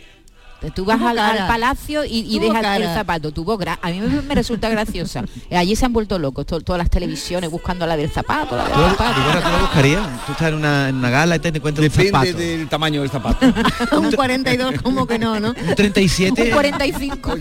Tú 0.75 0.85
vas 0.85 1.01
al, 1.01 1.17
palacio 1.47 2.05
y, 2.05 2.19
y 2.29 2.39
dejas 2.39 2.77
el 2.77 2.85
zapato, 2.85 3.33
tuvo 3.33 3.57
gra 3.57 3.79
a 3.81 3.91
mí 3.91 4.01
me, 4.01 4.21
me 4.23 4.35
resulta 4.35 4.69
graciosa. 4.69 5.25
Allí 5.51 5.75
se 5.77 5.87
han 5.87 5.93
vuelto 5.93 6.19
locos, 6.19 6.45
to- 6.47 6.61
todas 6.61 6.79
las 6.79 6.91
televisiones 6.91 7.51
buscando 7.51 7.87
la 7.87 7.97
del 7.97 8.11
zapato, 8.11 8.57
la 8.57 8.65
del 8.65 8.73
¿Tú, 8.75 8.81
zapato. 8.81 9.21
Rivera, 9.21 9.43
¿tú 9.43 9.49
lo 9.51 9.59
buscarías? 9.61 10.27
Tú 10.27 10.33
estás 10.33 10.49
en 10.49 10.55
una, 10.55 10.89
en 10.91 10.97
una 10.97 11.11
gala 11.11 11.37
y 11.37 11.39
te 11.39 11.49
encuentras 11.49 11.87
un 11.87 11.91
Depende 11.93 12.11
zapato. 12.13 12.39
del 12.39 12.69
tamaño 12.69 13.01
del 13.01 13.11
zapato. 13.11 13.47
un 13.99 14.13
42, 14.13 14.83
como 14.83 15.07
que 15.07 15.19
no, 15.19 15.41
¿no? 15.41 15.49
Un 15.51 15.75
37. 15.75 16.43
Un 16.43 16.51
45. 16.51 17.37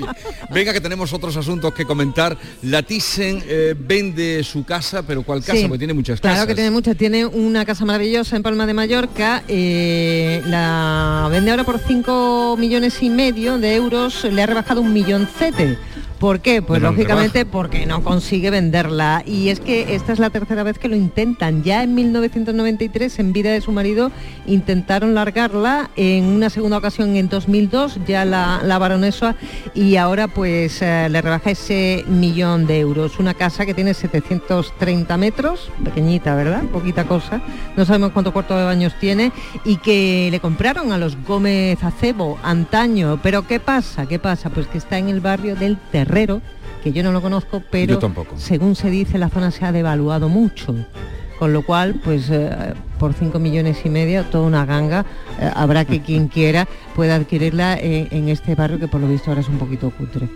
Venga 0.51 0.73
que 0.73 0.81
tenemos 0.81 1.11
otros 1.13 1.35
asuntos 1.35 1.73
que 1.73 1.85
comentar. 1.85 2.37
La 2.63 2.83
Thyssen 2.83 3.43
eh, 3.47 3.75
vende 3.77 4.43
su 4.43 4.63
casa, 4.63 5.03
pero 5.03 5.23
¿cuál 5.23 5.41
casa? 5.41 5.53
Sí, 5.57 5.63
Porque 5.63 5.79
tiene 5.79 5.93
muchas 5.93 6.19
Claro 6.21 6.35
casas. 6.35 6.47
que 6.47 6.55
tiene 6.55 6.71
muchas. 6.71 6.95
Tiene 6.95 7.25
una 7.25 7.65
casa 7.65 7.83
maravillosa 7.85 8.35
en 8.35 8.43
Palma 8.43 8.65
de 8.65 8.73
Mallorca. 8.73 9.43
eh, 9.47 10.41
la 10.45 11.27
vende 11.31 11.51
ahora 11.51 11.63
por 11.63 11.79
5 11.79 12.55
millones 12.57 13.01
y 13.01 13.08
medio 13.09 13.57
de 13.57 13.75
euros. 13.75 14.23
Le 14.23 14.41
ha 14.41 14.45
rebajado 14.45 14.81
un 14.81 14.93
milloncete. 14.93 15.77
¿Por 16.19 16.41
qué? 16.41 16.61
Pues 16.61 16.81
lógicamente 16.81 17.45
porque 17.45 17.85
no 17.85 18.03
consigue 18.03 18.49
venderla. 18.49 19.23
Y 19.25 19.49
es 19.49 19.61
que 19.61 19.95
esta 19.95 20.11
es 20.11 20.19
la 20.19 20.29
tercera 20.29 20.63
vez 20.63 20.77
que 20.77 20.89
lo 20.89 20.97
intentan. 20.97 21.63
Ya 21.63 21.81
en 21.81 21.95
1993, 21.95 23.19
en 23.19 23.31
vida 23.31 23.51
de 23.51 23.61
su 23.61 23.71
marido, 23.71 24.11
intentaron 24.45 25.15
largarla. 25.15 25.89
En 25.95 26.25
una 26.25 26.49
segunda 26.49 26.77
ocasión 26.77 27.15
en 27.15 27.29
2002, 27.29 27.99
ya 28.05 28.25
la, 28.25 28.59
la 28.65 28.77
baronesa. 28.77 29.37
Y 29.73 29.95
ahora 29.95 30.27
pues 30.27 30.81
eh, 30.81 31.07
le 31.09 31.21
rebaja 31.21 31.51
ese 31.51 32.03
millón 32.05 32.67
de 32.67 32.81
euros. 32.81 33.17
Una 33.19 33.33
casa 33.33 33.65
que 33.65 33.73
tiene 33.73 33.93
730 33.93 35.15
metros, 35.15 35.71
pequeñita, 35.85 36.35
¿verdad? 36.35 36.63
Poquita 36.63 37.05
cosa. 37.05 37.41
No 37.77 37.85
sabemos 37.85 38.11
cuántos 38.11 38.33
cuartos 38.33 38.57
de 38.57 38.65
baños 38.65 38.93
tiene. 38.99 39.31
Y 39.63 39.77
que 39.77 40.27
le 40.31 40.41
compraron 40.41 40.91
a 40.91 40.97
los 40.97 41.15
Gómez 41.25 41.81
Acebo 41.81 42.37
antaño. 42.43 43.21
Pero 43.23 43.47
¿qué 43.47 43.61
pasa? 43.61 44.05
¿Qué 44.05 44.19
pasa? 44.19 44.49
Pues 44.49 44.67
que 44.67 44.77
está 44.77 44.97
en 44.97 45.07
el 45.07 45.21
barrio 45.21 45.55
del 45.55 45.77
Que 46.83 46.91
yo 46.93 47.03
no 47.03 47.11
lo 47.11 47.21
conozco, 47.21 47.61
pero 47.69 47.93
Yo 47.93 47.99
tampoco. 47.99 48.35
según 48.37 48.75
se 48.75 48.89
dice 48.89 49.17
la 49.17 49.29
zona 49.29 49.51
se 49.51 49.65
ha 49.65 49.71
devaluado 49.71 50.29
mucho. 50.29 50.75
Con 51.37 51.53
lo 51.53 51.61
cual, 51.63 51.95
pues 52.03 52.29
eh, 52.29 52.73
por 52.97 53.13
5 53.13 53.39
millones 53.39 53.77
y 53.85 53.89
medio, 53.89 54.25
toda 54.25 54.45
una 54.45 54.65
ganga, 54.65 55.05
eh, 55.39 55.49
habrá 55.55 55.85
que 55.85 56.01
quien 56.05 56.27
quiera 56.27 56.67
pueda 56.95 57.15
adquirirla 57.15 57.77
en, 57.77 58.07
en 58.11 58.29
este 58.29 58.55
barrio 58.55 58.77
que 58.79 58.87
por 58.89 58.99
lo 58.99 59.07
visto 59.07 59.29
ahora 59.31 59.41
es 59.41 59.47
un 59.47 59.57
poquito 59.57 59.89
cutre. 59.91 60.27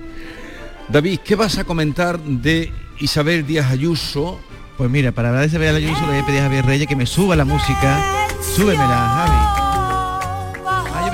David, 0.90 1.20
¿qué 1.24 1.36
vas 1.36 1.58
a 1.58 1.64
comentar 1.64 2.20
de 2.20 2.72
Isabel 3.00 3.46
Díaz 3.46 3.72
Ayuso? 3.72 4.40
Pues 4.78 4.90
mira, 4.90 5.12
para 5.12 5.30
hablar 5.30 5.44
de 5.44 5.48
Isabel 5.50 5.76
Ayuso 5.76 6.02
le 6.02 6.08
voy 6.08 6.20
a 6.20 6.26
pedir 6.26 6.40
a 6.40 6.44
Javier 6.44 6.66
Reyes 6.66 6.88
que 6.88 6.96
me 6.96 7.06
suba 7.06 7.36
la 7.36 7.46
música. 7.46 8.02
Súbemela, 8.42 8.88
Javi. 9.28 9.63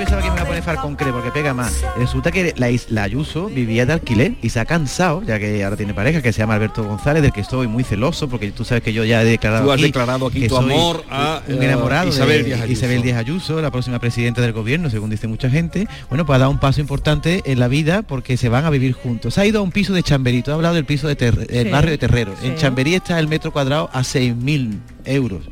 Yo 0.00 0.06
pensaba 0.06 0.22
que 0.22 0.30
me 0.30 0.36
iba 0.36 0.42
a 0.44 0.46
poner 0.46 0.62
Falconcre 0.62 1.12
porque 1.12 1.30
pega 1.30 1.52
más. 1.52 1.84
Resulta 1.98 2.32
que 2.32 2.54
la, 2.56 2.70
la 2.88 3.02
Ayuso 3.02 3.48
vivía 3.48 3.84
de 3.84 3.92
alquiler 3.92 4.32
y 4.40 4.48
se 4.48 4.58
ha 4.58 4.64
cansado, 4.64 5.22
ya 5.22 5.38
que 5.38 5.62
ahora 5.62 5.76
tiene 5.76 5.92
pareja, 5.92 6.22
que 6.22 6.32
se 6.32 6.38
llama 6.38 6.54
Alberto 6.54 6.82
González, 6.84 7.22
del 7.22 7.32
que 7.32 7.42
estoy 7.42 7.66
muy 7.66 7.84
celoso, 7.84 8.26
porque 8.26 8.50
tú 8.50 8.64
sabes 8.64 8.82
que 8.82 8.94
yo 8.94 9.04
ya 9.04 9.20
he 9.20 9.26
declarado 9.26 9.64
Tú 9.66 9.72
has 9.72 9.74
aquí 9.74 9.82
declarado 9.84 10.26
aquí 10.28 10.40
que 10.40 10.48
tu 10.48 10.56
soy 10.56 10.72
amor 10.72 11.04
a, 11.10 11.42
un 11.46 11.62
eh, 11.62 11.66
enamorado 11.66 12.08
Isabel 12.08 12.38
de 12.38 12.44
Díaz 12.44 12.60
Ayuso. 12.62 12.72
Isabel 12.72 13.02
Díaz 13.02 13.18
Ayuso, 13.18 13.60
la 13.60 13.70
próxima 13.70 13.98
presidenta 13.98 14.40
del 14.40 14.54
gobierno, 14.54 14.88
según 14.88 15.10
dice 15.10 15.26
mucha 15.28 15.50
gente. 15.50 15.86
Bueno, 16.08 16.24
pues 16.24 16.36
ha 16.36 16.38
dado 16.40 16.50
un 16.50 16.60
paso 16.60 16.80
importante 16.80 17.42
en 17.44 17.60
la 17.60 17.68
vida 17.68 18.00
porque 18.00 18.38
se 18.38 18.48
van 18.48 18.64
a 18.64 18.70
vivir 18.70 18.94
juntos. 18.94 19.34
Se 19.34 19.42
ha 19.42 19.44
ido 19.44 19.60
a 19.60 19.62
un 19.62 19.70
piso 19.70 19.92
de 19.92 20.02
Chamberí, 20.02 20.40
tú 20.42 20.50
has 20.50 20.54
hablado 20.54 20.76
del 20.76 20.86
piso 20.86 21.08
de 21.08 21.16
Ter- 21.16 21.46
el 21.50 21.64
Sí, 21.66 21.70
barrio 21.70 21.90
de 21.90 21.98
Terrero. 21.98 22.32
En. 22.42 22.56
Chamberí 22.56 22.94
está 22.94 23.18
el 23.18 23.28
metro 23.28 23.52
cuadrado 23.52 23.90
a 23.92 24.00
6.000 24.00 24.78
euros. 25.04 25.42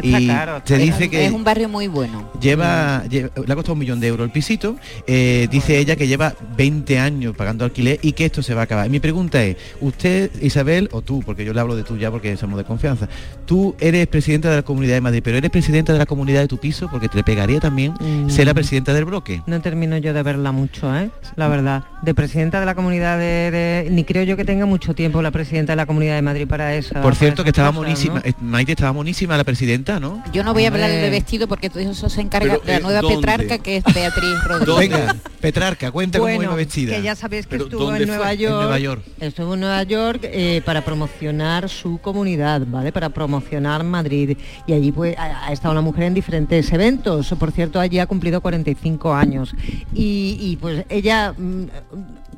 que 0.00 0.06
y 0.06 0.14
está 0.14 0.34
caro, 0.34 0.62
te 0.62 0.78
dice 0.78 1.08
que 1.10 1.26
es 1.26 1.32
un 1.32 1.44
barrio 1.44 1.68
muy 1.68 1.86
bueno. 1.88 2.30
lleva, 2.40 3.04
lle- 3.06 3.30
le 3.46 3.52
ha 3.52 3.56
costado 3.56 3.72
un 3.74 3.78
millón 3.80 4.00
de 4.00 4.08
euros 4.08 4.24
el 4.24 4.30
pisito, 4.32 4.76
eh, 5.06 5.48
dice 5.50 5.78
ella 5.78 5.96
que 5.96 6.06
lleva 6.06 6.34
20 6.56 6.98
años 6.98 7.34
pagando 7.36 7.64
alquiler 7.64 7.98
y 8.02 8.12
que 8.12 8.24
esto 8.26 8.42
se 8.42 8.54
va 8.54 8.62
a 8.62 8.64
acabar. 8.64 8.86
Y 8.86 8.90
mi 8.90 9.00
pregunta 9.00 9.42
es, 9.42 9.56
usted, 9.80 10.30
Isabel, 10.42 10.88
o 10.92 11.02
tú, 11.02 11.22
porque 11.24 11.44
yo 11.44 11.52
le 11.52 11.60
hablo 11.60 11.76
de 11.76 11.84
tú 11.84 11.96
ya 11.96 12.10
porque 12.10 12.36
somos 12.36 12.58
de 12.58 12.64
confianza, 12.64 13.08
tú 13.46 13.74
eres 13.80 14.06
presidenta 14.06 14.50
de 14.50 14.56
la 14.56 14.62
Comunidad 14.62 14.94
de 14.94 15.00
Madrid, 15.00 15.20
pero 15.24 15.36
eres 15.38 15.50
presidenta 15.50 15.92
de 15.92 15.98
la 15.98 16.06
comunidad 16.06 16.40
de 16.40 16.48
tu 16.48 16.58
piso 16.58 16.88
porque 16.90 17.08
te 17.08 17.22
pegaría 17.24 17.60
también 17.60 17.94
Mm. 18.00 18.28
ser 18.30 18.46
la 18.46 18.54
presidenta 18.54 18.92
del 18.94 19.04
bloque. 19.04 19.42
No 19.46 19.60
termino 19.60 19.96
yo 19.98 20.12
de 20.12 20.22
verla 20.22 20.52
mucho, 20.52 20.94
¿eh? 20.96 21.10
La 21.36 21.48
verdad. 21.48 21.84
De 22.02 22.14
presidenta 22.14 22.60
de 22.60 22.66
la 22.66 22.74
comunidad 22.74 23.18
de, 23.18 23.50
de- 23.50 23.88
Ni 23.90 24.04
creo 24.04 24.22
yo 24.22 24.36
que 24.36 24.44
tenga 24.44 24.66
mucho 24.66 24.94
tiempo 24.94 25.22
la 25.22 25.30
presidenta 25.30 25.72
de 25.72 25.76
la 25.76 25.86
Comunidad 25.86 26.14
de 26.16 26.22
Madrid 26.22 26.46
para 26.46 26.74
eso. 26.74 26.94
Por 27.00 27.14
cierto, 27.14 27.42
que 27.44 27.50
estaba 27.50 27.72
monísima, 27.72 28.20
eh, 28.24 28.32
Maite 28.40 28.72
estaba 28.72 28.92
monísima 28.98 29.36
la 29.36 29.44
presidenta, 29.44 29.98
¿no? 30.00 30.22
Yo 30.32 30.44
no 30.44 30.52
voy 30.52 30.64
a 30.64 30.68
hablar 30.68 30.90
de 30.90 31.08
vestido 31.10 31.48
porque 31.48 31.70
todo 31.70 31.80
eso 31.80 32.08
se 32.08 32.20
encarga 32.20 32.54
Pero, 32.54 32.64
de 32.64 32.72
la 32.72 32.78
eh, 32.78 32.82
nueva 32.82 33.00
¿dónde? 33.00 33.16
Petrarca 33.16 33.58
que 33.58 33.76
es 33.78 33.84
Beatriz 33.84 34.34
Rodríguez. 34.44 34.78
Venga, 34.90 35.16
Petrarca, 35.40 35.90
cuenta 35.90 36.18
cómo 36.18 36.28
Bueno, 36.28 36.42
iba 36.44 36.54
vestida. 36.54 36.94
que 36.96 37.02
ya 37.02 37.14
sabéis 37.14 37.46
que 37.46 37.50
Pero, 37.50 37.64
estuvo 37.64 37.84
¿dónde 37.84 38.02
en? 38.02 38.08
Nueva, 38.08 38.32
En 38.32 38.38
York, 38.40 38.54
Nueva 38.56 38.78
York. 38.78 39.02
Estuvo 39.20 39.54
en 39.54 39.60
Nueva 39.60 39.82
York 39.84 40.20
eh, 40.24 40.62
para 40.64 40.84
promocionar 40.84 41.68
su 41.68 41.98
comunidad, 41.98 42.62
¿vale? 42.66 42.92
Para 42.92 43.08
promocionar 43.10 43.84
Madrid. 43.84 44.36
Y 44.66 44.72
allí 44.72 44.92
pues 44.92 45.16
ha, 45.16 45.46
ha 45.46 45.52
estado 45.52 45.74
la 45.74 45.80
mujer 45.80 46.04
en 46.04 46.14
diferentes 46.14 46.70
eventos. 46.72 47.34
Por 47.38 47.52
cierto, 47.52 47.78
allí 47.80 47.98
ha 48.00 48.06
cumplido 48.06 48.40
45 48.40 49.14
años. 49.14 49.54
Y, 49.94 50.36
y, 50.40 50.56
pues 50.56 50.84
ella, 50.88 51.32
mm, 51.36 51.64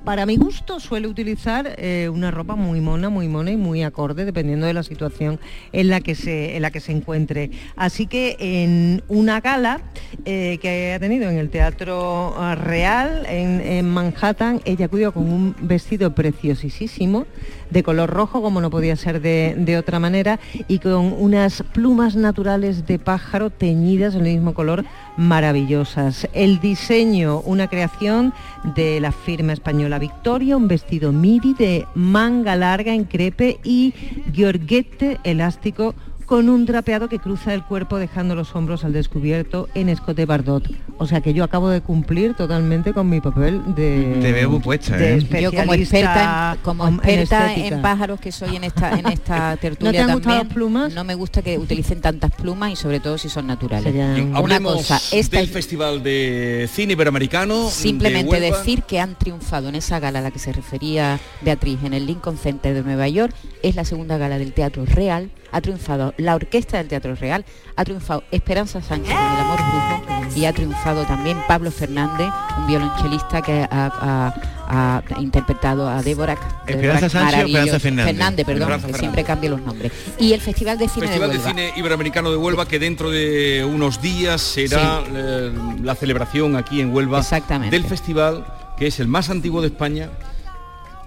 para 0.04 0.26
mi 0.26 0.36
gusto, 0.36 0.80
suele 0.80 1.06
utilizar 1.06 1.74
eh, 1.76 2.08
una 2.08 2.30
ropa 2.30 2.56
muy 2.56 2.80
mona, 2.80 3.10
muy 3.10 3.28
mona 3.28 3.50
y 3.50 3.56
muy 3.56 3.82
acorde, 3.82 4.24
dependiendo 4.24 4.66
de 4.66 4.74
la 4.74 4.82
situación 4.82 5.38
en 5.72 5.88
la 5.88 6.00
que 6.00 6.14
se, 6.14 6.56
en 6.56 6.62
la 6.62 6.70
que 6.70 6.80
se 6.80 6.92
encuentre. 6.92 7.50
Así 7.76 8.06
que 8.06 8.36
en 8.38 9.02
una 9.08 9.40
gala 9.40 9.80
eh, 10.24 10.58
que 10.60 10.94
ha 10.94 10.98
tenido 10.98 11.30
en 11.30 11.38
el 11.38 11.50
Teatro 11.50 12.34
eh, 12.40 12.54
Real 12.54 13.26
en, 13.28 13.60
en 13.60 13.88
Manhattan, 13.88 14.60
ella 14.64 14.86
acudió 14.86 15.12
con 15.12 15.30
un 15.30 15.54
vestido 15.60 16.14
preciosísimo, 16.14 17.26
de 17.70 17.82
color 17.82 18.10
rojo, 18.10 18.42
como 18.42 18.60
no 18.60 18.70
podía 18.70 18.96
ser 18.96 19.20
de, 19.20 19.76
otra 19.78 19.98
manera, 19.98 20.38
y 20.68 20.78
con 20.78 21.14
unas 21.18 21.62
plumas 21.72 22.16
naturales 22.16 22.86
de 22.86 22.98
pájaro 22.98 23.50
teñidas 23.50 24.14
en 24.14 24.26
el 24.26 24.34
mismo 24.34 24.54
color 24.54 24.84
maravillosas. 25.16 26.28
El 26.32 26.60
diseño, 26.60 27.40
una 27.40 27.68
creación 27.68 28.32
de 28.76 29.00
la 29.00 29.12
firma 29.12 29.52
española 29.52 29.98
Victoria, 29.98 30.56
un 30.56 30.68
vestido 30.68 31.12
midi 31.12 31.54
de 31.54 31.86
manga 31.94 32.56
larga 32.56 32.94
en 32.94 33.04
crepe 33.04 33.58
y 33.64 33.94
georguete 34.32 35.18
elástico 35.24 35.94
con 36.30 36.48
un 36.48 36.64
drapeado 36.64 37.08
que 37.08 37.18
cruza 37.18 37.52
el 37.54 37.64
cuerpo 37.64 37.98
dejando 37.98 38.36
los 38.36 38.54
hombros 38.54 38.84
al 38.84 38.92
descubierto 38.92 39.68
en 39.74 39.88
escote 39.88 40.26
bardot. 40.26 40.62
O 40.96 41.08
sea 41.08 41.20
que 41.22 41.34
yo 41.34 41.42
acabo 41.42 41.68
de 41.70 41.80
cumplir 41.80 42.34
totalmente 42.34 42.92
con 42.92 43.08
mi 43.08 43.20
papel 43.20 43.60
de 43.74 44.16
Te 44.22 44.30
veo 44.30 44.48
muy 44.48 44.60
puesta, 44.60 44.96
de 44.96 45.16
¿eh? 45.16 45.42
Yo 45.42 45.50
como 45.52 45.74
experta, 45.74 46.52
en, 46.52 46.60
como 46.62 46.86
en 46.86 46.94
experta 46.94 47.46
en, 47.46 47.50
estética. 47.50 47.82
pájaros 47.82 48.20
que 48.20 48.30
soy 48.30 48.54
en 48.54 48.62
esta 48.62 48.96
en 48.96 49.08
esta 49.08 49.56
tertulia 49.56 49.90
¿No 49.90 49.92
te 49.92 49.98
han 49.98 50.14
gustado 50.14 50.20
también, 50.20 50.46
las 50.46 50.54
plumas? 50.54 50.94
no 50.94 51.02
me 51.02 51.16
gusta 51.16 51.42
que 51.42 51.58
utilicen 51.58 52.00
tantas 52.00 52.30
plumas 52.30 52.70
y 52.70 52.76
sobre 52.76 53.00
todo 53.00 53.18
si 53.18 53.28
son 53.28 53.48
naturales. 53.48 53.92
Bien, 53.92 54.32
Una 54.36 54.60
cosa, 54.60 55.00
esta 55.10 55.38
del 55.38 55.48
Festival 55.48 56.00
de 56.04 56.70
Cine 56.72 56.92
Iberoamericano. 56.92 57.68
Simplemente 57.70 58.38
decir 58.38 58.84
que 58.84 59.00
han 59.00 59.16
triunfado 59.16 59.68
en 59.68 59.74
esa 59.74 59.98
gala 59.98 60.20
a 60.20 60.22
la 60.22 60.30
que 60.30 60.38
se 60.38 60.52
refería 60.52 61.18
Beatriz 61.40 61.80
en 61.82 61.92
el 61.92 62.06
Lincoln 62.06 62.38
Center 62.38 62.72
de 62.72 62.84
Nueva 62.84 63.08
York, 63.08 63.34
es 63.64 63.74
la 63.74 63.84
segunda 63.84 64.16
gala 64.16 64.38
del 64.38 64.52
Teatro 64.52 64.84
Real, 64.86 65.28
ha 65.52 65.60
triunfado 65.60 66.14
la 66.16 66.34
Orquesta 66.34 66.78
del 66.78 66.88
Teatro 66.88 67.14
Real, 67.14 67.44
ha 67.76 67.84
triunfado 67.84 68.24
Esperanza 68.30 68.80
Sánchez 68.82 69.14
con 69.14 69.22
El 69.32 69.40
Amor 69.40 69.58
Brujo 69.58 70.36
y 70.36 70.44
ha 70.44 70.52
triunfado 70.52 71.04
también 71.04 71.38
Pablo 71.48 71.70
Fernández, 71.70 72.28
un 72.58 72.66
violonchelista 72.66 73.42
que 73.42 73.66
ha, 73.70 73.92
ha- 74.00 74.34
ha 74.72 75.20
interpretado 75.20 75.88
a 75.88 76.00
Débora. 76.02 76.34
¿Esperanza 76.66 77.08
Sánchez. 77.08 77.40
Esperanza 77.46 77.80
Fernández? 77.80 78.46
perdón, 78.46 78.62
Esperanza 78.62 78.86
que 78.86 78.92
Fernández. 78.92 79.00
siempre 79.00 79.24
cambio 79.24 79.50
los 79.50 79.60
nombres. 79.62 79.92
Y 80.18 80.32
el 80.32 80.40
Festival 80.40 80.78
de 80.78 80.88
Cine 80.88 81.06
Festival 81.08 81.30
de 81.30 81.36
de 81.38 81.42
Huelva. 81.44 81.50
Cine 81.60 81.72
Iberoamericano 81.76 82.30
de 82.30 82.36
Huelva 82.36 82.68
que 82.68 82.78
dentro 82.78 83.10
de 83.10 83.64
unos 83.68 84.00
días 84.00 84.40
será 84.40 85.02
eh, 85.12 85.52
la 85.82 85.94
celebración 85.96 86.54
aquí 86.56 86.80
en 86.80 86.94
Huelva 86.94 87.22
del 87.70 87.84
festival 87.84 88.44
que 88.78 88.86
es 88.86 89.00
el 89.00 89.08
más 89.08 89.28
antiguo 89.30 89.60
de 89.60 89.66
España 89.68 90.08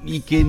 y 0.05 0.21
que 0.21 0.43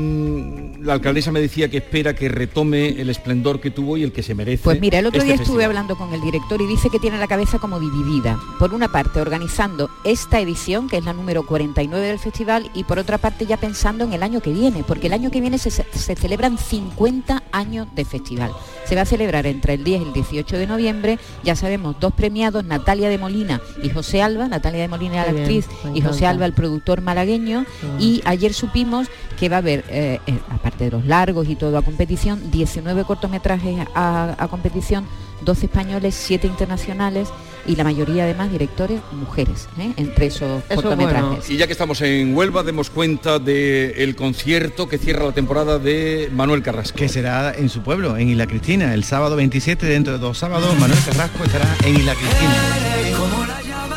la 0.80 0.94
alcaldesa 0.94 1.30
me 1.30 1.40
decía 1.40 1.68
que 1.70 1.78
espera 1.78 2.14
que 2.14 2.28
retome 2.28 3.00
el 3.00 3.10
esplendor 3.10 3.60
que 3.60 3.70
tuvo 3.70 3.96
y 3.96 4.02
el 4.02 4.12
que 4.12 4.22
se 4.22 4.34
merece. 4.34 4.64
Pues 4.64 4.80
mira, 4.80 4.98
el 4.98 5.06
otro 5.06 5.18
este 5.18 5.26
día 5.26 5.34
estuve 5.34 5.58
festival. 5.58 5.64
hablando 5.70 5.96
con 5.96 6.12
el 6.12 6.20
director 6.20 6.60
y 6.60 6.66
dice 6.66 6.90
que 6.90 6.98
tiene 6.98 7.18
la 7.18 7.26
cabeza 7.26 7.58
como 7.58 7.78
dividida. 7.78 8.38
Por 8.58 8.74
una 8.74 8.90
parte, 8.90 9.20
organizando 9.20 9.90
esta 10.04 10.40
edición, 10.40 10.88
que 10.88 10.98
es 10.98 11.04
la 11.04 11.12
número 11.12 11.46
49 11.46 12.06
del 12.06 12.18
festival, 12.18 12.70
y 12.74 12.84
por 12.84 12.98
otra 12.98 13.18
parte 13.18 13.46
ya 13.46 13.56
pensando 13.56 14.04
en 14.04 14.12
el 14.12 14.22
año 14.22 14.40
que 14.40 14.52
viene, 14.52 14.84
porque 14.86 15.06
el 15.06 15.12
año 15.12 15.30
que 15.30 15.40
viene 15.40 15.58
se, 15.58 15.70
se 15.70 16.16
celebran 16.16 16.58
50 16.58 17.44
años 17.52 17.88
de 17.94 18.04
festival. 18.04 18.52
Se 18.94 18.96
va 18.96 19.02
a 19.02 19.06
celebrar 19.06 19.44
entre 19.46 19.74
el 19.74 19.82
10 19.82 20.02
y 20.02 20.04
el 20.04 20.12
18 20.12 20.56
de 20.56 20.68
noviembre, 20.68 21.18
ya 21.42 21.56
sabemos, 21.56 21.96
dos 21.98 22.12
premiados, 22.12 22.64
Natalia 22.64 23.08
de 23.08 23.18
Molina 23.18 23.60
y 23.82 23.90
José 23.90 24.22
Alba, 24.22 24.46
Natalia 24.46 24.82
de 24.82 24.86
Molina 24.86 25.16
la 25.26 25.32
bien, 25.32 25.42
actriz 25.42 25.66
y 25.92 26.00
José. 26.00 26.26
Alba 26.26 26.46
el 26.46 26.52
productor 26.52 27.00
malagueño, 27.00 27.66
y 27.98 28.22
ayer 28.24 28.54
supimos 28.54 29.08
que 29.36 29.48
va 29.48 29.56
a 29.56 29.58
haber, 29.58 29.84
eh, 29.88 30.20
eh, 30.28 30.38
aparte 30.48 30.84
de 30.84 30.92
los 30.92 31.06
largos 31.06 31.48
y 31.48 31.56
todo 31.56 31.76
a 31.76 31.82
competición, 31.82 32.52
19 32.52 33.02
cortometrajes 33.02 33.84
a, 33.96 34.36
a 34.38 34.46
competición, 34.46 35.06
12 35.44 35.66
españoles, 35.66 36.14
7 36.14 36.46
internacionales 36.46 37.28
y 37.66 37.76
la 37.76 37.84
mayoría 37.84 38.24
además 38.24 38.50
directores 38.50 39.00
mujeres, 39.12 39.68
¿eh? 39.78 39.92
entre 39.96 40.26
esos 40.26 40.62
cortometrajes. 40.64 41.48
Y 41.50 41.56
ya 41.56 41.66
que 41.66 41.72
estamos 41.72 42.00
en 42.02 42.36
Huelva, 42.36 42.62
demos 42.62 42.90
cuenta 42.90 43.38
del 43.38 44.14
concierto 44.16 44.88
que 44.88 44.98
cierra 44.98 45.24
la 45.24 45.32
temporada 45.32 45.78
de 45.78 46.30
Manuel 46.32 46.62
Carrasco. 46.62 46.98
Que 46.98 47.08
será 47.08 47.54
en 47.54 47.68
su 47.68 47.82
pueblo, 47.82 48.16
en 48.16 48.28
Isla 48.28 48.46
Cristina, 48.46 48.92
el 48.94 49.04
sábado 49.04 49.36
27, 49.36 49.86
dentro 49.86 50.14
de 50.14 50.18
dos 50.18 50.38
sábados, 50.38 50.78
Manuel 50.78 50.98
Carrasco 51.04 51.44
estará 51.44 51.74
en 51.84 51.96
Isla 51.96 52.14
Cristina. 52.14 52.54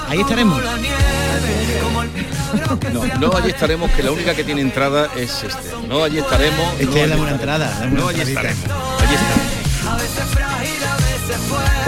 Ahí 0.07 0.21
estaremos. 0.21 0.61
No, 2.93 3.05
no 3.19 3.35
allí 3.35 3.49
estaremos, 3.49 3.91
que 3.91 4.03
la 4.03 4.11
única 4.11 4.33
que 4.33 4.43
tiene 4.43 4.61
entrada 4.61 5.09
es 5.17 5.43
este. 5.43 5.87
No 5.87 6.03
allí 6.03 6.19
estaremos. 6.19 6.73
Este 6.79 6.85
no 6.85 7.03
es 7.03 7.09
la 7.09 7.15
buena 7.17 7.31
entrada, 7.33 7.69
la 7.69 7.87
buena 7.87 7.99
No 7.99 8.07
allí 8.07 8.21
estaremos. 8.21 8.63
Allí 8.63 9.15
estaremos. 9.15 10.56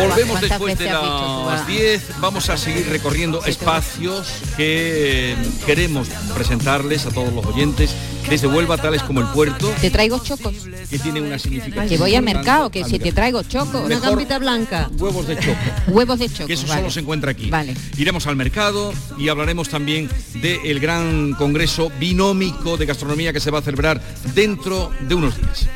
Volvemos 0.08 0.40
¿Cuántas 0.40 0.50
después 0.50 0.78
de 0.80 0.86
las 0.86 0.96
ah? 1.04 1.66
10. 1.68 2.02
Vamos 2.22 2.50
a 2.50 2.58
seguir 2.58 2.88
recorriendo 2.90 3.44
espacios 3.46 4.28
que 4.58 5.36
queremos 5.66 6.08
presentarles 6.36 7.06
a 7.06 7.12
todos 7.12 7.34
los 7.34 7.46
oyentes 7.46 7.92
desde 8.30 8.48
Huelva, 8.48 8.78
tales 8.78 9.02
como 9.04 9.22
el 9.22 9.28
puerto, 9.28 9.74
Te 9.82 9.90
traigo 9.90 10.20
chocos. 10.20 10.54
que 10.90 11.00
tiene 11.00 11.20
una 11.22 11.40
significación. 11.40 11.88
Que 11.90 11.98
voy 11.98 12.16
al 12.16 12.24
mercado, 12.24 12.70
que 12.70 12.84
si 12.86 13.00
te 13.00 13.12
traigo 13.12 13.42
chocos. 13.44 13.82
Una 13.82 13.96
Mejor- 13.96 14.10
gambita 14.10 14.38
blanca. 14.40 14.90
Huevos 15.00 15.28
de 15.28 15.38
choco. 15.40 15.58
Huevos 15.88 16.20
de 16.20 16.30
choco. 16.30 16.48
que 16.48 16.54
eso 16.54 16.68
vale. 16.68 16.82
solo 16.82 16.92
se 16.92 17.00
encuentra 17.00 17.32
aquí. 17.32 17.50
Vale. 17.50 17.76
Iremos 17.98 18.28
al 18.28 18.36
mercado 18.36 18.94
y 19.18 19.30
hablaremos 19.30 19.70
también 19.70 20.10
del 20.36 20.80
gran 20.80 21.34
congreso 21.34 21.92
binómico 22.00 22.78
de 22.78 22.86
gastronomía 22.86 23.34
que 23.34 23.40
se 23.40 23.50
va 23.52 23.60
a 23.60 23.62
celebrar 23.62 24.00
dentro 24.36 24.92
de 25.08 25.16
unos 25.16 25.36
días. 25.38 25.68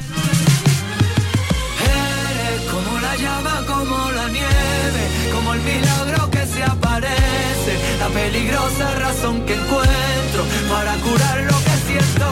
Nieve, 4.33 5.03
como 5.31 5.53
el 5.53 5.61
milagro 5.61 6.29
que 6.31 6.45
se 6.45 6.63
aparece, 6.63 7.73
la 7.99 8.09
peligrosa 8.09 8.95
razón 8.95 9.45
que 9.45 9.53
encuentro 9.53 10.41
para 10.69 10.93
curar 10.97 11.43
lo 11.43 11.57
que 11.65 11.75
siento. 11.87 12.27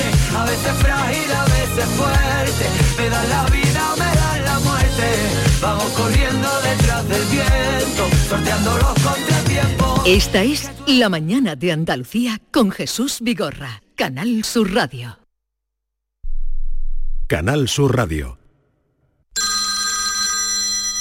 Eres 0.00 0.34
a 0.36 0.44
veces 0.44 0.72
frágil, 0.84 1.32
a 1.32 1.44
veces 1.44 1.88
fuerte, 1.96 2.64
me 2.98 3.08
das 3.08 3.28
la 3.28 3.44
vida, 3.46 3.82
me 3.96 4.10
das 4.20 4.40
la 4.44 4.58
muerte. 4.60 5.08
Vamos 5.62 5.90
corriendo 6.00 6.48
detrás 6.62 7.08
del 7.08 7.24
viento, 7.26 8.02
sorteando 8.28 8.70
los 8.78 8.94
contratiempos. 9.08 10.02
Esta 10.06 10.42
es 10.42 10.70
La 10.86 11.08
mañana 11.08 11.56
de 11.56 11.72
Andalucía 11.72 12.40
con 12.50 12.70
Jesús 12.70 13.18
Vigorra, 13.20 13.82
Canal 13.94 14.44
Sur 14.44 14.72
Radio. 14.74 15.18
Canal 17.28 17.68
Sur 17.68 17.96
Radio. 17.96 18.39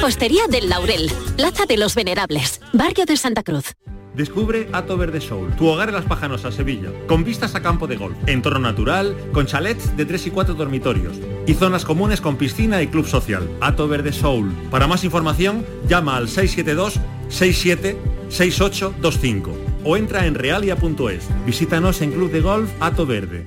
Postería 0.00 0.46
del 0.48 0.70
Laurel, 0.70 1.12
Plaza 1.36 1.66
de 1.66 1.76
los 1.76 1.94
Venerables, 1.94 2.58
Barrio 2.72 3.04
de 3.04 3.18
Santa 3.18 3.42
Cruz. 3.42 3.74
Descubre 4.14 4.66
Ato 4.72 4.96
Verde 4.96 5.20
Soul, 5.20 5.54
tu 5.56 5.66
hogar 5.66 5.90
en 5.90 5.94
Las 5.94 6.06
Pajanosas, 6.06 6.54
Sevilla, 6.54 6.88
con 7.06 7.22
vistas 7.22 7.54
a 7.54 7.60
campo 7.60 7.86
de 7.86 7.96
golf, 7.96 8.16
entorno 8.26 8.60
natural, 8.60 9.14
con 9.30 9.44
chalets 9.44 9.94
de 9.94 10.06
3 10.06 10.28
y 10.28 10.30
4 10.30 10.54
dormitorios 10.54 11.20
y 11.46 11.52
zonas 11.52 11.84
comunes 11.84 12.22
con 12.22 12.38
piscina 12.38 12.80
y 12.80 12.86
club 12.86 13.06
social. 13.06 13.46
Ato 13.60 13.88
Verde 13.88 14.14
Soul. 14.14 14.50
Para 14.70 14.86
más 14.86 15.04
información, 15.04 15.66
llama 15.86 16.16
al 16.16 16.30
672 16.30 16.98
67 17.28 17.98
6825 18.30 19.52
o 19.84 19.98
entra 19.98 20.24
en 20.24 20.34
realia.es. 20.34 21.28
Visítanos 21.44 22.00
en 22.00 22.12
Club 22.12 22.30
de 22.30 22.40
Golf 22.40 22.70
Ato 22.80 23.04
Verde. 23.04 23.46